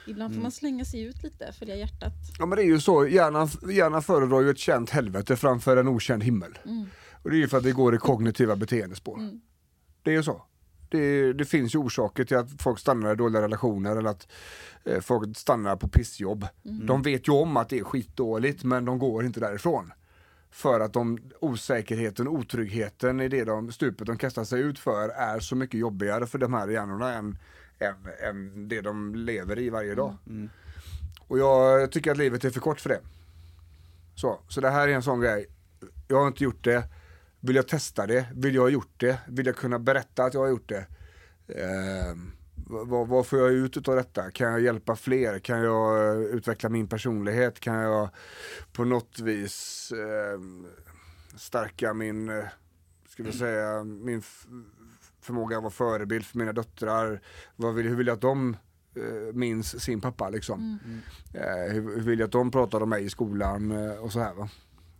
Ibland 0.07 0.33
får 0.33 0.41
man 0.41 0.51
slänga 0.51 0.85
sig 0.85 1.03
ut 1.03 1.23
lite, 1.23 1.53
följa 1.53 1.75
hjärtat. 1.75 2.13
Ja 2.39 2.45
men 2.45 2.55
det 2.55 2.63
är 2.63 2.67
ju 2.67 2.79
så, 2.79 3.07
hjärnan, 3.07 3.49
hjärnan 3.71 4.01
föredrar 4.01 4.41
ju 4.41 4.49
ett 4.49 4.57
känt 4.57 4.89
helvete 4.89 5.35
framför 5.35 5.77
en 5.77 5.87
okänd 5.87 6.23
himmel. 6.23 6.57
Och 7.23 7.29
det 7.29 7.35
är 7.35 7.39
ju 7.39 7.47
för 7.47 7.57
att 7.57 7.63
det 7.63 7.71
går 7.71 7.95
i 7.95 7.97
kognitiva 7.97 8.55
beteendespår. 8.55 9.39
Det 10.03 10.11
är 10.11 10.15
ju 10.15 10.23
så. 10.23 10.45
Det, 10.91 11.33
det 11.33 11.45
finns 11.45 11.75
ju 11.75 11.79
orsaker 11.79 12.25
till 12.25 12.37
att 12.37 12.61
folk 12.61 12.79
stannar 12.79 13.13
i 13.13 13.15
dåliga 13.15 13.41
relationer 13.41 13.95
eller 13.95 14.09
att 14.09 14.27
eh, 14.83 14.99
folk 14.99 15.37
stannar 15.37 15.75
på 15.75 15.87
pissjobb. 15.87 16.47
De 16.87 17.01
vet 17.01 17.27
ju 17.27 17.31
om 17.31 17.57
att 17.57 17.69
det 17.69 17.79
är 17.79 17.83
skitdåligt 17.83 18.63
men 18.63 18.85
de 18.85 18.99
går 18.99 19.25
inte 19.25 19.39
därifrån. 19.39 19.91
För 20.51 20.79
att 20.79 20.93
de, 20.93 21.19
osäkerheten, 21.39 22.27
otryggheten 22.27 23.21
i 23.21 23.27
det 23.27 23.43
de, 23.43 23.71
stupet 23.71 24.07
de 24.07 24.17
kastar 24.17 24.43
sig 24.43 24.61
ut 24.61 24.79
för 24.79 25.09
är 25.09 25.39
så 25.39 25.55
mycket 25.55 25.79
jobbigare 25.79 26.27
för 26.27 26.37
de 26.37 26.53
här 26.53 26.67
hjärnorna 26.67 27.13
än, 27.13 27.37
än, 27.79 27.95
än 28.29 28.67
det 28.67 28.81
de 28.81 29.15
lever 29.15 29.59
i 29.59 29.69
varje 29.69 29.95
dag. 29.95 30.17
Och 31.27 31.39
jag 31.39 31.91
tycker 31.91 32.11
att 32.11 32.17
livet 32.17 32.43
är 32.45 32.49
för 32.49 32.59
kort 32.59 32.81
för 32.81 32.89
det. 32.89 32.99
Så, 34.15 34.39
så 34.47 34.61
det 34.61 34.69
här 34.69 34.87
är 34.87 34.93
en 34.93 35.03
sån 35.03 35.21
grej. 35.21 35.45
Jag 36.07 36.19
har 36.19 36.27
inte 36.27 36.43
gjort 36.43 36.63
det. 36.63 36.83
Vill 37.41 37.55
jag 37.55 37.67
testa 37.67 38.07
det? 38.07 38.27
Vill 38.35 38.55
jag 38.55 38.61
ha 38.61 38.69
gjort 38.69 38.93
det? 38.99 39.19
Vill 39.27 39.45
jag 39.45 39.55
kunna 39.55 39.79
berätta 39.79 40.23
att 40.23 40.33
jag 40.33 40.41
har 40.41 40.49
gjort 40.49 40.69
det? 40.69 40.85
Eh, 41.47 42.15
vad, 42.65 43.07
vad 43.07 43.27
får 43.27 43.39
jag 43.39 43.51
ut 43.51 43.87
av 43.87 43.95
detta? 43.95 44.31
Kan 44.31 44.51
jag 44.51 44.61
hjälpa 44.61 44.95
fler? 44.95 45.39
Kan 45.39 45.59
jag 45.61 46.07
eh, 46.07 46.21
utveckla 46.21 46.69
min 46.69 46.87
personlighet? 46.87 47.59
Kan 47.59 47.75
jag 47.75 48.09
på 48.73 48.83
något 48.83 49.19
vis 49.19 49.91
eh, 49.91 50.39
stärka 51.37 51.93
min, 51.93 52.29
eh, 52.29 52.45
ska 53.09 53.23
vi 53.23 53.31
säga, 53.31 53.83
min 53.83 54.23
förmåga 55.21 55.57
att 55.57 55.63
vara 55.63 55.71
förebild 55.71 56.25
för 56.25 56.37
mina 56.37 56.53
döttrar? 56.53 57.21
Vad 57.55 57.75
vill, 57.75 57.87
hur 57.87 57.95
vill 57.95 58.07
jag 58.07 58.15
att 58.15 58.21
de 58.21 58.57
eh, 58.95 59.33
minns 59.33 59.83
sin 59.83 60.01
pappa 60.01 60.29
liksom? 60.29 60.79
Eh, 61.33 61.73
hur, 61.73 61.95
hur 61.95 62.01
vill 62.01 62.19
jag 62.19 62.27
att 62.27 62.31
de 62.31 62.51
pratar 62.51 62.83
om 62.83 62.89
mig 62.89 63.03
i 63.03 63.09
skolan 63.09 63.71
eh, 63.71 63.93
och 63.97 64.11
så 64.11 64.19
här 64.19 64.33
va? 64.33 64.49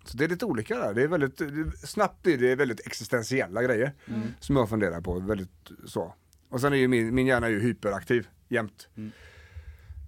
Så 0.04 0.18
det 0.18 0.24
är 0.24 0.30
lite 0.30 0.46
olika 0.46 0.78
där. 0.78 0.94
Det 0.94 1.04
är 1.04 1.08
väldigt, 1.08 1.42
snabbt 1.80 2.24
blir 2.24 2.38
det 2.38 2.56
väldigt 2.56 2.88
existentiella 2.88 3.64
grejer 3.64 3.94
som 4.40 4.56
jag 4.56 4.70
funderar 4.70 5.02
på. 5.02 5.20
Väldigt 5.20 5.72
så. 5.86 6.14
Och 6.50 6.62
sen 6.62 6.74
är 6.74 6.78
ju 6.78 6.88
min, 6.88 7.16
min 7.16 7.28
hjärna 7.28 7.48
är 7.48 7.52
ju 7.52 7.60
hyperaktiv 7.60 8.28
jämt. 8.50 8.88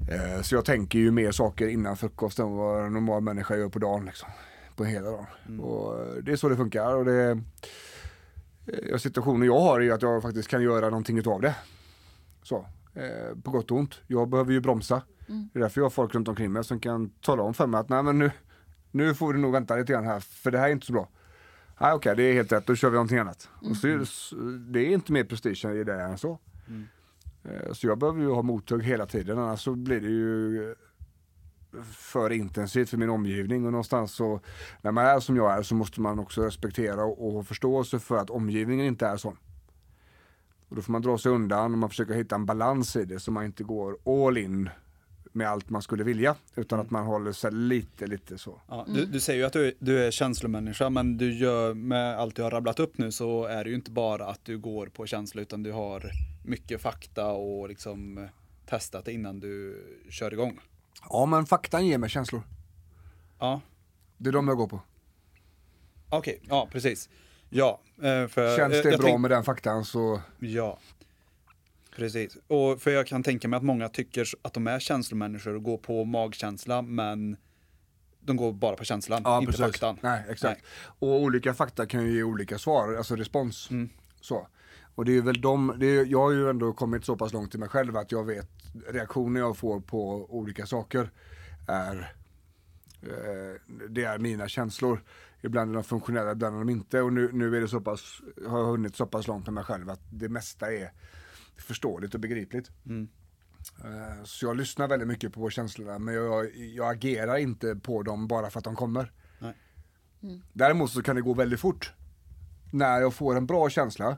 Eh, 0.09 0.41
så 0.41 0.55
jag 0.55 0.65
tänker 0.65 0.99
ju 0.99 1.11
mer 1.11 1.31
saker 1.31 1.67
innan 1.67 1.97
frukost 1.97 2.39
än 2.39 2.51
vad 2.51 2.85
en 2.85 2.93
normal 2.93 3.21
människa 3.21 3.55
gör 3.55 3.69
på 3.69 3.79
dagen. 3.79 4.05
Liksom. 4.05 4.29
På 4.75 4.85
hela 4.85 5.09
dagen. 5.11 5.59
Och 5.59 5.99
eh, 5.99 6.13
det 6.23 6.31
är 6.31 6.35
så 6.35 6.49
det 6.49 6.55
funkar. 6.55 6.95
Och 6.95 7.05
det, 7.05 7.41
eh, 8.67 8.97
situationen 8.97 9.47
jag 9.47 9.59
har 9.59 9.79
är 9.79 9.83
ju 9.83 9.91
att 9.91 10.01
jag 10.01 10.21
faktiskt 10.21 10.47
kan 10.49 10.61
göra 10.61 10.89
någonting 10.89 11.17
utav 11.17 11.41
det. 11.41 11.55
Så, 12.43 12.65
eh, 12.93 13.41
på 13.43 13.51
gott 13.51 13.71
och 13.71 13.77
ont. 13.77 13.95
Jag 14.07 14.29
behöver 14.29 14.53
ju 14.53 14.59
bromsa. 14.59 15.01
Det 15.27 15.59
är 15.59 15.63
därför 15.63 15.81
jag 15.81 15.85
har 15.85 15.89
folk 15.89 16.15
runt 16.15 16.27
omkring 16.27 16.51
mig 16.51 16.63
som 16.63 16.79
kan 16.79 17.09
tala 17.09 17.43
om 17.43 17.53
för 17.53 17.67
mig 17.67 17.79
att 17.79 17.89
nej 17.89 18.03
men 18.03 18.19
nu, 18.19 18.31
nu 18.93 19.13
får 19.13 19.33
du 19.33 19.39
nog 19.39 19.51
vänta 19.51 19.75
lite 19.75 19.93
grann 19.93 20.05
här 20.05 20.19
för 20.19 20.51
det 20.51 20.59
här 20.59 20.67
är 20.67 20.71
inte 20.71 20.85
så 20.85 20.93
bra. 20.93 21.09
Nej 21.81 21.93
okej, 21.93 22.15
det 22.15 22.23
är 22.23 22.33
helt 22.33 22.51
rätt, 22.51 22.67
då 22.67 22.75
kör 22.75 22.89
vi 22.89 22.93
någonting 22.93 23.17
annat. 23.17 23.49
Och 23.69 23.77
så 23.77 23.87
är 23.87 23.97
det, 23.97 24.71
det 24.71 24.79
är 24.79 24.89
inte 24.89 25.11
mer 25.11 25.23
prestige 25.23 25.65
i 25.65 25.83
det 25.83 26.01
än 26.01 26.17
så. 26.17 26.39
Mm. 26.67 26.87
Så 27.71 27.87
jag 27.87 27.97
behöver 27.97 28.21
ju 28.21 28.29
ha 28.29 28.41
mothugg 28.41 28.83
hela 28.83 29.05
tiden 29.05 29.39
annars 29.39 29.63
så 29.63 29.75
blir 29.75 30.01
det 30.01 30.07
ju 30.07 30.69
eh, 30.69 30.75
för 31.83 32.29
intensivt 32.29 32.89
för 32.89 32.97
min 32.97 33.09
omgivning 33.09 33.65
och 33.65 33.71
någonstans 33.71 34.11
så 34.11 34.39
när 34.81 34.91
man 34.91 35.05
är 35.05 35.19
som 35.19 35.35
jag 35.35 35.53
är 35.53 35.63
så 35.63 35.75
måste 35.75 36.01
man 36.01 36.19
också 36.19 36.41
respektera 36.41 37.03
och, 37.03 37.27
och 37.27 37.33
ha 37.33 37.43
förståelse 37.43 37.99
för 37.99 38.17
att 38.17 38.29
omgivningen 38.29 38.85
inte 38.85 39.07
är 39.07 39.17
sån. 39.17 39.37
Och 40.69 40.75
då 40.75 40.81
får 40.81 40.91
man 40.91 41.01
dra 41.01 41.17
sig 41.17 41.31
undan 41.31 41.71
och 41.71 41.77
man 41.77 41.89
försöker 41.89 42.13
hitta 42.13 42.35
en 42.35 42.45
balans 42.45 42.95
i 42.95 43.05
det 43.05 43.19
så 43.19 43.31
man 43.31 43.45
inte 43.45 43.63
går 43.63 43.97
all 44.05 44.37
in 44.37 44.69
med 45.35 45.47
allt 45.49 45.69
man 45.69 45.81
skulle 45.81 46.03
vilja 46.03 46.35
utan 46.55 46.79
att 46.79 46.91
man 46.91 47.05
håller 47.05 47.31
sig 47.31 47.51
lite, 47.51 48.07
lite 48.07 48.37
så. 48.37 48.61
Ja, 48.67 48.85
du, 48.87 49.05
du 49.05 49.19
säger 49.19 49.39
ju 49.39 49.45
att 49.45 49.53
du, 49.53 49.67
är- 49.67 49.73
du 49.79 50.05
är 50.05 50.11
känslomänniska 50.11 50.89
men 50.89 51.17
du 51.17 51.33
gör 51.33 51.73
med 51.73 52.19
allt 52.19 52.35
du 52.35 52.41
har 52.43 52.51
rabblat 52.51 52.79
upp 52.79 52.97
nu 52.97 53.11
så 53.11 53.45
är 53.45 53.63
det 53.63 53.69
ju 53.69 53.75
inte 53.75 53.91
bara 53.91 54.27
att 54.27 54.45
du 54.45 54.57
går 54.57 54.87
på 54.87 55.05
känsla 55.05 55.41
utan 55.41 55.63
du 55.63 55.71
har 55.71 56.11
mycket 56.45 56.81
fakta 56.81 57.27
och 57.31 57.69
liksom 57.69 58.27
testat 58.65 59.05
det 59.05 59.13
innan 59.13 59.39
du 59.39 59.83
kör 60.09 60.33
igång. 60.33 60.59
Ja 61.09 61.25
men 61.25 61.45
faktan 61.45 61.87
ger 61.87 61.97
mig 61.97 62.09
känslor. 62.09 62.41
Ja, 63.39 63.61
Det 64.17 64.29
är 64.29 64.33
de 64.33 64.47
jag 64.47 64.57
går 64.57 64.67
på. 64.67 64.79
okej, 66.09 66.39
ja 66.49 66.67
precis. 66.71 67.09
Ja, 67.49 67.79
eh, 67.97 68.27
för 68.27 68.57
Känns 68.57 68.73
eh, 68.73 68.83
det 68.91 68.97
bra 68.97 69.07
tänk- 69.07 69.21
med 69.21 69.31
den 69.31 69.43
faktan 69.43 69.85
så 69.85 70.21
Ja, 70.39 70.79
precis. 71.95 72.37
Och 72.47 72.81
för 72.81 72.91
jag 72.91 73.07
kan 73.07 73.23
tänka 73.23 73.47
mig 73.47 73.57
att 73.57 73.63
många 73.63 73.89
tycker 73.89 74.27
att 74.41 74.53
de 74.53 74.67
är 74.67 74.79
känslomänniskor 74.79 75.55
och 75.55 75.63
går 75.63 75.77
på 75.77 76.05
magkänsla 76.05 76.81
men 76.81 77.37
de 78.19 78.37
går 78.37 78.53
bara 78.53 78.75
på 78.75 78.83
känslan, 78.83 79.23
inte 79.41 79.57
faktan. 79.57 79.97
Nej, 80.01 80.23
exakt. 80.29 80.65
Och 80.99 81.21
olika 81.21 81.53
fakta 81.53 81.85
kan 81.85 82.05
ju 82.05 82.15
ge 82.15 82.23
olika 82.23 82.57
svar, 82.57 82.95
alltså 82.95 83.15
respons. 83.15 83.71
Mm. 83.71 83.89
Så. 84.21 84.47
Och 84.95 85.05
det 85.05 85.17
är 85.17 85.21
väl 85.21 85.41
de, 85.41 85.69
är, 85.69 86.05
jag 86.05 86.19
har 86.19 86.31
ju 86.31 86.49
ändå 86.49 86.73
kommit 86.73 87.05
så 87.05 87.15
pass 87.15 87.33
långt 87.33 87.55
i 87.55 87.57
mig 87.57 87.69
själv 87.69 87.97
att 87.97 88.11
jag 88.11 88.23
vet 88.23 88.49
reaktioner 88.87 89.39
jag 89.39 89.57
får 89.57 89.79
på 89.79 90.35
olika 90.35 90.65
saker 90.65 91.09
är 91.67 92.13
eh, 93.01 93.61
det 93.89 94.03
är 94.03 94.17
mina 94.17 94.47
känslor. 94.47 95.03
Ibland 95.41 95.71
är 95.71 95.73
de 95.73 95.83
funktionella, 95.83 96.31
ibland 96.31 96.55
är 96.55 96.59
de 96.59 96.69
inte. 96.69 97.01
Och 97.01 97.13
nu, 97.13 97.29
nu 97.33 97.57
är 97.57 97.61
det 97.61 97.67
så 97.67 97.81
pass, 97.81 98.21
har 98.47 98.59
jag 98.59 98.65
hunnit 98.65 98.95
så 98.95 99.05
pass 99.05 99.27
långt 99.27 99.45
med 99.45 99.53
mig 99.53 99.63
själv 99.63 99.89
att 99.89 100.01
det 100.09 100.29
mesta 100.29 100.73
är 100.73 100.91
förståeligt 101.57 102.13
och 102.13 102.19
begripligt. 102.19 102.71
Eh, 103.83 104.23
Så 104.23 104.45
jag 104.45 104.57
lyssnar 104.57 104.87
väldigt 104.87 105.07
mycket 105.07 105.33
på 105.33 105.49
känslorna 105.49 105.99
men 105.99 106.13
jag, 106.13 106.55
jag 106.55 106.91
agerar 106.91 107.37
inte 107.37 107.75
på 107.75 108.03
dem 108.03 108.27
bara 108.27 108.49
för 108.49 108.59
att 108.59 108.63
de 108.63 108.75
kommer. 108.75 109.11
Nej. 109.39 109.53
Däremot 110.53 110.91
så 110.91 111.01
kan 111.03 111.15
det 111.15 111.21
gå 111.21 111.33
väldigt 111.33 111.59
fort. 111.59 111.93
När 112.71 113.01
jag 113.01 113.13
får 113.13 113.35
en 113.35 113.45
bra 113.45 113.69
känsla 113.69 114.17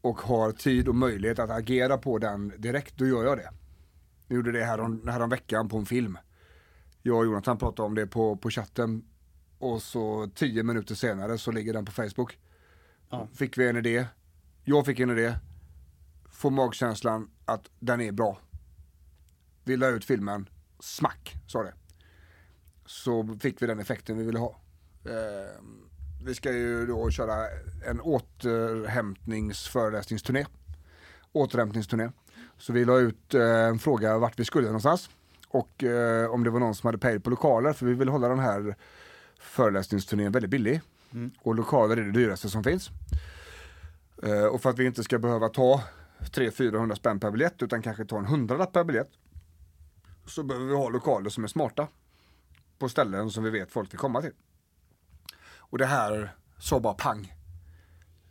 och 0.00 0.20
har 0.20 0.52
tid 0.52 0.88
och 0.88 0.94
möjlighet 0.94 1.38
att 1.38 1.50
agera 1.50 1.98
på 1.98 2.18
den 2.18 2.52
direkt, 2.58 2.96
då 2.96 3.06
gör 3.06 3.24
jag 3.24 3.38
det. 3.38 3.50
Vi 4.28 4.34
gjorde 4.34 4.52
det 4.52 4.64
här 4.64 4.80
om, 4.80 5.08
här 5.08 5.20
om 5.22 5.30
veckan 5.30 5.68
på 5.68 5.76
en 5.78 5.86
film. 5.86 6.18
Jag 7.02 7.18
och 7.18 7.24
Jonathan 7.24 7.58
pratade 7.58 7.86
om 7.86 7.94
det 7.94 8.06
på, 8.06 8.36
på 8.36 8.50
chatten 8.50 9.04
och 9.58 9.82
så 9.82 10.30
tio 10.34 10.62
minuter 10.62 10.94
senare 10.94 11.38
så 11.38 11.52
ligger 11.52 11.72
den 11.72 11.84
på 11.84 11.92
Facebook. 11.92 12.38
Ja. 13.10 13.28
Fick 13.34 13.58
vi 13.58 13.68
en 13.68 13.76
idé. 13.76 14.06
Jag 14.64 14.86
fick 14.86 15.00
en 15.00 15.10
idé. 15.10 15.34
Får 16.42 16.50
magkänslan 16.50 17.30
att 17.44 17.70
den 17.80 18.00
är 18.00 18.12
bra. 18.12 18.38
Vi 19.64 19.76
la 19.76 19.88
ut 19.88 20.04
filmen. 20.04 20.48
Smack, 20.80 21.34
sa 21.46 21.62
det. 21.62 21.74
Så 22.86 23.38
fick 23.40 23.62
vi 23.62 23.66
den 23.66 23.80
effekten 23.80 24.18
vi 24.18 24.24
ville 24.24 24.38
ha. 24.38 24.56
Eh, 25.04 25.62
vi 26.24 26.34
ska 26.34 26.52
ju 26.52 26.86
då 26.86 27.10
köra 27.10 27.46
en 27.86 28.00
återhämtningsföreläsningsturné. 28.00 30.46
Återhämtningsturné. 31.32 32.10
Så 32.58 32.72
vi 32.72 32.84
la 32.84 32.98
ut 32.98 33.34
eh, 33.34 33.66
en 33.66 33.78
fråga 33.78 34.18
vart 34.18 34.38
vi 34.38 34.44
skulle 34.44 34.66
någonstans. 34.66 35.10
Och 35.48 35.84
eh, 35.84 36.30
om 36.30 36.44
det 36.44 36.50
var 36.50 36.60
någon 36.60 36.74
som 36.74 36.88
hade 36.88 36.98
pejl 36.98 37.20
på 37.20 37.30
lokaler. 37.30 37.72
För 37.72 37.86
vi 37.86 37.94
vill 37.94 38.08
hålla 38.08 38.28
den 38.28 38.38
här 38.38 38.76
föreläsningsturnén 39.38 40.32
väldigt 40.32 40.50
billig. 40.50 40.80
Och 41.42 41.54
lokaler 41.54 41.96
är 41.96 42.02
det 42.02 42.12
dyraste 42.12 42.48
som 42.48 42.64
finns. 42.64 42.90
Eh, 44.22 44.44
och 44.44 44.62
för 44.62 44.70
att 44.70 44.78
vi 44.78 44.86
inte 44.86 45.04
ska 45.04 45.18
behöva 45.18 45.48
ta 45.48 45.82
300-400 46.30 46.94
spänn 46.94 47.20
per 47.20 47.30
biljett 47.30 47.62
utan 47.62 47.82
kanske 47.82 48.04
ta 48.04 48.18
en 48.18 48.26
hundralapp 48.26 48.72
per 48.72 48.84
biljett. 48.84 49.10
Så 50.26 50.42
behöver 50.42 50.66
vi 50.66 50.74
ha 50.74 50.88
lokaler 50.88 51.30
som 51.30 51.44
är 51.44 51.48
smarta. 51.48 51.88
På 52.78 52.88
ställen 52.88 53.30
som 53.30 53.44
vi 53.44 53.50
vet 53.50 53.72
folk 53.72 53.92
vill 53.92 53.98
komma 53.98 54.20
till. 54.22 54.32
Och 55.56 55.78
det 55.78 55.86
här 55.86 56.34
så 56.58 56.80
bara 56.80 56.94
pang. 56.94 57.34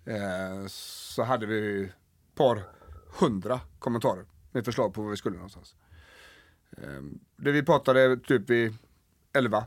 Eh, 0.06 0.68
så 0.68 1.24
hade 1.24 1.46
vi 1.46 1.84
ett 1.84 1.92
par 2.36 2.64
hundra 3.20 3.60
kommentarer 3.80 4.26
med 4.52 4.66
förslag 4.66 4.94
på 4.94 5.02
var 5.02 5.10
vi 5.10 5.18
skulle 5.18 5.36
någonstans. 5.36 5.76
Eh, 6.78 7.02
det 7.36 7.52
vi 7.52 7.64
pratade 7.64 8.18
typ 8.18 8.50
vid 8.50 8.78
11 9.34 9.66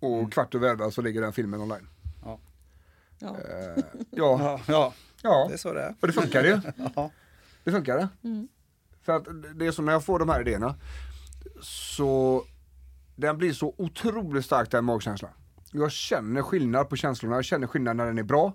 och 0.00 0.32
kvart 0.32 0.54
över 0.54 0.68
11 0.68 0.90
så 0.90 1.02
ligger 1.02 1.20
den 1.20 1.32
filmen 1.32 1.60
online. 1.60 1.88
Ja. 2.24 2.38
Ja. 3.18 3.28
Eh, 3.28 3.84
ja, 4.10 4.38
Ja, 4.40 4.60
ja, 4.68 4.92
ja. 5.22 5.46
det 5.48 5.54
är 5.54 5.58
så 5.58 5.72
det 5.72 5.82
är. 5.82 5.94
Och 6.00 6.06
det 6.06 6.12
funkar 6.12 6.44
ju. 6.44 6.60
Ja. 6.94 7.10
Det 7.64 7.72
funkar. 7.72 8.08
För 9.02 9.12
att 9.16 9.26
det 9.54 9.66
är 9.66 9.70
som 9.70 9.84
när 9.84 9.92
jag 9.92 10.04
får 10.04 10.18
de 10.18 10.28
här 10.28 10.40
idéerna. 10.40 10.74
Så 11.62 12.44
den 13.16 13.38
blir 13.38 13.52
så 13.52 13.74
otroligt 13.78 14.44
stark 14.44 14.70
den 14.70 14.84
magkänslan. 14.84 15.30
Jag 15.72 15.92
känner 15.92 16.42
skillnad 16.42 16.88
på 16.88 16.96
känslorna. 16.96 17.34
Jag 17.36 17.44
känner 17.44 17.66
skillnad 17.66 17.96
när 17.96 18.06
den 18.06 18.18
är 18.18 18.22
bra. 18.22 18.52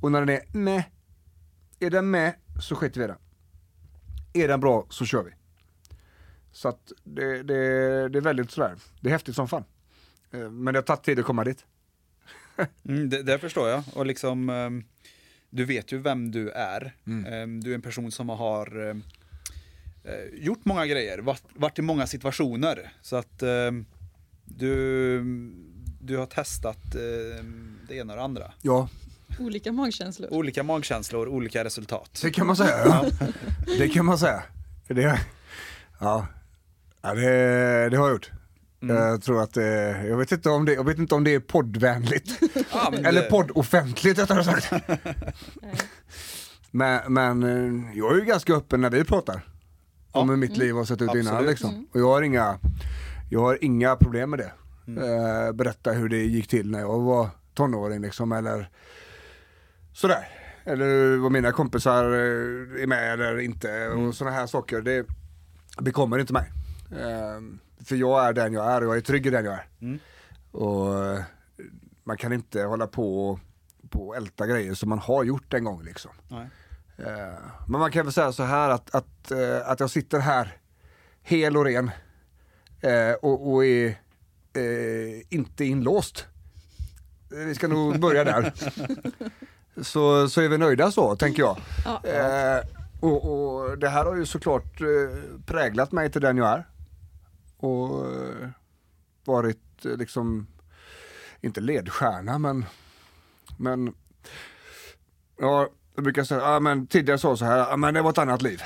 Och 0.00 0.12
när 0.12 0.20
den 0.20 0.28
är 0.28 0.42
med. 0.58 0.82
Är 1.80 1.90
den 1.90 2.10
med 2.10 2.34
så 2.60 2.74
skiter 2.76 3.00
vi 3.00 3.04
i 3.04 3.08
den. 3.08 3.18
Är 4.32 4.48
den 4.48 4.60
bra 4.60 4.86
så 4.90 5.04
kör 5.04 5.22
vi. 5.22 5.30
Så 6.52 6.68
att 6.68 6.92
det, 7.04 7.42
det, 7.42 7.54
det 8.08 8.18
är 8.18 8.20
väldigt 8.20 8.50
sådär. 8.50 8.76
Det 9.00 9.08
är 9.08 9.12
häftigt 9.12 9.34
som 9.34 9.48
fan. 9.48 9.64
Eh, 10.30 10.50
Men 10.50 10.74
det 10.74 10.78
har 10.78 10.82
tagit 10.82 11.02
tid 11.02 11.18
att 11.18 11.24
komma 11.24 11.44
dit. 11.44 11.66
Mm, 12.88 13.08
det, 13.10 13.22
det 13.22 13.38
förstår 13.38 13.68
jag. 13.68 13.82
Och 13.94 14.06
liksom, 14.06 14.48
ehm, 14.50 14.84
du 15.50 15.64
vet 15.64 15.92
ju 15.92 15.98
vem 15.98 16.30
du 16.30 16.50
är. 16.50 16.94
Ehm, 17.26 17.60
du 17.60 17.70
är 17.70 17.74
en 17.74 17.82
person 17.82 18.12
som 18.12 18.28
har 18.28 18.88
ehm, 18.90 19.02
eh, 20.04 20.44
gjort 20.44 20.64
många 20.64 20.86
grejer, 20.86 21.18
varit, 21.54 21.78
i 21.78 21.82
många 21.82 22.06
situationer. 22.06 22.92
Så 23.02 23.16
att 23.16 23.42
ehm, 23.42 23.86
du, 24.44 25.22
du 26.00 26.16
har 26.16 26.26
testat 26.26 26.92
det 27.88 27.96
ena 27.96 28.12
och 28.12 28.16
det 28.16 28.24
andra. 28.24 28.52
Ja, 28.62 28.88
Olika 29.38 29.72
magkänslor. 29.72 30.32
Olika 30.32 30.62
magkänslor, 30.62 31.28
olika 31.28 31.64
resultat. 31.64 32.20
Det 32.22 32.30
kan 32.30 32.46
man 32.46 32.56
säga. 32.56 32.78
Ja. 32.84 33.04
Det 33.78 33.88
kan 33.88 34.06
man 34.06 34.18
säga. 34.18 34.42
Det, 34.86 35.20
ja. 36.00 36.26
Ja, 37.00 37.14
det, 37.14 37.88
det 37.90 37.96
har 37.96 38.04
jag 38.04 38.10
gjort. 38.10 38.30
Jag 38.80 39.22
tror 39.22 39.42
att 39.42 39.54
det, 39.54 40.06
jag 40.06 40.16
vet 40.16 40.32
inte 40.32 40.50
om 40.50 40.64
det, 40.64 40.72
jag 40.74 40.84
vet 40.84 40.98
inte 40.98 41.14
om 41.14 41.24
det 41.24 41.34
är 41.34 41.40
poddvänligt. 41.40 42.40
Ja, 42.72 42.88
men 42.92 43.06
Eller 43.06 43.22
det- 43.22 43.28
poddoffentligt 43.30 44.18
rättare 44.18 44.44
sagt. 44.44 44.72
men, 46.70 47.12
men 47.12 47.42
eh, 47.42 47.98
jag 47.98 48.12
är 48.12 48.18
ju 48.18 48.24
ganska 48.24 48.54
öppen 48.54 48.80
när 48.80 48.90
vi 48.90 49.04
pratar. 49.04 49.42
Om 50.12 50.28
hur 50.30 50.36
mitt 50.36 50.56
liv 50.56 50.74
har 50.74 50.84
sett 50.84 51.02
ut 51.02 51.14
innan 51.14 51.26
Absolut. 51.34 51.50
liksom. 51.50 51.86
Och 51.92 52.00
jag 52.00 52.06
har 52.08 52.22
inga, 52.22 52.58
jag 53.30 53.40
har 53.40 53.64
inga 53.64 53.96
problem 53.96 54.30
med 54.30 54.38
det. 54.38 54.52
Eh, 54.88 55.52
berätta 55.52 55.92
hur 55.92 56.08
det 56.08 56.16
gick 56.24 56.48
till 56.48 56.70
när 56.70 56.80
jag 56.80 57.00
var 57.00 57.28
tonåring 57.54 58.02
liksom 58.02 58.32
eller 58.32 58.70
sådär. 59.92 60.28
Eller 60.64 61.16
vad 61.16 61.32
mina 61.32 61.52
kompisar 61.52 62.04
eh, 62.04 62.82
är 62.82 62.86
med 62.86 63.12
eller 63.12 63.38
inte 63.38 63.88
och 63.88 64.14
sådana 64.14 64.36
här 64.36 64.46
saker. 64.46 64.80
Det 64.82 65.06
bekommer 65.80 66.18
inte 66.18 66.32
mig. 66.32 66.52
Eh, 66.92 67.40
för 67.84 67.96
jag 67.96 68.24
är 68.26 68.32
den 68.32 68.52
jag 68.52 68.72
är 68.72 68.80
och 68.80 68.86
jag 68.88 68.96
är 68.96 69.00
trygg 69.00 69.26
i 69.26 69.30
den 69.30 69.44
jag 69.44 69.54
är. 69.54 69.98
Och 70.50 71.04
eh, 71.06 71.20
man 72.04 72.16
kan 72.16 72.32
inte 72.32 72.62
hålla 72.62 72.86
på 72.86 73.28
och, 73.30 73.38
på 73.90 74.08
och 74.08 74.16
älta 74.16 74.46
grejer 74.46 74.74
som 74.74 74.88
man 74.88 74.98
har 74.98 75.24
gjort 75.24 75.54
en 75.54 75.64
gång 75.64 75.82
liksom. 75.84 76.10
Nej. 76.28 76.48
Eh, 76.98 77.38
Men 77.68 77.80
man 77.80 77.90
kan 77.92 78.04
väl 78.06 78.12
säga 78.12 78.32
så 78.32 78.42
här 78.42 78.68
att, 78.70 78.94
att, 78.94 79.30
eh, 79.30 79.70
att 79.70 79.80
jag 79.80 79.90
sitter 79.90 80.18
här 80.18 80.56
hel 81.22 81.56
och 81.56 81.64
ren 81.64 81.90
och, 83.22 83.52
och 83.52 83.64
är 83.64 83.86
eh, 84.52 85.22
inte 85.28 85.64
inlåst. 85.64 86.26
Vi 87.30 87.54
ska 87.54 87.68
nog 87.68 88.00
börja 88.00 88.24
där. 88.24 88.52
Så, 89.82 90.28
så 90.28 90.40
är 90.40 90.48
vi 90.48 90.58
nöjda 90.58 90.90
så, 90.90 91.16
tänker 91.16 91.42
jag. 91.42 91.58
Ja. 91.84 92.02
Eh, 92.04 92.64
och, 93.00 93.24
och 93.60 93.78
det 93.78 93.88
här 93.88 94.04
har 94.04 94.16
ju 94.16 94.26
såklart 94.26 94.80
eh, 94.80 94.86
präglat 95.46 95.92
mig 95.92 96.10
till 96.10 96.20
den 96.20 96.36
jag 96.36 96.48
är. 96.48 96.66
Och 97.58 98.06
eh, 98.14 98.48
varit 99.24 99.84
eh, 99.84 99.96
liksom, 99.96 100.46
inte 101.40 101.60
ledstjärna 101.60 102.38
men, 102.38 102.64
men 103.56 103.94
Ja, 105.40 105.68
jag 105.94 106.04
brukar 106.04 106.24
säga, 106.24 106.40
ja 106.40 106.60
men 106.60 106.86
tidigare 106.86 107.18
sa 107.18 107.36
så 107.36 107.44
här, 107.44 107.58
ja 107.58 107.76
men 107.76 107.94
det 107.94 108.02
var 108.02 108.10
ett 108.10 108.18
annat 108.18 108.42
liv. 108.42 108.62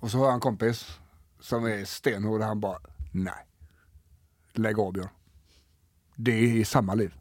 Och 0.00 0.10
så 0.10 0.18
har 0.18 0.24
jag 0.24 0.34
en 0.34 0.40
kompis 0.40 0.98
som 1.40 1.64
är 1.64 1.84
stenhård 1.84 2.40
och 2.40 2.46
han 2.46 2.60
bara, 2.60 2.78
nej. 3.12 3.46
Lägg 4.52 4.78
av 4.78 4.92
Björn. 4.92 5.08
Det 6.16 6.60
är 6.60 6.64
samma 6.64 6.94
liv. 6.94 7.14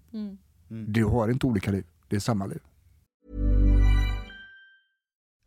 Du 0.67 1.04
har 1.04 1.30
inte 1.30 1.45
olika 1.45 1.72
liv, 1.72 1.86
det 2.08 2.15
är 2.15 2.19
samma 2.19 2.45
liv. 2.45 2.60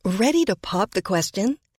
Ready 0.04 0.44
to 0.46 0.56
pop 0.56 0.90
the 0.90 1.02
question? 1.02 1.56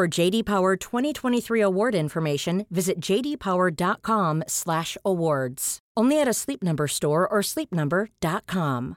For 0.00 0.20
JD 0.20 0.46
Power 0.46 0.76
2023 0.76 1.60
award 1.60 1.94
information, 1.94 2.66
visit 2.70 3.04
jdpower.com/awards. 3.04 5.78
Only 6.00 6.22
at 6.22 6.28
a 6.28 6.32
Sleep 6.32 6.62
Number 6.62 6.86
store 6.86 7.28
or 7.28 7.42
sleepnumber.com. 7.42 8.94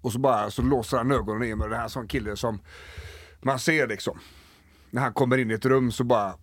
Och 0.00 0.12
så 0.12 0.18
bara 0.18 0.50
så 0.50 0.62
låser 0.62 0.96
han 0.96 1.10
ögonen 1.10 1.42
i 1.42 1.54
med 1.54 1.70
det 1.70 1.76
här 1.76 1.88
som 1.88 2.08
kille 2.08 2.36
som 2.36 2.60
man 3.42 3.58
ser 3.58 3.86
liksom. 3.86 4.18
När 4.90 5.02
han 5.02 5.12
kommer 5.12 5.38
in 5.38 5.50
i 5.50 5.54
ett 5.54 5.66
rum 5.66 5.92
så 5.92 6.04
bara 6.04 6.34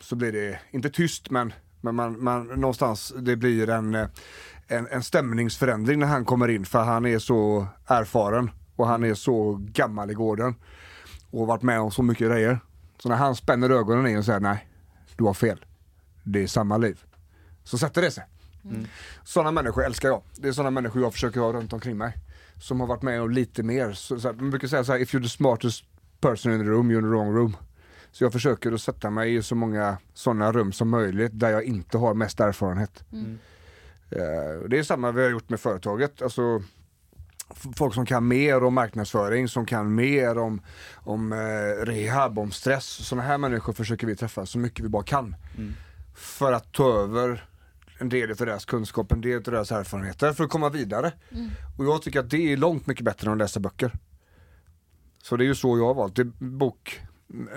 så 0.00 0.16
blir 0.16 0.32
det, 0.32 0.60
inte 0.70 0.90
tyst 0.90 1.30
men, 1.30 1.52
men 1.80 1.94
man, 1.94 2.24
man, 2.24 2.46
någonstans 2.46 3.12
det 3.16 3.36
blir 3.36 3.70
en, 3.70 3.94
eh, 3.94 4.08
en, 4.66 4.86
en 4.86 5.02
stämningsförändring 5.02 5.98
när 5.98 6.06
han 6.06 6.24
kommer 6.24 6.48
in 6.48 6.64
för 6.64 6.78
han 6.78 7.06
är 7.06 7.18
så 7.18 7.66
erfaren 7.86 8.50
och 8.80 8.86
han 8.86 9.04
är 9.04 9.14
så 9.14 9.58
gammal 9.60 10.10
i 10.10 10.14
gården 10.14 10.54
och 11.30 11.46
varit 11.46 11.62
med 11.62 11.80
om 11.80 11.90
så 11.90 12.02
mycket 12.02 12.28
grejer. 12.28 12.60
Så 12.98 13.08
när 13.08 13.16
han 13.16 13.36
spänner 13.36 13.70
ögonen 13.70 14.06
i 14.06 14.18
och 14.18 14.24
säger 14.24 14.40
nej, 14.40 14.68
du 15.16 15.24
har 15.24 15.34
fel. 15.34 15.64
Det 16.22 16.42
är 16.42 16.46
samma 16.46 16.76
liv. 16.76 17.00
Så 17.64 17.78
sätter 17.78 18.02
det 18.02 18.10
sig. 18.10 18.24
Mm. 18.64 18.86
Sådana 19.24 19.50
människor 19.50 19.84
älskar 19.84 20.08
jag. 20.08 20.22
Det 20.36 20.48
är 20.48 20.52
sådana 20.52 20.70
människor 20.70 21.02
jag 21.02 21.12
försöker 21.12 21.40
ha 21.40 21.52
runt 21.52 21.72
omkring 21.72 21.98
mig. 21.98 22.16
Som 22.60 22.80
har 22.80 22.86
varit 22.86 23.02
med 23.02 23.22
om 23.22 23.30
lite 23.30 23.62
mer. 23.62 23.92
Så, 23.92 24.20
så 24.20 24.28
här, 24.28 24.34
man 24.34 24.50
brukar 24.50 24.68
säga 24.68 24.84
så 24.84 24.92
här, 24.92 24.98
if 24.98 25.14
you're 25.14 25.22
the 25.22 25.28
smartest 25.28 25.84
person 26.20 26.52
in 26.52 26.58
the 26.58 26.64
room, 26.64 26.90
you're 26.90 26.96
in 26.98 27.02
the 27.02 27.08
wrong 27.08 27.34
room. 27.34 27.56
Så 28.12 28.24
jag 28.24 28.32
försöker 28.32 28.72
att 28.72 28.80
sätta 28.80 29.10
mig 29.10 29.34
i 29.34 29.42
så 29.42 29.54
många 29.54 29.96
sådana 30.14 30.52
rum 30.52 30.72
som 30.72 30.88
möjligt 30.88 31.30
där 31.34 31.50
jag 31.50 31.64
inte 31.64 31.98
har 31.98 32.14
mest 32.14 32.40
erfarenhet. 32.40 33.04
Mm. 33.12 33.38
Eh, 34.10 34.68
Det 34.68 34.78
är 34.78 34.82
samma 34.82 35.12
vi 35.12 35.22
har 35.22 35.30
gjort 35.30 35.48
med 35.48 35.60
företaget. 35.60 36.22
Alltså, 36.22 36.62
folk 37.76 37.94
som 37.94 38.06
kan 38.06 38.28
mer 38.28 38.64
om 38.64 38.74
marknadsföring, 38.74 39.48
som 39.48 39.66
kan 39.66 39.94
mer 39.94 40.38
om, 40.38 40.62
om 40.94 41.32
eh, 41.32 41.84
rehab, 41.86 42.38
om 42.38 42.50
stress. 42.50 42.86
Sådana 42.86 43.28
här 43.28 43.38
människor 43.38 43.72
försöker 43.72 44.06
vi 44.06 44.16
träffa 44.16 44.46
så 44.46 44.58
mycket 44.58 44.84
vi 44.84 44.88
bara 44.88 45.02
kan. 45.02 45.36
Mm. 45.58 45.72
För 46.14 46.52
att 46.52 46.72
ta 46.72 47.02
över 47.02 47.44
en 47.98 48.08
del 48.08 48.30
av 48.30 48.36
deras 48.36 48.64
kunskap, 48.64 49.12
en 49.12 49.20
del 49.20 49.36
av 49.36 49.42
deras 49.42 49.72
erfarenheter 49.72 50.32
för 50.32 50.44
att 50.44 50.50
komma 50.50 50.68
vidare. 50.68 51.12
Och 51.78 51.84
jag 51.84 52.02
tycker 52.02 52.20
att 52.20 52.30
det 52.30 52.52
är 52.52 52.56
långt 52.56 52.86
mycket 52.86 53.04
bättre 53.04 53.26
än 53.26 53.32
att 53.32 53.38
läsa 53.38 53.60
böcker. 53.60 53.92
Så 55.22 55.36
det 55.36 55.44
är 55.44 55.46
ju 55.46 55.54
så 55.54 55.78
jag 55.78 55.86
har 55.86 55.94
valt. 55.94 56.16
Det, 56.16 56.24
bok, 56.38 57.00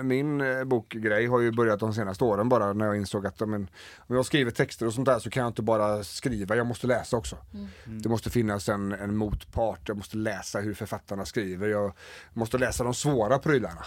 min 0.02 0.40
eh, 0.40 0.64
bokgrej 0.64 1.26
har 1.26 1.40
ju 1.40 1.52
börjat 1.52 1.80
de 1.80 1.94
senaste 1.94 2.24
åren 2.24 2.48
bara 2.48 2.72
när 2.72 2.86
jag 2.86 2.96
insåg 2.96 3.26
att 3.26 3.40
men, 3.40 3.70
om 3.96 4.16
jag 4.16 4.26
skriver 4.26 4.50
texter 4.50 4.86
och 4.86 4.94
sånt 4.94 5.06
där 5.06 5.18
så 5.18 5.30
kan 5.30 5.40
jag 5.40 5.50
inte 5.50 5.62
bara 5.62 6.04
skriva, 6.04 6.56
jag 6.56 6.66
måste 6.66 6.86
läsa 6.86 7.16
också. 7.16 7.36
Det 7.84 8.08
måste 8.08 8.30
finnas 8.30 8.68
en, 8.68 8.92
en 8.92 9.16
motpart, 9.16 9.80
jag 9.88 9.96
måste 9.96 10.16
läsa 10.16 10.60
hur 10.60 10.74
författarna 10.74 11.24
skriver, 11.24 11.68
jag 11.68 11.92
måste 12.32 12.58
läsa 12.58 12.84
de 12.84 12.94
svåra 12.94 13.38
prylarna. 13.38 13.84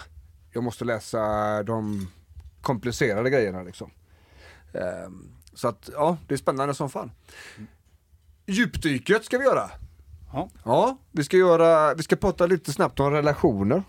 Jag 0.52 0.64
måste 0.64 0.84
läsa 0.84 1.62
de 1.62 2.08
komplicerade 2.60 3.30
grejerna 3.30 3.62
liksom. 3.62 3.90
Ehm, 4.72 5.32
så 5.54 5.68
att 5.68 5.90
ja, 5.92 6.16
det 6.26 6.34
är 6.34 6.38
spännande 6.38 6.74
som 6.74 6.90
fan. 6.90 7.10
Djupdyket 8.46 9.24
ska 9.24 9.38
vi 9.38 9.44
göra. 9.44 9.70
Ja. 10.32 10.50
Ja, 10.64 10.98
vi 11.12 11.24
ska, 11.24 11.36
göra, 11.36 11.94
vi 11.94 12.02
ska 12.02 12.16
prata 12.16 12.46
lite 12.46 12.72
snabbt 12.72 13.00
om 13.00 13.10
relationer. 13.10 13.82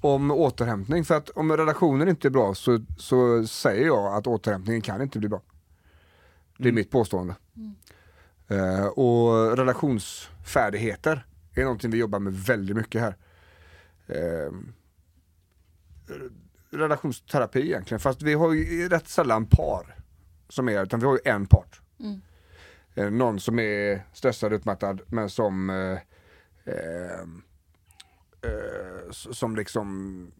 Om 0.00 0.30
återhämtning. 0.30 1.04
För 1.04 1.14
att 1.14 1.30
om 1.30 1.56
relationen 1.56 2.08
inte 2.08 2.28
är 2.28 2.30
bra 2.30 2.54
så, 2.54 2.78
så 2.98 3.46
säger 3.46 3.86
jag 3.86 4.14
att 4.14 4.26
återhämtningen 4.26 4.82
kan 4.82 5.02
inte 5.02 5.18
bli 5.18 5.28
bra. 5.28 5.42
Det 6.58 6.68
är 6.68 6.72
mitt 6.72 6.90
påstående. 6.90 7.34
Eh, 8.48 8.86
och 8.86 9.56
relationsfärdigheter 9.56 11.26
är 11.54 11.62
någonting 11.62 11.90
vi 11.90 11.98
jobbar 11.98 12.18
med 12.18 12.34
väldigt 12.34 12.76
mycket 12.76 13.00
här. 13.00 13.16
Eh, 14.06 14.52
relationsterapi 16.70 17.60
egentligen, 17.60 18.00
fast 18.00 18.22
vi 18.22 18.34
har 18.34 18.52
ju 18.52 18.88
rätt 18.88 19.08
sällan 19.08 19.46
par 19.46 19.96
som 20.48 20.68
är, 20.68 20.82
utan 20.82 21.00
vi 21.00 21.06
har 21.06 21.14
ju 21.14 21.30
en 21.30 21.46
part. 21.46 21.80
Mm. 22.00 22.20
Eh, 22.94 23.10
någon 23.10 23.40
som 23.40 23.58
är 23.58 24.06
stressad, 24.12 24.52
utmattad, 24.52 25.00
men 25.06 25.30
som 25.30 25.70
eh, 28.42 29.10
som 29.10 29.56
liksom 29.56 30.32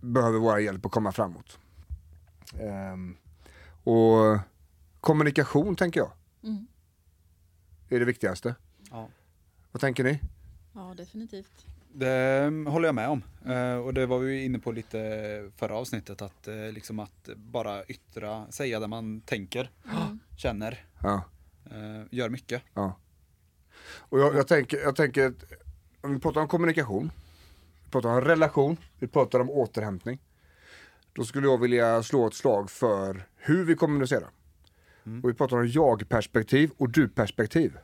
behöver 0.00 0.38
vår 0.38 0.60
hjälp 0.60 0.86
att 0.86 0.92
komma 0.92 1.12
framåt. 1.12 1.58
Ehm, 2.60 3.16
och 3.84 4.38
kommunikation 5.00 5.76
tänker 5.76 6.00
jag 6.00 6.12
Mm. 6.42 6.66
är 7.88 7.98
det 7.98 8.04
viktigaste. 8.04 8.54
Ja. 8.90 9.08
Vad 9.72 9.80
tänker 9.80 10.04
ni? 10.04 10.20
Ja, 10.74 10.94
definitivt. 10.96 11.66
Det 11.92 12.38
mm, 12.38 12.66
håller 12.66 12.88
jag 12.88 12.94
med 12.94 13.08
om. 13.08 13.22
Eh, 13.46 13.74
och 13.76 13.94
det 13.94 14.06
var 14.06 14.18
vi 14.18 14.44
inne 14.44 14.58
på 14.58 14.72
lite 14.72 14.98
förra 15.56 15.74
avsnittet 15.76 16.22
att 16.22 16.48
eh, 16.48 16.72
liksom 16.72 16.98
att 16.98 17.28
bara 17.36 17.84
yttra, 17.84 18.50
säga 18.50 18.80
det 18.80 18.86
man 18.86 19.20
tänker, 19.20 19.70
känner, 20.36 20.84
Ja. 21.02 21.22
gör 22.10 22.28
mycket. 22.28 22.62
Ja. 22.74 22.96
Och 23.96 24.18
jag, 24.20 24.34
jag, 24.34 24.48
tänker, 24.48 24.78
jag 24.78 24.96
tänker, 24.96 25.26
att 25.26 25.44
om 26.00 26.14
vi 26.14 26.20
pratar 26.20 26.40
om 26.40 26.48
kommunikation, 26.48 27.12
vi 27.84 27.90
pratar 27.90 28.08
om 28.08 28.20
relation, 28.20 28.76
vi 28.98 29.06
pratar 29.06 29.40
om 29.40 29.50
återhämtning. 29.50 30.18
Då 31.12 31.24
skulle 31.24 31.46
jag 31.46 31.60
vilja 31.60 32.02
slå 32.02 32.26
ett 32.26 32.34
slag 32.34 32.70
för 32.70 33.26
hur 33.36 33.64
vi 33.64 33.74
kommunicerar. 33.74 34.30
Och 35.22 35.28
vi 35.28 35.34
pratar 35.34 35.56
om 35.56 35.68
jag-perspektiv 35.68 36.70
och 36.76 36.90
du-perspektiv. 36.90 37.78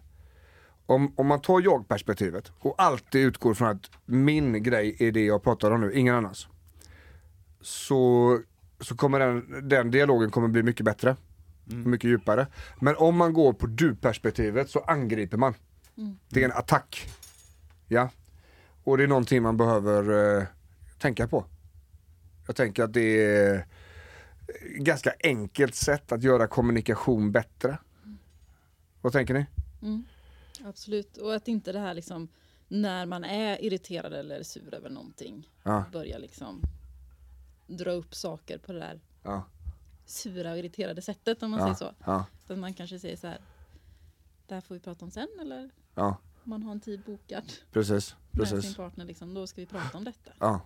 Om, 0.87 1.13
om 1.17 1.27
man 1.27 1.41
tar 1.41 1.61
jag-perspektivet 1.61 2.53
och 2.59 2.75
alltid 2.79 3.27
utgår 3.27 3.55
från 3.55 3.69
att 3.69 3.91
min 4.05 4.63
grej 4.63 4.97
är 4.99 5.13
det 5.13 5.25
jag 5.25 5.43
pratar 5.43 5.71
om 5.71 5.81
nu, 5.81 5.93
ingen 5.93 6.15
annans. 6.15 6.49
Så, 7.61 8.41
så 8.81 8.97
kommer 8.97 9.21
den, 9.21 9.69
den 9.69 9.91
dialogen 9.91 10.31
kommer 10.31 10.49
bli 10.49 10.63
mycket 10.63 10.85
bättre. 10.85 11.17
Mycket 11.65 12.11
djupare. 12.11 12.47
Men 12.81 12.97
om 12.97 13.17
man 13.17 13.33
går 13.33 13.53
på 13.53 13.67
du-perspektivet 13.67 14.71
så 14.71 14.81
angriper 14.81 15.37
man. 15.37 15.55
Det 16.29 16.41
är 16.41 16.45
en 16.45 16.53
attack. 16.53 17.09
Ja. 17.89 18.11
Och 18.85 18.97
det 18.99 19.03
är 19.05 19.09
någonting 19.09 19.43
man 19.43 19.57
behöver 19.57 20.37
eh, 20.41 20.47
tänka 20.99 21.29
på. 21.29 21.45
Jag 22.47 22.57
tänker 22.57 22.83
att 22.83 22.93
det 22.93 23.25
är 23.25 23.55
ett 23.57 24.77
ganska 24.85 25.15
enkelt 25.25 25.75
sätt 25.75 26.13
att 26.13 26.23
göra 26.23 26.47
kommunikation 26.47 27.33
bättre. 27.33 27.79
Vad 29.01 29.13
tänker 29.13 29.35
ni? 29.35 29.47
Absolut. 30.65 31.17
Och 31.17 31.35
att 31.35 31.49
inte 31.49 31.73
det 31.73 31.79
här 31.79 31.95
liksom 31.95 32.29
när 32.69 33.07
man 33.07 33.25
är 33.25 33.65
irriterad 33.65 34.13
eller 34.13 34.43
sur 34.43 34.75
över 34.75 34.91
någonting 34.91 35.51
Ja. 35.63 35.85
börja 35.93 36.19
liksom 36.19 36.61
dra 37.67 37.91
upp 37.91 38.15
saker 38.15 38.59
på 38.59 38.73
det 38.73 38.79
där 38.79 39.01
Ja. 39.23 39.45
sura 40.07 40.51
och 40.53 40.59
irriterade 40.59 41.03
sättet 41.03 41.43
om 41.43 41.51
man 41.51 41.61
Ja. 41.61 41.65
säger 41.75 41.91
så. 41.93 41.95
Ja. 42.05 42.25
Att 42.49 42.59
man 42.59 42.75
kanske 42.75 42.99
säger 42.99 43.17
så 43.17 43.27
här. 43.27 43.39
Det 44.47 44.55
här 44.55 44.61
får 44.61 44.75
vi 44.75 44.81
prata 44.81 45.05
om 45.05 45.11
sen 45.11 45.29
eller 45.41 45.71
Ja. 45.95 46.17
Man 46.47 46.63
har 46.63 46.73
en 46.73 46.81
tid 46.81 47.03
bokad 47.07 47.53
Precis. 47.73 48.17
med 48.31 48.49
sin 48.49 48.57
Precis. 48.57 48.77
partner 48.77 49.05
liksom. 49.05 49.35
Då 49.35 49.47
ska 49.47 49.61
vi 49.61 49.67
prata 49.67 49.99
om 49.99 50.05
detta. 50.05 50.31
Ja. 50.39 50.61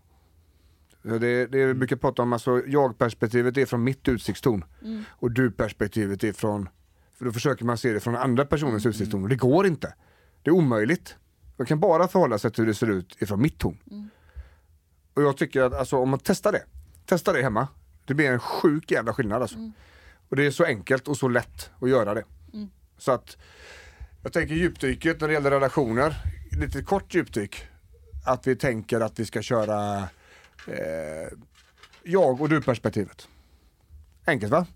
Det, 1.03 1.47
det 1.47 1.67
vi 1.67 1.75
brukar 1.75 1.97
prata 1.97 2.23
om, 2.23 2.33
alltså 2.33 2.63
jag-perspektivet 2.67 3.57
är 3.57 3.67
från 3.67 3.85
mitt 3.85 4.09
utsiktstorn. 4.09 4.65
Mm. 4.83 5.05
Och 5.11 5.31
du-perspektivet 5.31 6.25
är 6.25 6.33
från 6.33 6.69
För 7.13 7.25
då 7.25 7.33
försöker 7.33 7.65
man 7.65 7.79
se 7.79 7.93
det 7.93 8.01
från 8.01 8.17
andra 8.17 8.45
personens 8.45 8.87
utsiktspunkt 8.87 9.25
och 9.25 9.29
det 9.29 9.37
går 9.37 9.67
inte. 9.67 9.95
Det 10.43 10.51
är 10.51 10.55
omöjligt. 10.55 11.17
Man 11.57 11.67
kan 11.67 11.81
bara 11.81 12.09
förhålla 12.09 12.39
sig 12.39 12.51
till 12.51 12.63
hur 12.63 12.69
det 12.69 12.75
ser 12.75 12.91
ut 12.91 13.23
ifrån 13.23 13.43
mitt 13.43 13.59
torn. 13.59 14.11
Och 15.15 15.23
jag 15.23 15.37
tycker 15.37 15.63
att 15.63 15.75
alltså, 15.75 15.97
om 15.97 16.11
man 16.11 16.21
testar 16.23 16.53
det, 16.53 16.65
testa 17.07 17.33
det 17.33 17.43
hemma. 17.43 17.69
Det 18.05 18.15
blir 18.15 18.31
en 18.31 18.41
sjuk 18.41 18.91
jävla 18.91 19.13
skillnad 19.13 19.43
alltså. 19.43 19.73
Och 20.29 20.37
det 20.37 20.47
är 20.47 20.51
så 20.51 20.65
enkelt 20.65 21.09
och 21.09 21.17
så 21.17 21.29
lätt 21.29 21.71
att 21.81 21.89
göra 21.89 22.15
det. 22.15 22.25
Så 22.99 23.13
att 23.13 23.37
jag 24.23 24.33
tänker 24.33 24.55
djupdyket 24.55 25.21
när 25.21 25.29
det 25.29 25.35
gäller 25.35 25.51
relationer, 25.51 26.15
lite 26.51 26.83
kort 26.83 27.15
djupdyk. 27.15 27.65
Att 28.25 28.47
vi 28.47 28.57
tänker 28.57 29.01
att 29.01 29.21
vi 29.21 29.27
ska 29.27 29.43
köra 29.43 29.99
eh, 30.67 31.29
jag 32.03 32.41
och 32.41 32.49
du 32.49 32.63
perspektivet. 32.63 33.29
Enkelt 34.27 34.53
va? 34.53 34.67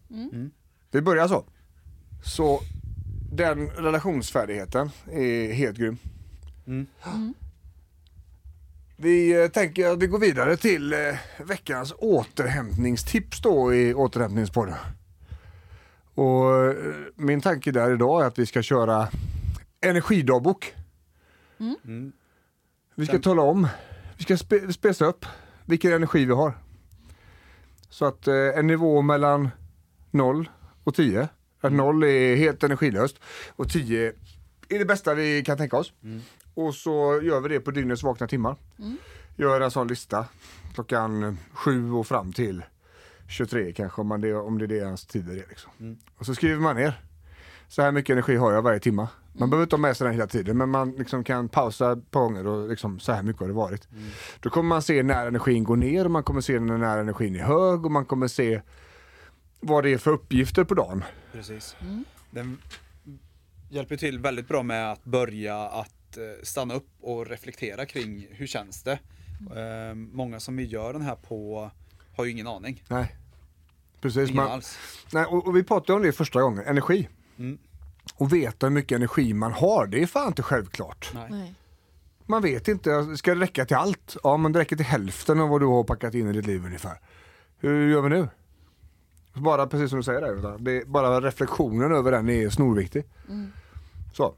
Vi 0.91 1.03
börjar 1.03 1.29
så. 1.29 1.45
Så 2.25 2.61
den 3.33 3.71
relationsfärdigheten 3.71 4.91
är 5.13 5.53
helt 5.53 5.79
grym. 5.79 5.99
Vi 8.97 9.43
eh, 9.43 9.49
tänker 9.49 9.89
att 9.89 9.99
vi 9.99 10.07
går 10.07 10.19
vidare 10.19 10.57
till 10.57 10.93
eh, 10.93 10.99
veckans 11.47 11.95
återhämtningstips 11.99 13.41
då 13.41 13.75
i 13.75 13.95
återhämtningspodden. 13.95 14.75
Och 16.15 16.65
eh, 16.65 16.75
min 17.15 17.41
tanke 17.41 17.73
där 17.73 17.95
idag 17.95 18.23
är 18.23 18.27
att 18.27 18.39
vi 18.39 18.47
ska 18.47 18.63
köra 18.63 19.09
energidagbok. 19.81 20.75
Vi 22.95 23.07
ska 23.07 23.19
tala 23.19 23.43
om, 23.43 23.69
vi 24.17 24.23
ska 24.23 24.37
spe, 24.37 24.73
spesa 24.73 25.05
upp 25.05 25.27
vilken 25.65 25.93
energi 25.93 26.25
vi 26.25 26.33
har. 26.33 26.59
Så 27.89 28.05
att 28.05 28.29
eh, 28.29 28.35
en 28.35 28.67
nivå 28.67 29.03
mellan 29.03 29.51
0 30.11 30.49
och 30.85 30.95
10. 30.95 31.29
Att 31.61 31.73
0 31.73 32.05
är 32.05 32.37
helt 32.37 32.63
energilöst 32.65 33.17
och 33.57 33.71
10 33.71 34.13
är 34.69 34.79
det 34.79 34.85
bästa 34.85 35.15
vi 35.15 35.43
kan 35.43 35.57
tänka 35.59 35.77
oss. 35.77 35.93
Och 36.55 36.75
så 36.75 37.21
gör 37.23 37.41
vi 37.41 37.49
det 37.49 37.61
på 37.61 37.71
dygnets 37.71 38.03
vakna 38.03 38.27
timmar. 38.27 38.57
Gör 39.37 39.61
en 39.61 39.71
sån 39.71 39.89
lista 39.89 40.27
klockan 40.75 41.39
7 41.53 41.93
och 41.93 42.07
fram 42.07 42.33
till 42.33 42.63
23 43.29 43.73
kanske 43.73 44.01
om, 44.01 44.07
man 44.07 44.21
det, 44.21 44.35
om 44.35 44.59
det 44.59 44.65
är 44.65 44.69
det 44.69 44.77
ens 44.77 45.07
tider 45.07 45.33
är. 45.33 45.47
Liksom. 45.49 45.97
Och 46.17 46.27
så 46.27 46.35
skriver 46.35 46.61
man 46.61 46.77
ner. 46.77 47.01
Så 47.69 47.83
här 47.83 47.93
mycket 47.93 48.11
energi 48.11 48.37
har 48.37 48.53
jag 48.53 48.63
varje 48.63 48.81
timma. 48.81 49.09
Man 49.33 49.51
behöver 49.51 49.63
inte 49.63 49.77
ha 49.77 49.81
med 49.81 49.97
sig 49.97 50.05
den 50.05 50.15
hela 50.15 50.27
tiden 50.27 50.59
men 50.59 50.69
man 50.71 50.91
liksom 50.93 51.25
kan 51.25 51.49
pausa 51.49 51.93
ett 51.93 52.11
par 52.11 52.21
gånger 52.21 52.47
och 52.47 52.69
liksom, 52.69 53.01
så 53.01 53.13
här 53.13 53.23
mycket 53.23 53.41
har 53.41 53.49
det 53.49 53.55
varit. 53.55 53.89
Då 54.41 54.51
kommer 54.51 54.69
man 54.69 54.83
se 54.83 55.03
när 55.03 55.27
energin 55.27 55.65
går 55.65 55.77
ner 55.77 56.05
och 56.05 56.11
man 56.11 56.23
kommer 56.23 56.41
se 56.41 56.61
när 56.61 56.99
energin 56.99 57.37
är 57.37 57.43
hög 57.43 57.85
och 57.85 57.91
man 57.91 58.05
kommer 58.05 58.29
se 58.29 58.61
vad 59.61 59.85
det 59.85 59.93
är 59.93 59.99
för 59.99 60.11
uppgifter 60.11 60.65
på 60.65 60.75
dagen. 60.75 61.05
Precis. 61.33 61.77
Den 62.31 62.59
hjälper 63.71 63.97
till 63.97 64.19
väldigt 64.19 64.49
bra 64.49 64.63
med 64.63 64.93
att 64.93 65.05
börja 65.05 65.63
att 65.69 66.17
eh, 66.17 66.23
stanna 66.43 66.75
upp 66.75 66.89
och 67.01 67.27
reflektera 67.27 67.87
kring 67.87 68.27
hur 68.31 68.47
känns 68.47 68.83
det. 68.83 68.99
Eh, 69.57 69.95
Många 69.95 70.41
som 70.41 70.57
vi 70.57 70.65
gör 70.65 70.93
den 70.93 71.03
här 71.03 71.17
på 71.17 71.71
har 72.17 72.25
ju 72.25 72.31
ingen 72.31 72.47
aning. 72.47 72.85
Nej. 72.89 73.17
Precis. 74.01 74.31
Ingen 74.31 74.43
Man, 74.43 74.53
alls. 74.53 74.79
nej, 75.13 75.25
och, 75.25 75.47
och 75.47 75.57
vi 75.57 75.63
pratade 75.63 75.97
om 75.97 76.03
det 76.03 76.13
första 76.13 76.43
gången, 76.43 76.65
energi. 76.67 77.09
Och 78.17 78.33
veta 78.33 78.67
hur 78.67 78.71
mycket 78.71 78.97
energi 78.97 79.35
man 79.35 79.53
har, 79.53 79.87
det 79.87 80.03
är 80.03 80.07
fan 80.07 80.27
inte 80.29 80.43
självklart. 80.43 81.11
Nej. 81.15 81.27
Nej. 81.31 81.55
Man 82.27 82.43
vet 82.43 82.69
inte, 82.69 83.17
ska 83.17 83.35
det 83.35 83.41
räcka 83.41 83.65
till 83.65 83.77
allt? 83.77 84.17
Ja 84.23 84.37
men 84.37 84.53
det 84.53 84.59
räcker 84.59 84.77
till 84.77 84.87
hälften 84.87 85.41
av 85.41 85.49
vad 85.49 85.61
du 85.61 85.67
har 85.67 85.85
packat 85.85 86.15
in 86.15 86.29
i 86.29 86.33
ditt 86.33 86.47
liv 86.47 86.65
ungefär. 86.67 87.01
Hur 87.59 87.89
gör 87.91 88.03
vi 88.03 88.09
nu? 88.09 88.29
Bara 89.33 89.67
precis 89.67 89.91
som 89.91 89.97
du 89.99 90.03
säger 90.03 90.21
där, 90.21 90.59
det 90.59 90.73
är 90.73 90.85
bara 90.85 91.21
reflektionen 91.21 91.93
över 91.93 92.13
den 92.13 92.29
är 92.29 92.49
snorviktig. 92.51 93.05
Så, 94.15 94.35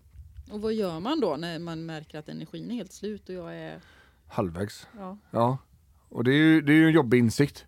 Och 0.51 0.61
vad 0.61 0.73
gör 0.75 1.01
man 1.01 1.21
då 1.21 1.37
när 1.37 1.59
man 1.59 1.87
märker 1.87 2.19
att 2.19 2.29
energin 2.29 2.71
är 2.71 2.75
helt 2.75 2.93
slut 2.93 3.29
och 3.29 3.35
jag 3.35 3.57
är... 3.57 3.81
halvvägs. 4.29 4.87
Ja. 4.99 5.19
Ja, 5.31 5.59
och 6.09 6.25
det 6.25 6.31
är 6.31 6.37
ju, 6.37 6.61
det 6.61 6.73
är 6.73 6.77
ju 6.77 6.87
en 6.87 6.93
jobbig 6.93 7.19
insikt. 7.19 7.65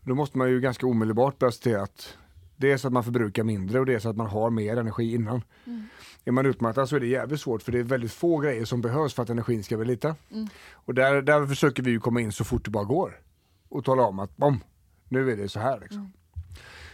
Då 0.00 0.14
måste 0.14 0.38
man 0.38 0.50
ju 0.50 0.60
ganska 0.60 0.86
omedelbart 0.86 1.38
börja 1.38 1.52
se 1.52 1.62
till 1.62 1.76
att 1.76 2.16
det 2.56 2.72
är 2.72 2.76
så 2.76 2.86
att 2.86 2.92
man 2.92 3.04
förbrukar 3.04 3.44
mindre 3.44 3.80
och 3.80 3.86
det 3.86 3.94
är 3.94 3.98
så 3.98 4.08
att 4.08 4.16
man 4.16 4.26
har 4.26 4.50
mer 4.50 4.76
energi 4.76 5.14
innan. 5.14 5.42
Är 6.24 6.32
man 6.32 6.46
utmattad 6.46 6.88
så 6.88 6.96
är 6.96 7.00
det 7.00 7.06
jävligt 7.06 7.40
svårt 7.40 7.62
för 7.62 7.72
det 7.72 7.78
är 7.78 7.82
väldigt 7.82 8.12
få 8.12 8.38
grejer 8.38 8.64
som 8.64 8.80
behövs 8.80 9.14
för 9.14 9.22
att 9.22 9.30
energin 9.30 9.64
ska 9.64 9.76
bli 9.76 9.86
lite. 9.86 10.14
Och 10.72 10.94
där, 10.94 11.22
där 11.22 11.46
försöker 11.46 11.82
vi 11.82 11.90
ju 11.90 12.00
komma 12.00 12.20
in 12.20 12.32
så 12.32 12.44
fort 12.44 12.64
det 12.64 12.70
bara 12.70 12.84
går. 12.84 13.20
Och 13.68 13.84
tala 13.84 14.02
om 14.02 14.18
att 14.18 14.36
bom, 14.36 14.60
nu 15.08 15.32
är 15.32 15.36
det 15.36 15.48
så 15.48 15.60
här. 15.60 15.80
Liksom. 15.80 16.12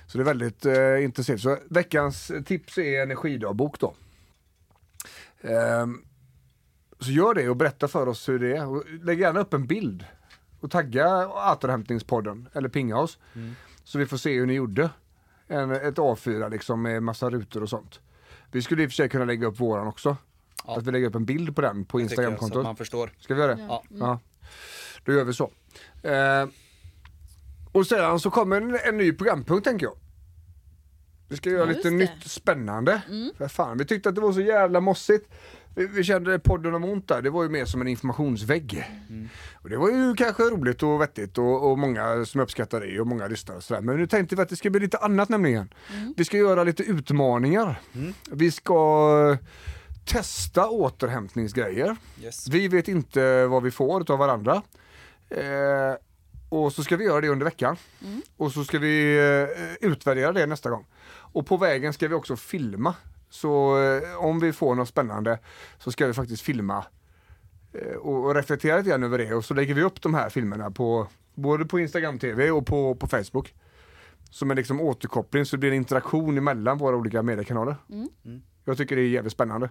Så 0.07 0.19
det 0.19 0.23
är 0.23 0.27
väldigt 0.27 0.67
eh, 0.67 1.05
intressant. 1.05 1.41
Så 1.41 1.59
veckans 1.71 2.33
tips 2.47 2.79
är 2.79 3.03
energidagbok 3.03 3.81
då. 3.81 3.95
Ehm, 5.41 6.05
så 6.99 7.11
gör 7.11 7.35
det 7.35 7.49
och 7.49 7.57
berätta 7.57 7.89
för 7.89 8.07
oss 8.07 8.29
hur 8.29 8.39
det 8.39 8.57
är. 8.57 9.05
Lägg 9.05 9.21
gärna 9.21 9.41
upp 9.41 9.55
en 9.55 9.67
bild 9.67 10.05
och 10.61 10.71
tagga 10.71 11.29
återhämtningspodden 11.29 12.49
eller 12.53 12.69
pinga 12.69 12.99
oss. 12.99 13.19
Så 13.85 13.99
vi 13.99 14.07
får 14.07 14.17
se 14.17 14.39
hur 14.39 14.47
ni 14.47 14.53
gjorde. 14.55 14.91
En, 15.49 15.71
ett 15.71 15.97
A4 15.97 16.51
liksom 16.51 16.83
med 16.83 17.03
massa 17.03 17.31
rutor 17.31 17.63
och 17.63 17.69
sånt. 17.69 18.01
Vi 18.53 18.63
skulle 18.63 18.83
i 18.83 18.87
och 18.87 18.91
för 18.91 18.95
sig 18.95 19.09
kunna 19.09 19.25
lägga 19.25 19.47
upp 19.47 19.61
våran 19.61 19.87
också. 19.87 20.17
Ja. 20.67 20.77
Att 20.77 20.87
vi 20.87 20.93
lägger 20.93 21.07
upp 21.07 21.15
en 21.15 21.25
bild 21.25 21.57
på 21.57 21.61
den 21.63 21.85
på 21.85 22.01
Instagramkontot. 22.01 22.63
man 22.65 22.77
förstår. 22.77 23.13
Ska 23.19 23.35
vi 23.35 23.41
göra 23.41 23.55
det? 23.55 23.63
Ja. 23.69 23.83
Ja. 23.89 24.19
Då 25.05 25.13
gör 25.13 25.25
vi 25.25 25.33
så. 25.35 25.51
Eh, 26.03 26.47
och 27.73 27.87
sedan 27.87 28.21
så 28.21 28.31
kommer 28.31 28.57
en, 28.61 28.79
en 28.85 28.97
ny 28.97 29.13
programpunkt 29.13 29.65
tänker 29.65 29.87
jag. 29.87 29.95
Vi 31.29 31.37
ska 31.37 31.51
göra 31.51 31.61
Ja, 31.71 31.77
lite 31.77 31.91
det. 31.91 31.97
nytt 31.97 32.25
spännande. 32.31 33.03
För 33.39 33.49
fan, 33.49 33.79
vi 33.79 33.85
tyckte 33.85 34.09
att 34.09 34.15
det 34.15 34.21
var 34.21 34.33
så 34.33 34.41
jävla 34.41 34.81
mossigt. 34.81 35.29
Vi, 35.75 36.05
kände 36.05 36.39
podden 36.39 36.75
om 36.75 36.85
ont 36.85 37.09
där, 37.09 37.23
det 37.23 37.31
var 37.31 37.43
ju 37.43 37.49
mer 37.49 37.65
som 37.65 37.81
en 37.81 37.89
informationsvägg. 37.89 38.85
Och 39.55 39.71
det 39.71 39.77
var 39.77 39.91
ju 39.91 40.15
kanske 40.15 40.43
roligt 40.43 40.83
och 40.83 41.01
vettigt 41.01 41.39
och, 41.39 41.71
och 41.71 41.79
många 41.79 42.25
som 42.25 42.41
uppskattar 42.41 42.81
det 42.81 43.01
och 43.01 43.07
många 43.07 43.27
lyssnar 43.27 43.57
och 43.57 43.63
sådär. 43.63 43.81
Men 43.81 43.97
nu 43.97 44.07
tänkte 44.07 44.37
vi 44.37 44.43
att 44.43 44.49
det 44.49 44.57
ska 44.57 44.71
bli 44.71 44.81
lite 44.81 44.99
annat 44.99 45.29
nämligen. 45.29 45.75
Vi 46.17 46.25
ska 46.25 46.37
göra 46.37 46.65
lite 46.65 46.83
utmaningar. 46.83 47.81
Vi 48.31 48.51
ska 48.51 49.37
testa 50.05 50.69
återhämtningsgrejer. 50.69 51.97
Yes. 52.23 52.49
Vi 52.49 52.69
vet 52.69 52.89
inte 52.89 53.47
vad 53.47 53.63
vi 53.63 53.71
får 53.71 54.13
av 54.13 54.19
varandra. 54.19 54.63
Eh, 55.31 55.95
och 56.49 56.73
så 56.73 56.85
ska 56.85 56.97
vi 56.97 57.05
göra 57.05 57.21
det 57.21 57.29
under 57.29 57.45
veckan. 57.45 57.77
Och 58.37 58.53
så 58.53 58.65
ska 58.65 58.79
vi 58.79 59.19
eh, 59.19 59.89
utvärdera 59.91 60.33
det 60.33 60.47
nästa 60.47 60.71
gång. 60.71 60.87
Och 61.11 61.47
på 61.47 61.57
vägen 61.57 61.93
ska 61.93 62.09
vi 62.09 62.15
också 62.15 62.37
filma. 62.37 62.95
Så 63.31 63.83
eh, 63.83 64.25
om 64.25 64.41
vi 64.41 64.53
får 64.53 64.75
något 64.75 64.89
spännande 64.89 65.39
så 65.79 65.93
ska 65.93 66.07
vi 66.07 66.13
faktiskt 66.15 66.43
filma 66.43 66.85
eh, 67.73 67.97
och, 67.97 68.25
och 68.25 68.35
reflektera 68.35 68.77
lite 68.77 68.91
grann 68.91 69.03
över 69.03 69.19
det. 69.19 69.35
Och 69.35 69.45
så 69.45 69.55
lägger 69.55 69.75
vi 69.75 69.83
upp 69.83 70.03
de 70.03 70.15
här 70.15 70.29
filmerna 70.29 70.71
på 70.71 71.09
både 71.35 71.65
på 71.65 71.79
Instagram 71.79 72.19
TV 72.19 72.51
och 72.51 72.67
på, 72.67 72.95
på 72.95 73.07
Facebook. 73.07 73.55
Som 74.31 74.51
en 74.51 74.57
liksom 74.57 74.81
återkoppling 74.81 75.47
så 75.47 75.57
det 75.57 75.61
blir 75.61 75.71
en 75.71 75.77
interaktion 75.77 76.39
emellan 76.39 76.79
våra 76.79 76.97
olika 76.97 77.23
mediekanaler. 77.23 77.77
Jag 78.65 78.77
tycker 78.77 78.97
det 78.97 79.03
är 79.03 79.09
jävligt 79.09 79.33
spännande. 79.33 79.71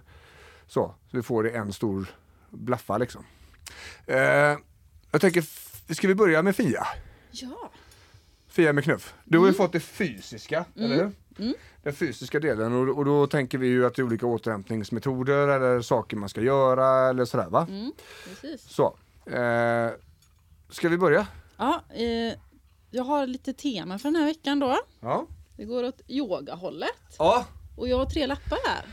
Så, 0.66 0.94
så 1.10 1.16
vi 1.16 1.22
får 1.22 1.42
det 1.42 1.50
en 1.50 1.72
stor 1.72 2.06
blaffa 2.50 2.98
liksom. 2.98 3.24
Eh, 4.06 4.18
jag 5.10 5.20
tänker, 5.20 5.44
ska 5.94 6.08
vi 6.08 6.14
börja 6.14 6.42
med 6.42 6.56
Fia? 6.56 6.86
Ja. 7.30 7.70
Fia 8.48 8.72
med 8.72 8.84
knuff. 8.84 9.14
Du 9.24 9.38
har 9.38 9.46
ju 9.46 9.52
fått 9.52 9.72
det 9.72 9.80
fysiska, 9.80 10.64
eller 10.76 10.96
hur? 10.96 11.12
Den 11.82 11.92
fysiska 11.92 12.40
delen 12.40 12.72
och, 12.72 12.98
och 12.98 13.04
då 13.04 13.26
tänker 13.26 13.58
vi 13.58 13.66
ju 13.66 13.86
att 13.86 13.94
det 13.94 14.02
är 14.02 14.06
olika 14.06 14.26
återhämtningsmetoder 14.26 15.48
eller 15.48 15.80
saker 15.82 16.16
man 16.16 16.28
ska 16.28 16.40
göra 16.40 17.08
eller 17.08 17.24
sådär 17.24 17.48
va? 17.48 17.66
Precis. 18.28 18.68
Så. 18.68 18.96
Eh, 19.30 19.90
ska 20.68 20.88
vi 20.88 20.98
börja? 20.98 21.26
Ja, 21.56 21.82
eh, 21.94 22.34
jag 22.90 23.04
har 23.04 23.26
lite 23.26 23.52
tema 23.52 23.98
för 23.98 24.08
den 24.08 24.16
här 24.16 24.24
veckan 24.26 24.58
då. 24.58 24.78
Ja. 25.00 25.26
Det 25.56 25.64
går 25.64 25.84
åt 25.84 26.00
yogahållet. 26.08 27.16
Ja. 27.18 27.46
Och 27.76 27.88
jag 27.88 27.98
har 27.98 28.06
tre 28.06 28.26
lappar 28.26 28.58
här. 28.68 28.84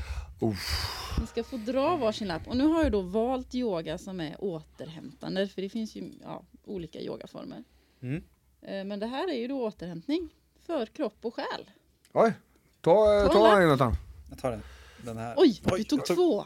Uff. 0.41 0.93
Ni 1.21 1.27
ska 1.27 1.43
få 1.43 1.57
dra 1.57 1.95
varsin 1.95 2.27
lapp. 2.27 2.47
Och 2.47 2.57
nu 2.57 2.65
har 2.67 2.83
jag 2.83 2.91
då 2.91 3.01
valt 3.01 3.55
yoga 3.55 3.97
som 3.97 4.21
är 4.21 4.35
återhämtande. 4.43 5.47
För 5.47 5.61
det 5.61 5.69
finns 5.69 5.95
ju 5.95 6.11
ja, 6.23 6.43
olika 6.65 6.99
yogaformer. 6.99 7.63
Mm. 8.01 8.23
Eh, 8.61 8.83
Men 8.83 8.99
det 8.99 9.07
här 9.07 9.29
är 9.33 9.37
ju 9.37 9.47
då 9.47 9.63
återhämtning 9.63 10.29
för 10.65 10.85
kropp 10.85 11.17
och 11.21 11.35
själ. 11.35 11.71
Oj. 12.19 12.33
Ta, 12.81 13.27
Ta 13.27 13.33
ta 13.33 13.51
en 13.51 13.57
en 13.57 13.63
Jonathan. 13.63 13.93
Jag 14.29 14.37
tar 14.39 14.51
den. 14.51 14.61
Den 15.05 15.17
här. 15.17 15.33
Oj, 15.37 15.61
du 15.63 15.69
tog 15.69 15.79
jag 15.79 15.87
tog, 15.87 16.05
två! 16.05 16.45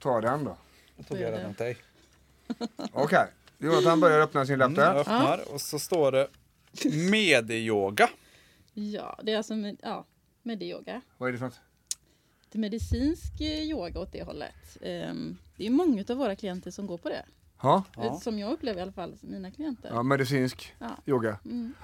Ta 0.00 0.20
den 0.20 0.44
då. 0.44 0.56
Jag 0.96 1.06
tog 1.06 1.20
jag 1.20 1.32
den 1.32 1.50
åt 1.50 1.58
dig. 1.58 1.76
Okej. 2.92 3.26
Jonathan 3.58 4.00
börjar 4.00 4.20
öppna 4.20 4.46
sin 4.46 4.58
lapp 4.58 4.68
Mm, 4.68 4.80
jag 4.80 4.96
öppnar 4.96 5.54
och 5.54 5.60
så 5.60 5.78
står 5.78 6.12
det 6.12 6.28
medyoga. 7.10 8.08
Ja, 8.74 9.18
det 9.22 9.32
är 9.32 9.36
alltså 9.36 9.54
med, 9.56 9.76
ja, 9.82 10.04
medyoga. 10.42 11.00
Vad 11.18 11.28
är 11.28 11.32
det 11.32 11.38
för 11.38 11.44
något? 11.46 11.60
Till 12.50 12.60
medicinsk 12.60 13.40
eh, 13.40 13.62
yoga 13.62 14.00
åt 14.00 14.12
det 14.12 14.22
hållet. 14.22 14.78
Ehm, 14.82 15.36
Det 15.56 15.66
är 15.66 15.70
många 15.70 16.04
av 16.08 16.16
våra 16.16 16.36
klienter 16.36 16.70
som 16.70 16.86
går 16.86 16.98
på 16.98 17.08
det. 17.08 17.24
Ja. 17.62 17.82
Eh, 17.96 18.18
Som 18.18 18.38
jag 18.38 18.52
upplever 18.52 18.78
i 18.78 18.82
alla 18.82 18.92
fall, 18.92 19.16
mina 19.20 19.50
klienter. 19.50 19.90
ja, 19.94 20.02
medicinsk 20.02 20.74
Ja. 20.78 20.90
yoga. 21.06 21.38
Mm. 21.44 21.74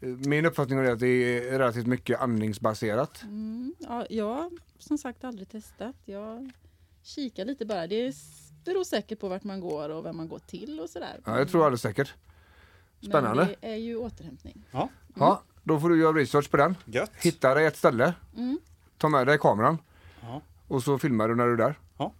Min 0.00 0.46
uppfattning 0.46 0.78
är 0.78 0.90
att 0.90 0.98
det 1.00 1.06
är 1.08 1.58
relativt 1.58 1.86
mycket 1.86 2.20
andningsbaserat. 2.20 3.22
Mm, 3.22 3.74
ja, 3.78 4.06
jag 4.10 4.34
har 4.34 4.50
som 4.78 4.98
sagt 4.98 5.24
aldrig 5.24 5.48
testat. 5.48 5.96
Jag 6.04 6.50
kikar 7.02 7.44
lite 7.44 7.66
bara. 7.66 7.86
Det 7.86 8.14
beror 8.64 8.84
säkert 8.84 9.18
på 9.20 9.28
vart 9.28 9.44
man 9.44 9.60
går 9.60 9.88
och 9.88 10.04
vem 10.04 10.16
man 10.16 10.28
går 10.28 10.38
till 10.38 10.80
och 10.80 10.90
sådär. 10.90 11.20
Ja, 11.24 11.38
jag 11.38 11.48
tror 11.48 11.64
alldeles 11.64 11.82
säkert. 11.82 12.14
Spännande. 13.02 13.44
Men 13.44 13.54
det 13.60 13.68
är 13.72 13.76
ju 13.76 13.96
återhämtning. 13.96 14.64
Ja, 14.70 14.88
Ja, 15.14 15.42
då 15.62 15.80
får 15.80 15.88
du 15.88 16.00
göra 16.00 16.12
research 16.12 16.50
på 16.50 16.56
den. 16.56 16.76
gött. 16.84 17.10
Hitta 17.20 17.54
dig 17.54 17.66
ett 17.66 17.76
ställe. 17.76 18.14
Mm. 18.36 18.58
Ta 18.98 19.08
med 19.08 19.26
dig 19.26 19.38
kameran. 19.38 19.78
Ja. 20.20 20.42
Och 20.68 20.82
så 20.82 20.98
filmar 20.98 21.28
du 21.28 21.34
när 21.34 21.46
du 21.46 21.52
är 21.52 21.56
där. 21.56 21.78
Ja. 21.98 22.12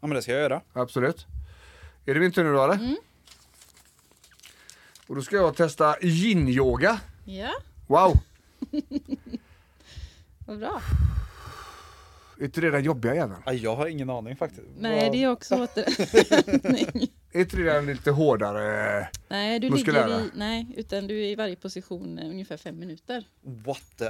ja, 0.00 0.06
men 0.06 0.10
det 0.10 0.22
ska 0.22 0.32
jag 0.32 0.40
göra. 0.40 0.60
Absolut. 0.72 1.26
Är 2.06 2.14
det 2.14 2.20
min 2.20 2.32
tur 2.32 2.44
nu 2.44 2.52
då 2.52 2.64
eller? 2.64 2.74
Mm. 2.74 2.96
Och 5.06 5.14
då 5.16 5.22
ska 5.22 5.36
jag 5.36 5.56
testa 5.56 5.96
yin-yoga. 6.00 7.00
Ja, 7.24 7.52
Wow! 7.86 8.18
vad 10.46 10.58
bra. 10.58 10.82
Är 12.40 12.44
inte 12.44 12.60
det 12.60 12.70
den 12.70 12.84
jobbiga 12.84 13.14
jäveln? 13.14 13.42
Ja, 13.46 13.52
jag 13.52 13.76
har 13.76 13.86
ingen 13.86 14.10
aning 14.10 14.36
faktiskt. 14.36 14.66
Nej, 14.78 15.10
det 15.10 15.22
är 15.24 15.30
också 15.30 15.62
återhämtning. 15.62 17.08
Är 17.32 17.40
inte 17.40 17.56
det 17.56 17.62
den 17.62 17.86
lite 17.86 18.10
hårdare? 18.10 19.08
Nej, 19.28 19.60
du 19.60 19.70
Muskulära. 19.70 20.06
ligger 20.06 20.20
i, 20.20 20.30
nej, 20.34 20.66
utan 20.76 21.06
du 21.06 21.20
är 21.24 21.28
i 21.28 21.34
varje 21.34 21.56
position 21.56 22.18
eh, 22.18 22.26
ungefär 22.28 22.56
fem 22.56 22.78
minuter. 22.78 23.24
What 23.42 23.82
the... 23.98 24.04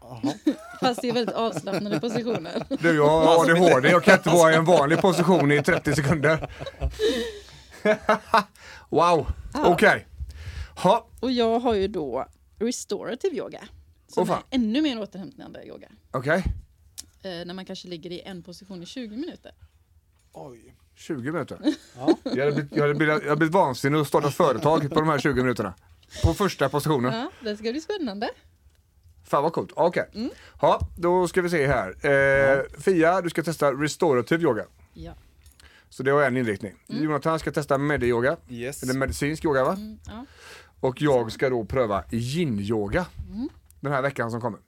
Jaha. 0.00 0.34
Fast 0.80 1.02
det 1.02 1.08
är 1.08 1.12
väldigt 1.12 1.34
avslappnade 1.34 2.00
positioner. 2.00 2.66
Du, 2.80 2.96
jag 2.96 3.08
har 3.08 3.50
ADHD. 3.50 3.88
Jag 3.88 4.04
kan 4.04 4.14
inte 4.14 4.28
vara 4.30 4.52
i 4.52 4.56
en 4.56 4.64
vanlig 4.64 4.98
position 5.00 5.52
i 5.52 5.62
30 5.62 5.94
sekunder. 5.94 6.50
wow, 8.88 9.26
okej. 9.54 10.06
Ha, 10.76 11.06
Och 11.20 11.32
jag 11.32 11.58
har 11.60 11.74
ju 11.74 11.88
då 11.88 12.26
restorative 12.62 13.36
yoga. 13.36 13.68
Som 14.08 14.26
fan. 14.26 14.42
är 14.50 14.56
ännu 14.56 14.82
mer 14.82 15.00
återhämtande 15.00 15.66
yoga. 15.66 15.88
okej. 16.10 16.44
Eh, 17.22 17.30
när 17.30 17.54
man 17.54 17.64
kanske 17.64 17.88
ligger 17.88 18.10
i 18.10 18.20
en 18.20 18.42
position 18.42 18.82
i 18.82 18.86
20 18.86 19.16
minuter. 19.16 19.52
Oj. 20.32 20.74
20 20.94 21.32
minuter. 21.32 21.58
Jag 22.24 22.44
hade 22.44 22.52
blivit, 22.52 22.72
jag 22.72 22.82
hade 22.82 22.94
blivit, 22.94 23.14
jag 23.22 23.28
hade 23.28 23.36
blivit 23.36 23.54
vansinnig 23.54 24.00
och 24.00 24.06
startat 24.06 24.34
företag 24.34 24.90
på 24.90 25.00
de 25.00 25.08
här 25.08 25.18
20 25.18 25.42
minuterna. 25.42 25.74
På 26.24 26.34
första 26.34 26.68
positionen. 26.68 27.14
Ja, 27.14 27.30
det 27.40 27.56
ska 27.56 27.70
bli 27.70 27.80
spännande. 27.80 28.30
Fan 29.24 29.42
vad 29.42 29.52
coolt. 29.52 29.72
Okej. 29.74 30.08
Ja, 30.60 30.80
då 30.96 31.28
ska 31.28 31.42
vi 31.42 31.50
se 31.50 31.66
här. 31.66 32.06
Eh, 32.06 32.80
Fia, 32.80 33.20
du 33.20 33.30
ska 33.30 33.42
testa 33.42 33.72
restorative 33.72 34.42
yoga. 34.42 34.64
Ja. 34.94 35.12
Så 35.88 36.02
det 36.02 36.10
har 36.10 36.22
en 36.22 36.36
inriktning. 36.36 36.74
Jonathan 36.86 37.38
ska 37.38 37.52
testa 37.52 37.78
medi-yoga. 37.78 38.36
Yes. 38.48 38.82
Eller 38.82 38.94
medicinsk 38.94 39.44
yoga 39.44 39.64
va? 39.64 39.72
Mm, 39.72 39.98
ja. 40.06 40.26
Och 40.82 41.02
jag 41.02 41.32
ska 41.32 41.50
då 41.50 41.64
pröva 41.64 42.04
yin-yoga. 42.10 43.06
Den 43.80 43.92
här 43.92 44.02
veckan 44.02 44.30
som 44.30 44.40
kommer. 44.40 44.60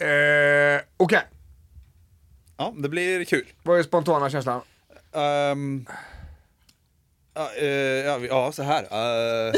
Eh, 0.00 0.80
Okej, 0.96 1.22
Ja, 2.56 2.74
det 2.76 2.88
blir 2.88 3.24
kul. 3.24 3.46
vad 3.62 3.78
är 3.78 3.82
spontana 3.82 4.30
känslan? 4.30 4.60
Ehm, 5.12 5.86
ja, 7.34 7.50
eh, 7.58 7.66
ja, 7.66 8.18
vi- 8.18 8.28
ja, 8.28 8.52
så 8.52 8.62
här. 8.62 8.82
Uh, 8.82 9.52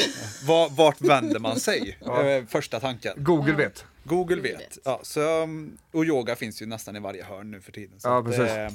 var, 0.46 0.70
vart 0.70 1.01
vänder 1.01 1.38
man 1.40 1.61
sig? 1.61 1.98
Eh, 2.07 2.44
första 2.46 2.80
tanken. 2.80 3.12
Google 3.24 3.53
vet. 3.53 3.84
Google 4.05 4.40
vet. 4.40 4.78
Ja, 4.84 5.01
så, 5.03 5.42
um, 5.42 5.78
och 5.92 6.05
yoga 6.05 6.36
finns 6.36 6.62
ju 6.62 6.66
nästan 6.66 6.96
i 6.96 7.01
varje 7.01 7.24
hörn 7.24 7.51
nu 7.51 7.61
för 7.61 7.72
tiden. 7.72 8.01
Så 8.01 8.09
Ja, 8.09 8.18
att, 8.18 8.24
precis. 8.24 8.40
eh, 8.51 8.70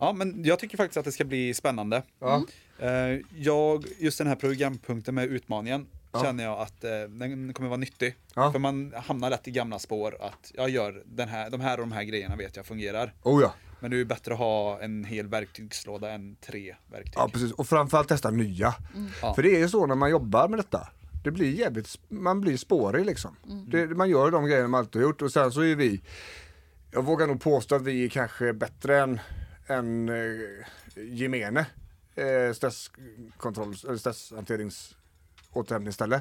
ja, 0.00 0.12
men 0.12 0.44
jag 0.44 0.58
tycker 0.58 0.76
faktiskt 0.76 0.96
att 0.96 1.04
det 1.04 1.12
ska 1.12 1.24
bli 1.24 1.54
spännande. 1.54 2.02
Ja. 2.18 2.44
Eh, 2.78 3.18
jag, 3.36 3.84
just 3.98 4.18
den 4.18 4.26
här 4.26 4.36
programpunkten 4.36 5.14
med 5.14 5.24
utmaningen 5.24 5.86
känner 6.22 6.44
jag 6.44 6.58
att 6.60 6.84
eh, 6.84 6.90
den 7.08 7.52
kommer 7.52 7.68
vara 7.68 7.76
nyttig. 7.76 8.16
Ja. 8.34 8.52
För 8.52 8.58
man 8.58 8.92
hamnar 8.96 9.30
lätt 9.30 9.48
i 9.48 9.50
gamla 9.50 9.78
spår 9.78 10.16
att 10.20 10.52
jag 10.54 10.70
gör 10.70 11.02
den 11.06 11.28
här, 11.28 11.50
de 11.50 11.60
här 11.60 11.76
och 11.80 11.82
de 11.82 11.92
här 11.92 12.02
grejerna 12.02 12.36
vet 12.36 12.56
jag 12.56 12.66
fungerar. 12.66 13.14
Oh 13.22 13.42
ja. 13.42 13.54
Men 13.80 13.90
det 13.90 13.96
är 13.96 13.98
ju 13.98 14.04
bättre 14.04 14.32
att 14.32 14.38
ha 14.38 14.80
en 14.80 15.04
hel 15.04 15.28
verktygslåda 15.28 16.10
än 16.10 16.36
tre 16.36 16.74
verktyg. 16.90 17.14
ja, 17.16 17.28
precis. 17.32 17.52
Och 17.52 17.66
framförallt 17.66 18.08
testa 18.08 18.30
nya. 18.30 18.74
Ja. 19.22 19.34
För 19.34 19.42
det 19.42 19.56
är 19.56 19.58
ju 19.58 19.68
så 19.68 19.86
när 19.86 19.94
man 19.94 20.10
jobbar 20.10 20.48
med 20.48 20.58
detta. 20.58 20.88
Det 21.24 21.30
blir 21.30 21.52
jävligt, 21.52 21.98
man 22.08 22.40
blir 22.40 22.56
spårig 22.56 23.06
liksom. 23.06 23.36
Det, 23.66 23.86
man 23.86 24.10
gör 24.10 24.30
de 24.30 24.46
grejerna 24.46 24.68
man 24.68 24.78
alltid 24.78 25.02
har 25.02 25.08
gjort 25.08 25.22
och 25.22 25.32
sen 25.32 25.52
så 25.52 25.60
är 25.60 25.76
vi, 25.76 26.00
jag 26.90 27.04
vågar 27.04 27.26
nog 27.26 27.40
påstå 27.40 27.74
att 27.74 27.82
vi 27.82 28.04
är 28.04 28.08
kanske 28.08 28.52
bättre 28.52 29.00
än, 29.00 29.20
än 29.70 30.08
eh, 30.08 30.66
gemene 30.96 31.66
eh, 32.14 32.52
stresskontroll, 32.52 33.74
eller 33.84 33.96
stresshanterings 33.96 34.96
återhämtningsställe. 35.52 36.20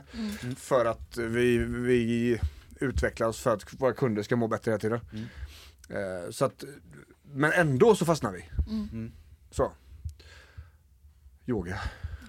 För 0.58 0.86
att 0.86 1.18
vi, 1.18 1.58
vi 1.58 2.40
utvecklar 2.80 3.28
oss 3.28 3.40
för 3.40 3.54
att 3.54 3.74
våra 3.82 3.94
kunder 3.94 4.24
ska 4.24 4.36
må 4.36 4.48
bättre 4.48 4.72
hela 4.72 4.80
tiden. 4.80 5.00
Eh, 5.90 6.32
så 6.32 6.46
att, 6.46 6.64
men 7.24 7.52
ändå 7.52 7.96
så 7.96 8.06
fastnar 8.06 8.32
vi. 8.32 8.46
Så. 9.52 9.72
Yoga, 11.46 11.80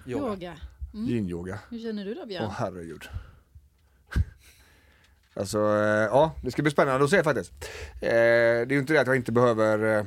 Yoga. 0.05 0.27
Yoga. 0.27 0.55
yin-yoga. 0.93 1.59
Hur 1.69 1.79
känner 1.79 2.05
du 2.05 2.13
då 2.13 2.25
Björn? 2.25 2.43
Åh 2.45 2.53
herregud. 2.57 3.03
Alltså, 5.33 5.57
eh, 5.57 6.05
ja, 6.11 6.35
det 6.43 6.51
ska 6.51 6.61
bli 6.61 6.71
spännande 6.71 7.03
att 7.03 7.09
se 7.09 7.23
faktiskt. 7.23 7.51
Eh, 7.93 7.99
det 8.01 8.67
är 8.67 8.71
ju 8.71 8.79
inte 8.79 8.93
det 8.93 9.01
att 9.01 9.07
jag 9.07 9.15
inte 9.15 9.31
behöver 9.31 9.97
eh, 9.99 10.05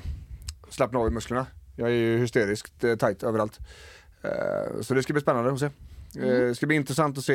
slappna 0.74 0.98
av 0.98 1.06
i 1.06 1.10
musklerna. 1.10 1.46
Jag 1.76 1.88
är 1.88 1.92
ju 1.92 2.18
hysteriskt 2.18 2.84
eh, 2.84 2.96
tight 2.96 3.22
överallt. 3.22 3.58
Eh, 4.22 4.80
så 4.80 4.94
det 4.94 5.02
ska 5.02 5.12
bli 5.12 5.22
spännande 5.22 5.52
att 5.52 5.58
se. 5.58 5.66
Eh, 6.20 6.48
det 6.48 6.54
ska 6.54 6.66
bli 6.66 6.76
intressant 6.76 7.18
att 7.18 7.24
se. 7.24 7.34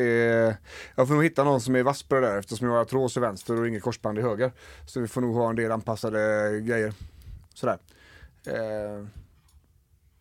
Jag 0.95 1.07
får 1.07 1.13
nog 1.13 1.23
hitta 1.23 1.43
någon 1.43 1.61
som 1.61 1.75
är 1.75 1.83
vass 1.83 2.03
på 2.03 2.15
det 2.15 2.21
där 2.21 2.39
eftersom 2.39 2.67
jag 2.67 2.73
har 2.73 2.81
artros 2.81 3.17
i 3.17 3.19
vänster 3.19 3.59
och 3.59 3.67
inget 3.67 3.83
korsband 3.83 4.19
i 4.19 4.21
höger. 4.21 4.51
Så 4.85 4.99
vi 4.99 5.07
får 5.07 5.21
nog 5.21 5.35
ha 5.35 5.49
en 5.49 5.55
del 5.55 5.71
anpassade 5.71 6.19
grejer. 6.61 6.93
Sådär. 7.53 7.77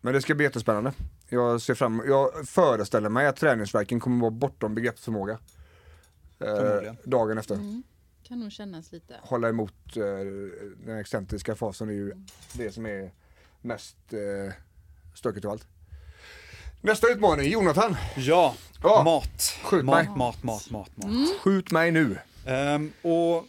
Men 0.01 0.13
det 0.13 0.21
ska 0.21 0.35
bli 0.35 0.45
jättespännande. 0.45 0.93
Jag 1.29 1.61
ser 1.61 1.73
fram 1.73 2.03
jag 2.07 2.47
föreställer 2.47 3.09
mig 3.09 3.27
att 3.27 3.35
träningsverken 3.35 3.99
kommer 3.99 4.21
vara 4.21 4.31
bortom 4.31 4.75
begreppsförmåga. 4.75 5.37
Eh, 6.39 6.93
dagen 7.03 7.37
efter. 7.37 7.55
Mm. 7.55 7.83
Kan 8.29 8.39
nog 8.39 8.51
kännas 8.51 8.91
lite. 8.91 9.15
Hålla 9.21 9.49
emot 9.49 9.97
eh, 9.97 10.03
den 10.85 10.97
excentriska 10.97 11.55
fasen 11.55 11.89
är 11.89 11.93
ju 11.93 12.13
det 12.53 12.71
som 12.71 12.85
är 12.85 13.11
mest 13.61 13.97
eh, 14.13 14.53
stökigt 15.15 15.45
av 15.45 15.51
allt. 15.51 15.67
Nästa 16.81 17.07
utmaning, 17.11 17.51
Jonathan. 17.51 17.95
Ja, 18.17 18.55
Ja. 18.83 19.03
mat. 19.03 19.41
Skjut 19.63 19.85
mat, 19.85 20.05
mig. 20.07 20.17
mat, 20.17 20.43
mat, 20.43 20.69
mat, 20.69 20.97
mat. 20.97 21.11
Skjut 21.41 21.71
mig 21.71 21.91
nu. 21.91 22.17
Ehm, 22.45 22.91
och 23.01 23.45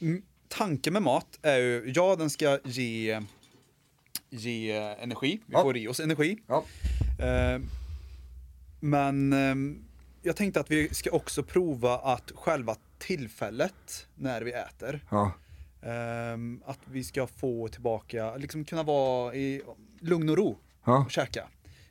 mm, 0.00 0.22
tanken 0.48 0.92
med 0.92 1.02
mat 1.02 1.38
är 1.42 1.56
ju, 1.58 1.92
ja 1.94 2.16
den 2.16 2.30
ska 2.30 2.58
ge, 2.64 3.20
ge 4.30 4.72
energi, 5.00 5.40
vi 5.46 5.52
Ja. 5.52 5.62
får 5.62 5.76
i 5.76 5.88
oss 5.88 6.00
energi. 6.00 6.38
Ja. 6.46 6.64
Ehm, 7.22 7.66
men 8.80 9.32
ehm, 9.32 9.84
jag 10.22 10.36
tänkte 10.36 10.60
att 10.60 10.70
vi 10.70 10.94
ska 10.94 11.10
också 11.10 11.42
prova 11.42 11.98
att 11.98 12.32
själva 12.34 12.76
tillfället 13.06 14.06
när 14.14 14.42
vi 14.42 14.52
äter, 14.52 15.00
Ja. 15.10 15.32
ehm, 15.82 16.62
att 16.66 16.78
vi 16.84 17.04
ska 17.04 17.26
få 17.26 17.68
tillbaka, 17.68 18.36
liksom 18.36 18.64
kunna 18.64 18.82
vara 18.82 19.34
i 19.34 19.62
lugn 20.00 20.28
och 20.28 20.36
ro 20.36 20.58
Ja. 20.86 20.98
och 21.04 21.10
käka. 21.10 21.44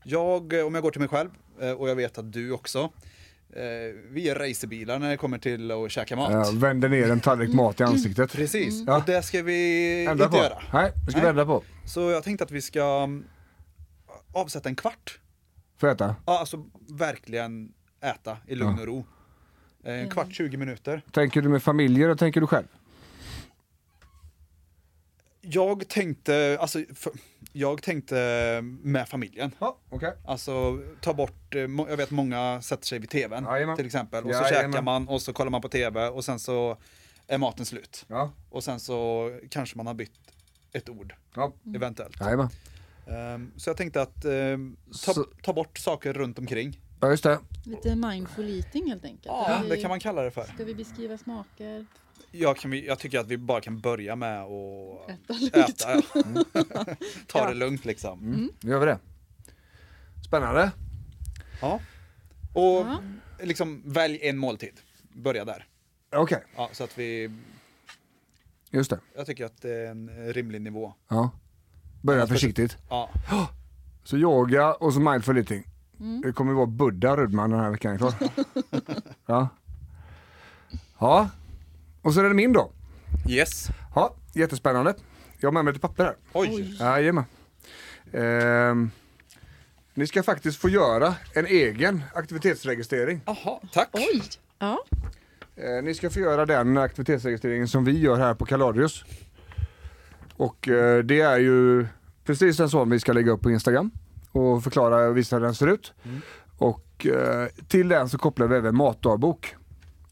Jag, 0.04 0.54
om 0.54 0.74
jag 0.76 0.84
går 0.84 0.92
till 0.92 1.02
mig 1.02 1.10
själv, 1.10 1.30
eh, 1.62 1.72
och 1.72 1.90
jag 1.90 1.96
vet 1.96 2.18
att 2.18 2.34
du 2.34 2.52
också, 2.52 2.80
eh, 3.54 3.64
vi 4.10 4.30
är 4.30 4.36
racerbilar 4.36 5.00
när 5.00 5.10
det 5.10 5.18
kommer 5.18 5.38
till 5.38 5.72
att 5.72 5.92
käka 5.92 6.16
mat. 6.16 6.32
Jag 6.32 6.54
vänder 6.54 6.90
ner 6.90 7.12
en 7.12 7.20
tallrik 7.20 7.54
mat 7.54 7.80
i 7.80 7.84
ansiktet. 7.84 8.32
Precis, 8.32 8.84
Ja. 8.88 8.98
och 8.98 9.04
det 9.06 9.22
ska 9.24 9.42
vi 9.44 10.06
Ändra 10.06 10.26
inte 10.26 10.38
på. 10.38 10.44
göra. 10.44 10.64
Nej, 10.74 10.92
det 11.06 11.12
ska 11.12 11.20
vi 11.20 11.22
Nej. 11.24 11.30
ändra 11.30 11.46
på. 11.46 11.64
Så 11.86 12.10
jag 12.12 12.24
tänkte 12.24 12.44
att 12.44 12.52
vi 12.52 12.62
ska 12.62 13.04
mm, 13.04 13.24
avsätta 14.34 14.70
en 14.70 14.76
kvart. 14.76 15.20
Får 15.78 15.90
jag 15.90 15.96
äta? 15.96 16.16
Ja, 16.26 16.40
Alltså 16.40 16.66
verkligen 16.90 17.74
äta 18.02 18.38
i 18.48 18.56
lugn 18.56 18.80
och 18.80 18.86
ro. 18.86 19.06
Eh, 19.84 19.94
En 20.00 20.10
kvart, 20.10 20.34
20 20.34 20.58
minuter. 20.58 21.02
Tänker 21.12 21.42
du 21.42 21.50
med 21.50 21.64
familjer 21.64 22.10
och 22.10 22.20
tänker 22.20 22.42
du 22.42 22.48
själv? 22.48 22.68
Jag 25.42 25.88
tänkte, 25.88 26.58
alltså, 26.62 26.80
för, 26.96 27.14
jag 27.54 27.82
tänkte 27.82 28.16
med 28.64 29.08
familjen. 29.10 29.52
Ja, 29.60 29.78
okej. 29.90 30.14
Alltså 30.26 30.80
ta 31.02 31.14
bort, 31.14 31.56
eh, 31.56 31.62
jag 31.62 31.98
vet 31.98 32.12
många 32.12 32.62
sätter 32.62 32.86
sig 32.86 33.00
vid 33.00 33.10
tvn 33.10 33.44
Jajamän. 33.44 33.76
till 33.78 33.86
exempel. 33.86 34.24
Och 34.24 34.36
så 34.36 34.44
Jajamän. 34.44 34.72
käkar 34.72 34.84
man 34.84 35.08
och 35.08 35.22
så 35.22 35.34
kollar 35.34 35.52
man 35.52 35.62
på 35.62 35.70
tv 35.70 36.08
och 36.08 36.26
sen 36.26 36.40
så 36.40 36.78
är 37.28 37.38
maten 37.38 37.66
slut. 37.66 38.06
Ja. 38.08 38.32
Och 38.50 38.64
sen 38.64 38.80
så 38.80 39.30
kanske 39.50 39.78
man 39.78 39.88
har 39.88 39.94
bytt 39.94 40.12
ett 40.72 40.90
ord, 40.90 41.14
Ja. 41.36 41.54
eventuellt. 41.76 42.20
Jajamän. 42.20 42.50
Ehm, 43.08 43.52
så 43.58 43.70
jag 43.70 43.78
tänkte 43.78 44.02
att 44.02 44.26
ehm, 44.26 44.76
ta, 45.06 45.14
ta 45.42 45.54
bort 45.54 45.78
saker 45.78 46.14
runt 46.14 46.40
omkring. 46.40 46.80
Ja, 47.04 47.10
just 47.10 47.24
det. 47.24 47.40
Lite 47.66 47.96
mindful 47.96 48.50
eating 48.58 48.88
helt 48.90 49.06
enkelt. 49.06 49.26
Ja, 49.26 49.44
Ska 49.60 49.68
det 49.70 49.76
vi- 49.76 49.82
kan 49.82 49.90
man 49.90 50.00
kalla 50.00 50.22
det 50.22 50.32
för. 50.32 50.44
Ska 50.44 50.64
vi 50.66 50.76
beskriva 50.76 51.18
smaker? 51.18 51.86
Jag, 52.32 52.58
kan, 52.58 52.72
vi- 52.72 52.88
jag 52.88 53.00
tycker 53.00 53.20
att 53.20 53.28
vi 53.28 53.38
bara 53.38 53.62
kan 53.62 53.80
börja 53.80 54.16
med 54.16 54.42
att 54.44 55.10
Äta 55.10 55.34
lugnt. 55.34 55.56
äta. 55.56 56.02
Ja. 56.54 56.86
Ta 57.28 57.40
Ja. 57.40 57.48
det 57.48 57.54
lugnt 57.54 57.86
liksom. 57.86 58.50
Nu 58.62 58.72
gör 58.72 58.80
vi 58.80 58.86
det. 58.86 59.00
Spännande. 60.28 60.72
Ja. 61.62 61.80
Och 62.54 62.62
Ja. 62.88 62.98
liksom 63.42 63.82
välj 63.86 64.20
en 64.22 64.38
måltid. 64.38 64.74
Börja 65.14 65.46
där. 65.46 65.68
Okej, 66.16 66.44
Ja, 66.56 66.70
så 66.72 66.84
att 66.84 66.98
vi, 66.98 67.32
just 68.72 68.90
det. 68.90 69.00
jag 69.16 69.26
tycker 69.26 69.46
att 69.46 69.62
det 69.62 69.74
är 69.74 69.88
en 69.92 70.34
rimlig 70.34 70.62
nivå. 70.62 70.94
Ja. 71.10 71.32
Börja 72.02 72.28
försiktigt. 72.28 72.78
Ja, 72.90 73.10
Så 74.04 74.18
yoga 74.18 74.74
och 74.74 74.94
så 74.94 75.00
mindful 75.00 75.38
eating. 75.38 75.68
Det 76.24 76.34
kommer 76.34 76.54
vara 76.54 76.66
Buddha 76.66 77.16
Rudman 77.18 77.50
den 77.50 77.60
här 77.60 77.72
veckan 77.72 78.00
ja. 79.26 79.50
ja. 81.00 81.30
Och 82.02 82.14
så 82.14 82.20
är 82.20 82.24
det 82.24 82.34
min 82.34 82.54
då. 82.54 82.72
yes. 83.30 83.68
Ja, 83.96 84.16
jättespännande. 84.34 84.94
Jag 85.40 85.48
har 85.48 85.54
med 85.54 85.66
mig 85.66 85.74
lite 85.74 85.88
papper 85.88 86.04
här. 86.04 86.16
Oj. 86.34 86.78
Jajamän. 86.80 87.24
Ehm, 88.12 88.92
ni 89.94 90.08
ska 90.08 90.24
faktiskt 90.24 90.58
få 90.58 90.70
göra 90.70 91.16
en 91.34 91.46
egen 91.46 92.04
aktivitetsregistrering. 92.14 93.22
Jaha, 93.26 93.60
tack. 93.74 93.90
Oj! 93.94 94.24
Ja. 94.60 94.84
Eh, 95.56 95.84
ni 95.84 95.94
ska 95.94 96.10
få 96.10 96.20
göra 96.20 96.46
den 96.46 96.78
aktivitetsregistreringen 96.78 97.68
som 97.68 97.86
vi 97.86 98.00
gör 98.00 98.18
här 98.20 98.34
på 98.34 98.46
Kaladius. 98.46 99.06
Och 100.38 100.68
eh, 100.68 101.04
det 101.04 101.22
är 101.22 101.38
ju 101.38 101.88
precis 102.26 102.60
en 102.60 102.70
sån 102.70 102.90
vi 102.90 103.00
ska 103.00 103.14
lägga 103.14 103.32
upp 103.32 103.42
på 103.42 103.52
Instagram 103.52 103.92
och 104.34 104.64
förklara 104.64 105.08
och 105.08 105.18
visa 105.18 105.36
hur 105.36 105.44
den 105.44 105.56
ser 105.56 105.68
ut. 105.68 105.94
Och 106.58 107.06
eh, 107.06 107.48
till 107.68 107.88
den 107.88 108.10
så 108.10 108.18
kopplar 108.18 108.48
vi 108.48 108.56
även 108.56 108.76
matdagbok. 108.76 109.56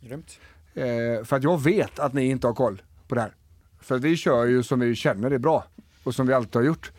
Grymt. 0.02 0.40
Eh, 0.74 1.24
för 1.24 1.36
att 1.36 1.44
jag 1.44 1.64
vet 1.64 2.00
att 2.00 2.14
ni 2.14 2.26
inte 2.26 2.48
har 2.48 2.54
koll 2.54 2.82
på 3.08 3.16
det 3.16 3.22
här. 3.22 3.36
För 3.82 3.98
vi 3.98 4.18
kör 4.18 4.46
ju 4.46 4.64
som 4.64 4.80
vi 4.80 4.96
känner 4.96 5.32
är 5.32 5.38
bra 5.38 5.66
och 6.04 6.16
som 6.16 6.28
vi 6.28 6.34
alltid 6.34 6.56
har 6.56 6.64
gjort. 6.64 6.92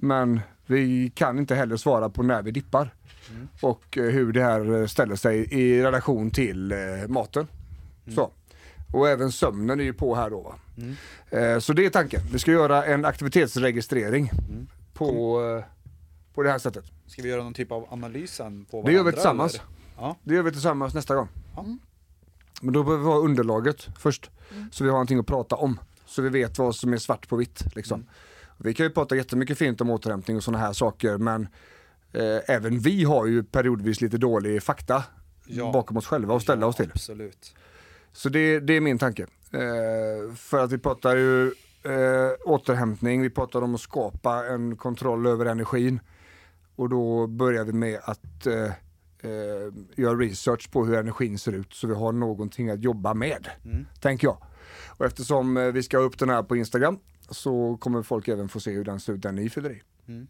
Men 0.00 0.40
vi 0.66 1.12
kan 1.14 1.38
inte 1.38 1.54
heller 1.54 1.76
svara 1.76 2.10
på 2.10 2.22
när 2.22 2.42
vi 2.42 2.50
dippar. 2.50 2.94
Och 3.60 3.98
eh, 3.98 4.04
hur 4.04 4.32
det 4.32 4.42
här 4.42 4.80
eh, 4.80 4.86
ställer 4.86 5.16
sig 5.16 5.54
i 5.54 5.82
relation 5.82 6.30
till 6.30 6.72
eh, 6.72 6.78
maten. 7.08 7.46
Så. 8.14 8.30
Och 8.92 9.08
även 9.08 9.32
sömnen 9.32 9.80
är 9.80 9.84
ju 9.84 9.92
på 9.92 10.14
här 10.14 10.30
då. 10.30 10.40
Va? 10.40 10.54
Eh, 11.38 11.58
så 11.58 11.72
det 11.72 11.86
är 11.86 11.90
tanken. 11.90 12.20
Vi 12.32 12.38
ska 12.38 12.50
göra 12.50 12.84
en 12.84 13.04
aktivitetsregistrering 13.04 14.30
på, 14.94 15.40
eh, 15.42 15.64
på 16.34 16.42
det 16.42 16.50
här 16.50 16.58
sättet. 16.58 16.84
Ska 17.06 17.22
vi 17.22 17.28
göra 17.28 17.42
någon 17.42 17.54
typ 17.54 17.72
av 17.72 17.86
analys 17.92 18.34
sen 18.34 18.64
på 18.64 18.82
Det 18.82 18.92
gör 18.92 18.98
vi 18.98 19.02
varandra, 19.02 19.12
tillsammans. 19.12 19.60
Ja. 19.96 20.16
Det 20.22 20.34
gör 20.34 20.42
vi 20.42 20.52
tillsammans 20.52 20.94
nästa 20.94 21.14
gång. 21.14 21.28
Ja. 21.56 21.66
Men 22.62 22.72
då 22.74 22.82
behöver 22.82 23.04
vi 23.04 23.10
ha 23.10 23.18
underlaget 23.18 23.88
först. 23.98 24.30
Så 24.72 24.84
vi 24.84 24.90
har 24.90 24.94
någonting 24.94 25.18
att 25.18 25.26
prata 25.26 25.56
om. 25.56 25.80
Så 26.06 26.22
vi 26.22 26.28
vet 26.28 26.58
vad 26.58 26.74
som 26.76 26.92
är 26.92 26.96
svart 26.98 27.28
på 27.28 27.36
vitt. 27.36 27.64
Liksom. 27.76 28.06
Vi 28.58 28.74
kan 28.74 28.86
ju 28.86 28.90
prata 28.90 29.16
jättemycket 29.16 29.58
fint 29.58 29.80
om 29.80 29.90
återhämtning 29.90 30.36
och 30.36 30.44
sådana 30.44 30.64
här 30.64 30.72
saker 30.72 31.18
men 31.18 31.48
eh, 32.12 32.38
även 32.46 32.78
vi 32.78 33.04
har 33.04 33.26
ju 33.26 33.44
periodvis 33.44 34.00
lite 34.00 34.16
dålig 34.18 34.62
fakta 34.62 35.04
Ja. 35.46 35.70
bakom 35.72 35.96
oss 35.96 36.06
själva 36.06 36.36
att 36.36 36.42
ställa 36.42 36.66
oss 36.66 36.76
till. 36.76 36.90
Absolut. 36.94 37.54
Så 38.12 38.28
det, 38.28 38.60
det 38.60 38.72
är 38.76 38.80
min 38.80 38.98
tanke. 38.98 39.22
Eh, 39.52 40.34
för 40.36 40.64
att 40.64 40.72
vi 40.72 40.78
pratar 40.78 41.16
ju 41.16 41.46
eh, 41.82 42.30
återhämtning, 42.44 43.22
vi 43.22 43.30
pratar 43.30 43.62
om 43.62 43.74
att 43.74 43.80
skapa 43.80 44.46
en 44.46 44.76
kontroll 44.76 45.26
över 45.26 45.46
energin. 45.46 46.00
Och 46.76 46.88
då 46.88 47.26
börjar 47.26 47.64
vi 47.64 47.72
med 47.72 48.00
att 48.04 48.46
eh, 48.46 48.64
eh, 48.64 49.72
göra 49.96 50.14
research 50.18 50.70
på 50.70 50.84
hur 50.84 50.94
energin 50.94 51.38
ser 51.38 51.52
ut 51.52 51.72
så 51.74 51.86
vi 51.86 51.94
har 51.94 52.12
någonting 52.12 52.70
att 52.70 52.82
jobba 52.82 53.14
med. 53.14 53.48
Tänker 54.00 54.26
jag. 54.26 54.36
Och 54.88 55.04
eftersom 55.06 55.56
eh, 55.56 55.64
vi 55.64 55.82
ska 55.82 55.96
ha 55.98 56.04
upp 56.04 56.18
den 56.18 56.28
här 56.30 56.42
på 56.42 56.56
Instagram 56.56 56.98
så 57.30 57.76
kommer 57.80 58.02
folk 58.02 58.28
även 58.28 58.48
få 58.48 58.60
se 58.60 58.70
hur 58.70 58.84
den 58.84 59.00
ser 59.00 59.12
ut, 59.12 59.22
den 59.22 59.34
ni 59.34 59.50
fyller 59.50 59.70
i. 59.70 59.82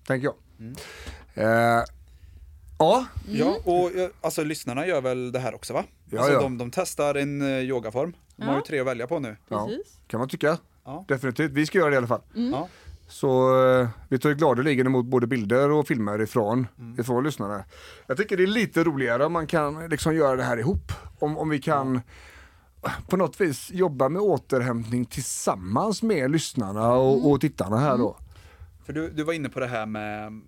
Tänker 0.06 0.26
jag. 0.28 0.34
Eh, 1.34 1.84
ja, 2.78 3.06
Ja, 3.28 3.56
och 3.64 3.94
eh, 3.94 4.08
alltså 4.20 4.44
lyssnarna 4.44 4.86
gör 4.86 5.00
väl 5.00 5.32
det 5.32 5.38
här 5.38 5.54
också 5.54 5.72
va? 5.72 5.84
Ja, 6.10 6.18
alltså, 6.18 6.32
ja. 6.34 6.40
De, 6.40 6.58
de 6.58 6.70
testar 6.70 7.14
en 7.14 7.42
yogaform. 7.42 8.16
De 8.36 8.42
har 8.44 8.52
ju 8.52 8.58
Ja. 8.58 8.64
tre 8.66 8.80
att 8.80 8.86
välja 8.86 9.06
på 9.06 9.18
nu. 9.18 9.36
ja, 9.48 9.66
Precis. 9.66 9.98
kan 10.06 10.20
man 10.20 10.28
tycka. 10.28 10.58
Ja. 10.84 11.04
Definitivt, 11.08 11.52
vi 11.52 11.66
ska 11.66 11.78
göra 11.78 11.90
det 11.90 11.94
i 11.94 11.98
alla 11.98 12.06
fall. 12.06 12.22
Ja. 12.34 12.68
Så 13.08 13.64
eh, 13.66 13.88
vi 14.08 14.18
tar 14.18 14.28
ju 14.28 14.34
gladeligen 14.34 14.86
emot 14.86 15.06
både 15.06 15.26
bilder 15.26 15.70
och 15.70 15.86
filmer 15.86 16.22
ifrån, 16.22 16.66
ifrån 16.98 17.24
lyssnare. 17.24 17.64
Jag 18.06 18.16
tycker 18.16 18.36
det 18.36 18.42
är 18.42 18.46
lite 18.46 18.84
roligare 18.84 19.24
om 19.24 19.32
man 19.32 19.46
kan 19.46 19.88
liksom 19.88 20.14
göra 20.14 20.36
det 20.36 20.42
här 20.42 20.56
ihop. 20.56 20.92
Om, 21.18 21.38
om 21.38 21.48
vi 21.48 21.58
kan 21.60 22.00
på 23.08 23.16
något 23.16 23.40
vis 23.40 23.70
jobba 23.72 24.08
med 24.08 24.22
återhämtning 24.22 25.04
tillsammans 25.04 26.02
med 26.02 26.30
lyssnarna 26.30 26.92
och, 26.94 27.30
och 27.30 27.40
tittarna 27.40 27.76
här 27.78 27.98
då. 27.98 28.16
För 28.84 28.92
du, 28.92 29.10
du 29.10 29.22
var 29.22 29.32
inne 29.32 29.48
på 29.48 29.60
det 29.60 29.66
här 29.66 29.86
med, 29.86 30.40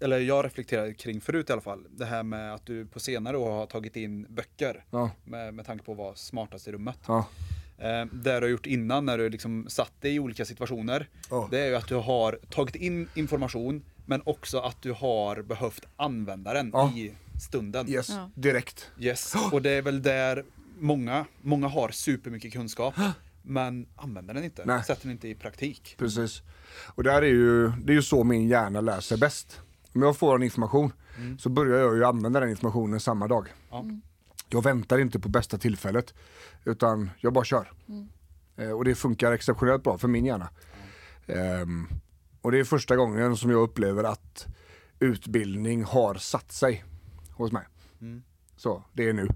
eller 0.00 0.18
jag 0.18 0.44
reflekterade 0.44 0.94
kring 0.94 1.20
förut 1.20 1.50
i 1.50 1.52
alla 1.52 1.62
fall, 1.62 1.86
det 1.90 2.04
här 2.04 2.22
med 2.22 2.54
att 2.54 2.66
du 2.66 2.86
på 2.86 3.00
senare 3.00 3.36
år 3.36 3.50
har 3.50 3.66
tagit 3.66 3.96
in 3.96 4.26
böcker 4.28 4.84
Ja. 4.90 5.10
med, 5.24 5.54
med 5.54 5.66
tanke 5.66 5.84
på 5.84 5.94
vara 5.94 6.14
smartast 6.14 6.68
i 6.68 6.72
rummet. 6.72 6.98
Ja. 7.06 7.26
Eh, 7.80 8.04
det 8.12 8.40
du 8.40 8.46
har 8.46 8.48
gjort 8.48 8.66
innan 8.66 9.06
när 9.06 9.18
du 9.18 9.28
liksom 9.28 9.66
satt 9.68 9.92
dig 10.00 10.14
i 10.14 10.18
olika 10.18 10.44
situationer, 10.44 11.08
Ja. 11.30 11.48
det 11.50 11.58
är 11.60 11.66
ju 11.68 11.74
att 11.76 11.88
du 11.88 11.94
har 11.94 12.38
tagit 12.50 12.74
in 12.76 13.08
information 13.14 13.82
men 14.06 14.22
också 14.24 14.58
att 14.58 14.82
du 14.82 14.92
har 14.92 15.42
behövt 15.42 15.86
använda 15.96 16.52
den 16.52 16.70
Ja. 16.72 16.92
i 16.96 17.12
stunden. 17.40 17.88
Yes, 17.90 18.08
Ja. 18.08 18.30
direkt. 18.34 18.90
Yes. 18.98 19.34
Och 19.52 19.62
det 19.62 19.70
är 19.70 19.82
väl 19.82 20.02
där 20.02 20.44
många, 20.78 21.24
många 21.42 21.68
har 21.68 21.88
supermycket 21.90 22.52
kunskap 22.52 22.94
men 23.42 23.86
använder 23.96 24.34
den 24.34 24.44
inte, 24.44 24.64
Nej. 24.66 24.84
sätter 24.84 25.02
den 25.02 25.12
inte 25.12 25.28
i 25.28 25.34
praktik. 25.34 25.94
Precis. 25.98 26.42
Och 26.94 27.02
där 27.02 27.22
är 27.22 27.26
ju, 27.26 27.68
det 27.68 27.92
är 27.92 27.94
ju 27.94 28.02
så 28.02 28.24
min 28.24 28.48
hjärna 28.48 28.80
lär 28.80 29.00
sig 29.00 29.18
bäst. 29.18 29.60
Om 29.94 30.02
jag 30.02 30.16
får 30.16 30.34
en 30.36 30.42
information 30.42 30.92
så 31.38 31.48
börjar 31.48 31.78
jag 31.78 31.96
ju 31.96 32.04
använda 32.04 32.40
den 32.40 32.50
informationen 32.50 33.00
samma 33.00 33.28
dag. 33.28 33.48
Ja. 33.70 33.84
Jag 34.50 34.62
väntar 34.62 34.98
inte 34.98 35.20
på 35.20 35.28
bästa 35.28 35.58
tillfället 35.58 36.14
utan 36.64 37.10
jag 37.20 37.32
bara 37.32 37.44
kör. 37.44 37.72
Eh, 38.56 38.70
och 38.70 38.84
det 38.84 38.94
funkar 38.94 39.32
exceptionellt 39.32 39.82
bra 39.82 39.98
för 39.98 40.08
min 40.08 40.24
hjärna. 40.24 40.50
Ehm, 41.26 41.86
och 42.40 42.52
det 42.52 42.58
är 42.58 42.64
första 42.64 42.96
gången 42.96 43.36
som 43.36 43.50
jag 43.50 43.62
upplever 43.62 44.04
att 44.04 44.46
utbildning 44.98 45.84
har 45.84 46.14
satt 46.14 46.52
sig 46.52 46.84
hos 47.30 47.52
mig. 47.52 47.66
Så 48.56 48.84
det 48.92 49.08
är 49.08 49.12
nu. 49.12 49.28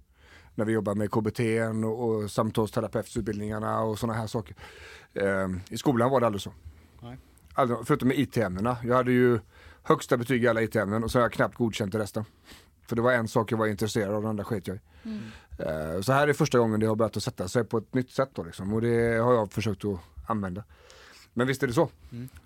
När 0.55 0.65
vi 0.65 0.73
jobbar 0.73 0.95
med 0.95 1.11
KBT 1.11 1.41
och, 1.85 2.09
och 2.09 2.31
samtalsterapeututbildningarna 2.31 3.81
och 3.81 3.99
sådana 3.99 4.19
här 4.19 4.27
saker. 4.27 4.57
Ehm, 5.15 5.61
I 5.71 5.77
skolan 5.77 6.11
var 6.11 6.21
det 6.21 6.27
aldrig 6.27 6.43
så. 6.43 6.53
Nej. 7.03 7.19
Aldrig, 7.55 7.79
förutom 7.85 8.09
med 8.09 8.19
IT-ämnena. 8.19 8.77
Jag 8.85 8.97
hade 8.97 9.12
ju 9.12 9.41
högsta 9.83 10.17
betyg 10.17 10.45
i 10.45 10.49
alla 10.49 10.62
IT-ämnen 10.62 11.05
och 11.05 11.11
så 11.11 11.19
har 11.19 11.23
jag 11.23 11.33
knappt 11.33 11.55
godkänt 11.57 11.95
i 11.95 11.99
resten. 11.99 12.25
För 12.87 12.97
det 12.97 13.03
var 13.03 13.12
en 13.12 13.28
sak 13.28 13.53
jag 13.53 13.59
var 13.59 13.66
intresserad 13.66 14.14
av, 14.14 14.22
den 14.22 14.30
andra 14.30 14.45
sket 14.45 14.66
jag 14.66 14.76
i. 14.76 14.80
Eh, 15.59 16.01
Så 16.01 16.12
här 16.12 16.28
är 16.28 16.32
första 16.32 16.59
gången 16.59 16.80
det 16.80 16.87
har 16.87 16.97
börjat 16.97 17.16
att 17.16 17.22
sätta 17.22 17.49
sig 17.49 17.64
på 17.64 17.78
ett 17.78 17.95
nytt 17.95 18.11
sätt 18.11 18.30
då 18.35 18.43
liksom. 18.43 18.72
Och 18.74 18.80
det 18.80 19.18
har 19.22 19.35
jag 19.35 19.53
försökt 19.53 19.85
att 19.85 19.99
använda. 20.26 20.64
Men 21.35 21.47
visst 21.47 21.62
är 21.62 21.66
det 21.66 21.72
så. 21.72 21.89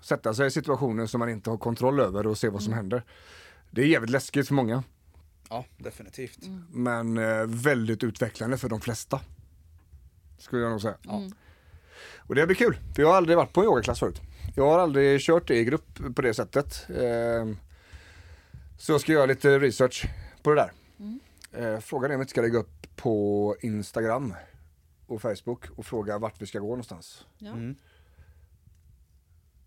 Sätta 0.01 0.33
sig 0.33 0.47
i 0.47 0.51
situationer 0.51 1.05
som 1.05 1.19
man 1.19 1.29
inte 1.29 1.49
har 1.49 1.57
kontroll 1.57 1.99
över 1.99 2.27
och 2.27 2.37
se 2.37 2.49
vad 2.49 2.63
som 2.63 2.73
händer. 2.73 3.03
Det 3.71 3.81
är 3.81 3.85
jävligt 3.85 4.09
läskigt 4.11 4.47
för 4.47 4.53
många. 4.53 4.83
Ja, 5.49 5.65
definitivt. 5.77 6.37
Men 6.71 7.17
eh, 7.17 7.45
väldigt 7.45 8.03
utvecklande 8.03 8.57
för 8.57 8.69
de 8.69 8.81
flesta. 8.81 9.19
Skulle 10.37 10.61
jag 10.61 10.71
nog 10.71 10.81
säga. 10.81 10.97
Och 12.17 12.35
det 12.35 12.45
blir 12.45 12.55
kul, 12.55 12.77
för 12.95 13.01
jag 13.01 13.09
har 13.09 13.15
aldrig 13.15 13.37
varit 13.37 13.53
på 13.53 13.59
en 13.61 13.65
yogaklass 13.65 13.99
förut. 13.99 14.21
Jag 14.55 14.65
har 14.65 14.79
aldrig 14.79 15.21
kört 15.21 15.47
det 15.47 15.55
i 15.55 15.63
grupp 15.63 16.15
på 16.15 16.21
det 16.21 16.33
sättet. 16.33 16.85
Eh, 16.89 17.55
så 18.77 18.91
jag 18.91 19.01
ska 19.01 19.11
göra 19.11 19.25
lite 19.25 19.59
research 19.59 20.05
på 20.43 20.53
det 20.53 20.55
där. 20.61 20.71
Eh, 21.73 21.79
frågan 21.79 22.11
är 22.11 22.15
om 22.15 22.21
inte 22.21 22.31
ska 22.31 22.41
lägga 22.41 22.57
upp 22.59 22.95
på 22.95 23.55
Instagram 23.61 24.33
och 25.07 25.21
Facebook 25.21 25.65
och 25.75 25.85
fråga 25.85 26.17
vart 26.17 26.41
vi 26.41 26.45
ska 26.45 26.59
gå 26.59 26.67
någonstans. 26.69 27.25
Ja. 27.37 27.51
Mm. 27.51 27.75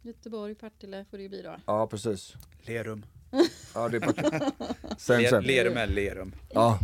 Göteborg, 0.02 0.54
Partille 0.54 1.04
får 1.10 1.16
det 1.16 1.22
ju 1.22 1.28
bli 1.28 1.42
då. 1.42 1.56
Ja 1.66 1.86
precis. 1.86 2.34
Lerum. 2.62 3.06
Ja 3.74 3.88
det 3.88 3.96
är 3.96 4.00
part- 4.00 4.52
sen, 4.98 5.28
sen. 5.28 5.44
Lerum 5.44 5.76
är 5.76 5.86
Lerum. 5.86 6.32
Ja. 6.50 6.78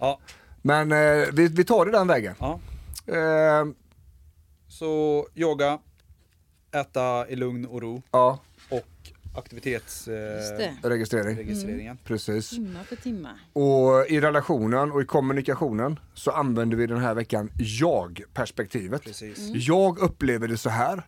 Ja, 0.00 0.20
Men 0.62 0.92
eh, 0.92 1.28
vi, 1.32 1.48
vi 1.48 1.64
tar 1.64 1.86
det 1.86 1.92
den 1.92 2.06
vägen. 2.06 2.34
ja. 2.38 2.60
Eh, 3.06 3.64
Så 4.68 5.26
yoga, 5.34 5.78
äta 6.72 7.28
i 7.28 7.36
lugn 7.36 7.66
och 7.66 7.82
ro 7.82 8.02
ja, 8.10 8.38
och 9.32 9.38
aktivitetsregistreringen. 9.38 10.74
Just 10.74 10.82
det. 10.82 10.88
registrering. 10.88 11.36
registreringen. 11.36 11.98
Precis. 12.04 12.50
Timma 12.50 12.84
för 12.84 12.96
timma. 12.96 13.38
Och 13.52 14.06
i 14.08 14.20
relationen 14.20 14.92
och 14.92 15.02
i 15.02 15.04
kommunikationen 15.04 15.98
så 16.14 16.30
använder 16.30 16.76
vi 16.76 16.86
den 16.86 17.00
här 17.00 17.14
veckan 17.14 17.50
jag-perspektivet. 17.56 19.02
Precis. 19.02 19.38
Jag 19.54 19.98
upplever 19.98 20.48
det 20.48 20.58
så 20.58 20.70
här. 20.70 21.06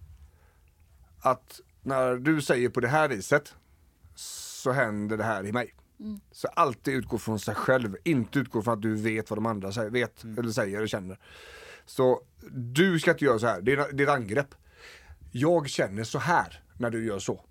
Att 1.20 1.60
när 1.82 2.14
du 2.14 2.42
säger 2.42 2.68
på 2.68 2.80
det 2.80 2.88
här 2.88 3.08
viset 3.08 3.54
så 4.14 4.72
händer 4.72 5.16
det 5.16 5.24
här 5.24 5.46
i 5.46 5.52
mig. 5.52 5.74
Så 6.32 6.48
alltid 6.48 6.94
utgå 6.94 7.18
från 7.18 7.38
sig 7.38 7.54
själv, 7.54 7.96
inte 8.04 8.38
utgå 8.38 8.62
från 8.62 8.74
att 8.74 8.82
du 8.82 8.94
vet 8.94 9.30
vad 9.30 9.36
de 9.36 9.46
andra 9.46 9.72
säger, 9.72 9.90
vet 9.90 10.24
eller 10.24 10.50
säger 10.50 10.76
eller 10.76 10.86
känner. 10.86 11.18
Så 11.86 12.22
du 12.50 13.00
ska 13.00 13.10
inte 13.10 13.24
göra 13.24 13.38
så 13.38 13.46
här, 13.46 13.60
det 13.60 13.72
är, 13.72 13.92
det 13.92 14.02
är 14.02 14.06
ett 14.06 14.14
angrepp. 14.14 14.54
Jag 15.30 15.68
känner 15.68 16.04
så 16.04 16.18
här 16.18 16.62
när 16.78 16.90
du 16.90 17.06
gör 17.06 17.18
så. 17.18 17.44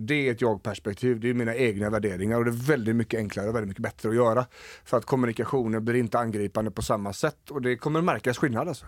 Det 0.00 0.14
är 0.14 0.32
ett 0.32 0.40
jag-perspektiv, 0.40 1.20
det 1.20 1.30
är 1.30 1.34
mina 1.34 1.54
egna 1.54 1.90
värderingar 1.90 2.38
och 2.38 2.44
det 2.44 2.50
är 2.50 2.66
väldigt 2.66 2.96
mycket 2.96 3.18
enklare 3.18 3.48
och 3.48 3.54
väldigt 3.54 3.68
mycket 3.68 3.82
bättre 3.82 4.08
att 4.08 4.14
göra. 4.14 4.46
För 4.84 4.96
att 4.96 5.04
kommunikationen 5.04 5.84
blir 5.84 5.94
inte 5.94 6.18
angripande 6.18 6.70
på 6.70 6.82
samma 6.82 7.12
sätt 7.12 7.50
och 7.50 7.62
det 7.62 7.76
kommer 7.76 8.02
märkas 8.02 8.38
skillnad 8.38 8.68
alltså. 8.68 8.86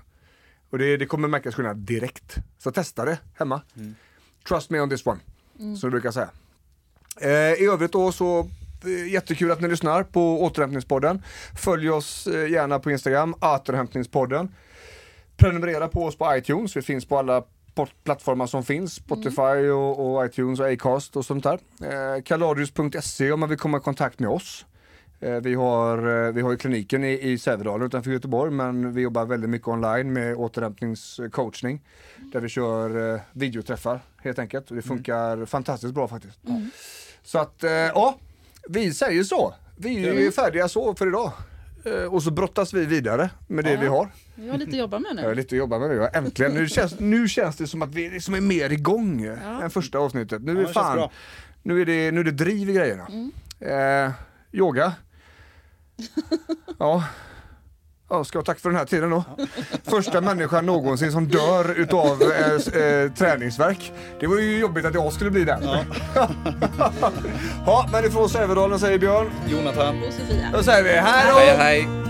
Och 0.71 0.79
det, 0.79 0.97
det 0.97 1.07
kommer 1.07 1.29
märkas 1.29 1.55
skillnad 1.55 1.77
direkt. 1.77 2.37
Så 2.59 2.73
testa 2.73 3.05
det 3.05 3.19
hemma. 3.35 3.63
Trust 4.49 4.71
me 4.71 4.81
on 4.81 4.91
this 4.91 5.07
one, 5.07 5.21
som 5.59 5.75
du 5.81 5.91
brukar 5.91 6.11
säga. 6.11 6.31
Eh, 7.21 7.63
I 7.63 7.67
övrigt 7.73 7.93
då 7.93 8.13
så 8.13 8.49
eh, 8.85 9.13
jättekul 9.13 9.51
att 9.51 9.61
ni 9.61 9.69
lyssnar 9.69 10.03
på 10.03 10.43
återhämtningspodden. 10.43 11.23
Följ 11.59 11.91
oss 11.91 12.27
eh, 12.27 12.51
gärna 12.51 12.79
på 12.79 12.91
Instagram, 12.91 13.35
återhämtningspodden. 13.41 14.55
Prenumerera 15.37 15.89
på 15.89 16.05
oss 16.05 16.17
på 16.17 16.37
iTunes, 16.37 16.77
vi 16.77 16.83
finns 16.83 17.05
på 17.07 17.19
alla 17.19 17.45
plattformar 18.05 18.47
som 18.47 18.65
finns, 18.65 18.95
Spotify 18.95 19.69
och, 19.71 20.15
och 20.15 20.27
iTunes 20.27 20.61
och 20.61 20.73
Acast 20.73 21.17
och 21.17 21.25
sånt 21.25 21.45
där. 21.45 21.59
Eh, 21.83 22.23
Kaladius.se 22.23 23.33
om 23.33 23.41
man 23.41 23.49
vill 23.49 23.59
komma 23.59 23.77
i 23.77 23.81
kontakt 23.81 24.19
med 24.19 24.29
oss. 24.29 24.67
Eh, 25.21 25.35
vi, 25.35 25.55
har, 25.55 26.27
eh, 26.27 26.33
vi 26.33 26.41
har 26.41 26.51
ju 26.51 26.57
kliniken 26.57 27.05
i, 27.05 27.31
i 27.31 27.39
Sävedalen 27.39 27.87
utanför 27.87 28.11
Göteborg 28.11 28.51
men 28.53 28.93
vi 28.93 29.03
jobbar 29.03 29.27
väldigt 29.27 29.51
mycket 29.51 29.69
online 29.69 30.13
med 30.13 30.37
återhämtningscoachning. 30.37 31.81
Där 32.33 32.41
vi 32.41 32.49
kör 32.49 33.15
eh, 33.15 33.21
videoträffar 33.33 34.01
helt 34.23 34.39
enkelt 34.39 34.71
och 34.71 34.77
det 34.77 34.83
funkar 34.83 35.47
fantastiskt 35.47 35.95
bra 35.95 36.09
faktiskt. 36.09 36.39
Så 37.23 37.39
att, 37.39 37.65
eh, 37.65 37.71
ja, 37.71 38.19
vi 38.69 38.95
säger 38.95 39.23
så. 39.23 39.55
Vi 39.77 40.27
är 40.27 40.31
färdiga 40.31 40.69
så 40.69 40.95
för 40.95 41.07
idag. 41.09 41.33
Eh, 41.85 41.93
och 42.15 42.23
så 42.23 42.31
brottas 42.31 42.73
vi 42.75 42.87
vidare 42.87 43.31
med 43.47 43.65
det 43.65 43.77
vi 43.77 43.87
har. 43.87 44.09
Vi 44.35 44.49
har 44.49 44.59
lite 44.59 44.71
att 44.71 44.77
jobba 44.77 44.99
med 44.99 45.11
Jag 45.17 45.23
har 45.23 45.29
nu. 45.29 45.35
lite 45.35 45.55
att 45.55 45.59
jobba 45.59 45.79
med 45.79 45.89
nu. 45.89 45.95
ja. 45.97 46.09
Äntligen. 46.09 46.53
Nu 46.55 46.69
känns, 46.69 47.01
nu 47.01 47.29
känns 47.29 47.57
det 47.57 47.67
som 47.67 47.83
att 47.83 47.95
vi 47.95 48.11
liksom 48.11 48.35
är 48.35 48.41
mer 48.41 48.71
igång 48.73 49.25
än 49.63 49.71
första 49.71 49.99
avsnittet. 49.99 50.43
Nu 50.43 50.63
Ja, 50.63 50.69
är 50.69 50.73
fan, 50.73 51.09
nu 51.63 51.81
är, 51.81 51.87
det, 51.87 52.11
nu 52.11 52.21
är 52.21 52.25
det 52.25 52.31
driv 52.31 52.71
i 52.71 52.73
grejerna. 52.73 53.07
Eh, 53.61 54.11
yoga. 54.53 54.93
ja. 56.79 57.05
Ja, 58.11 58.25
ska 58.25 58.39
jag 58.39 58.45
tacka 58.45 58.61
för 58.61 58.71
den 58.71 58.79
här 58.79 58.85
tiden 58.85 59.11
då. 59.11 59.25
Första 59.85 60.21
människan 60.21 60.67
någonsin 60.67 61.13
som 61.13 61.29
dör 61.29 61.79
utav 61.79 62.23
eh, 62.23 62.83
eh, 62.83 63.13
träningsverk. 63.13 63.93
Det 64.21 64.27
var 64.27 64.39
ju 64.39 64.59
jobbigt 64.59 64.85
att 64.85 64.95
jag 64.95 65.13
skulle 65.13 65.31
bli 65.31 65.45
den. 65.45 65.63
Ja, 67.67 67.89
men 67.93 68.05
ifrån 68.05 68.29
Sävedalen 68.29 68.79
säger 68.79 68.99
Björn. 68.99 69.31
Jonathan. 69.49 70.03
Och 70.09 70.13
Sofia. 70.13 70.51
Då 70.53 70.63
säger 70.63 70.83
vi 70.83 70.91
hej 70.91 71.25
då! 71.29 71.39
Hej 71.39 71.57
hej. 71.57 72.10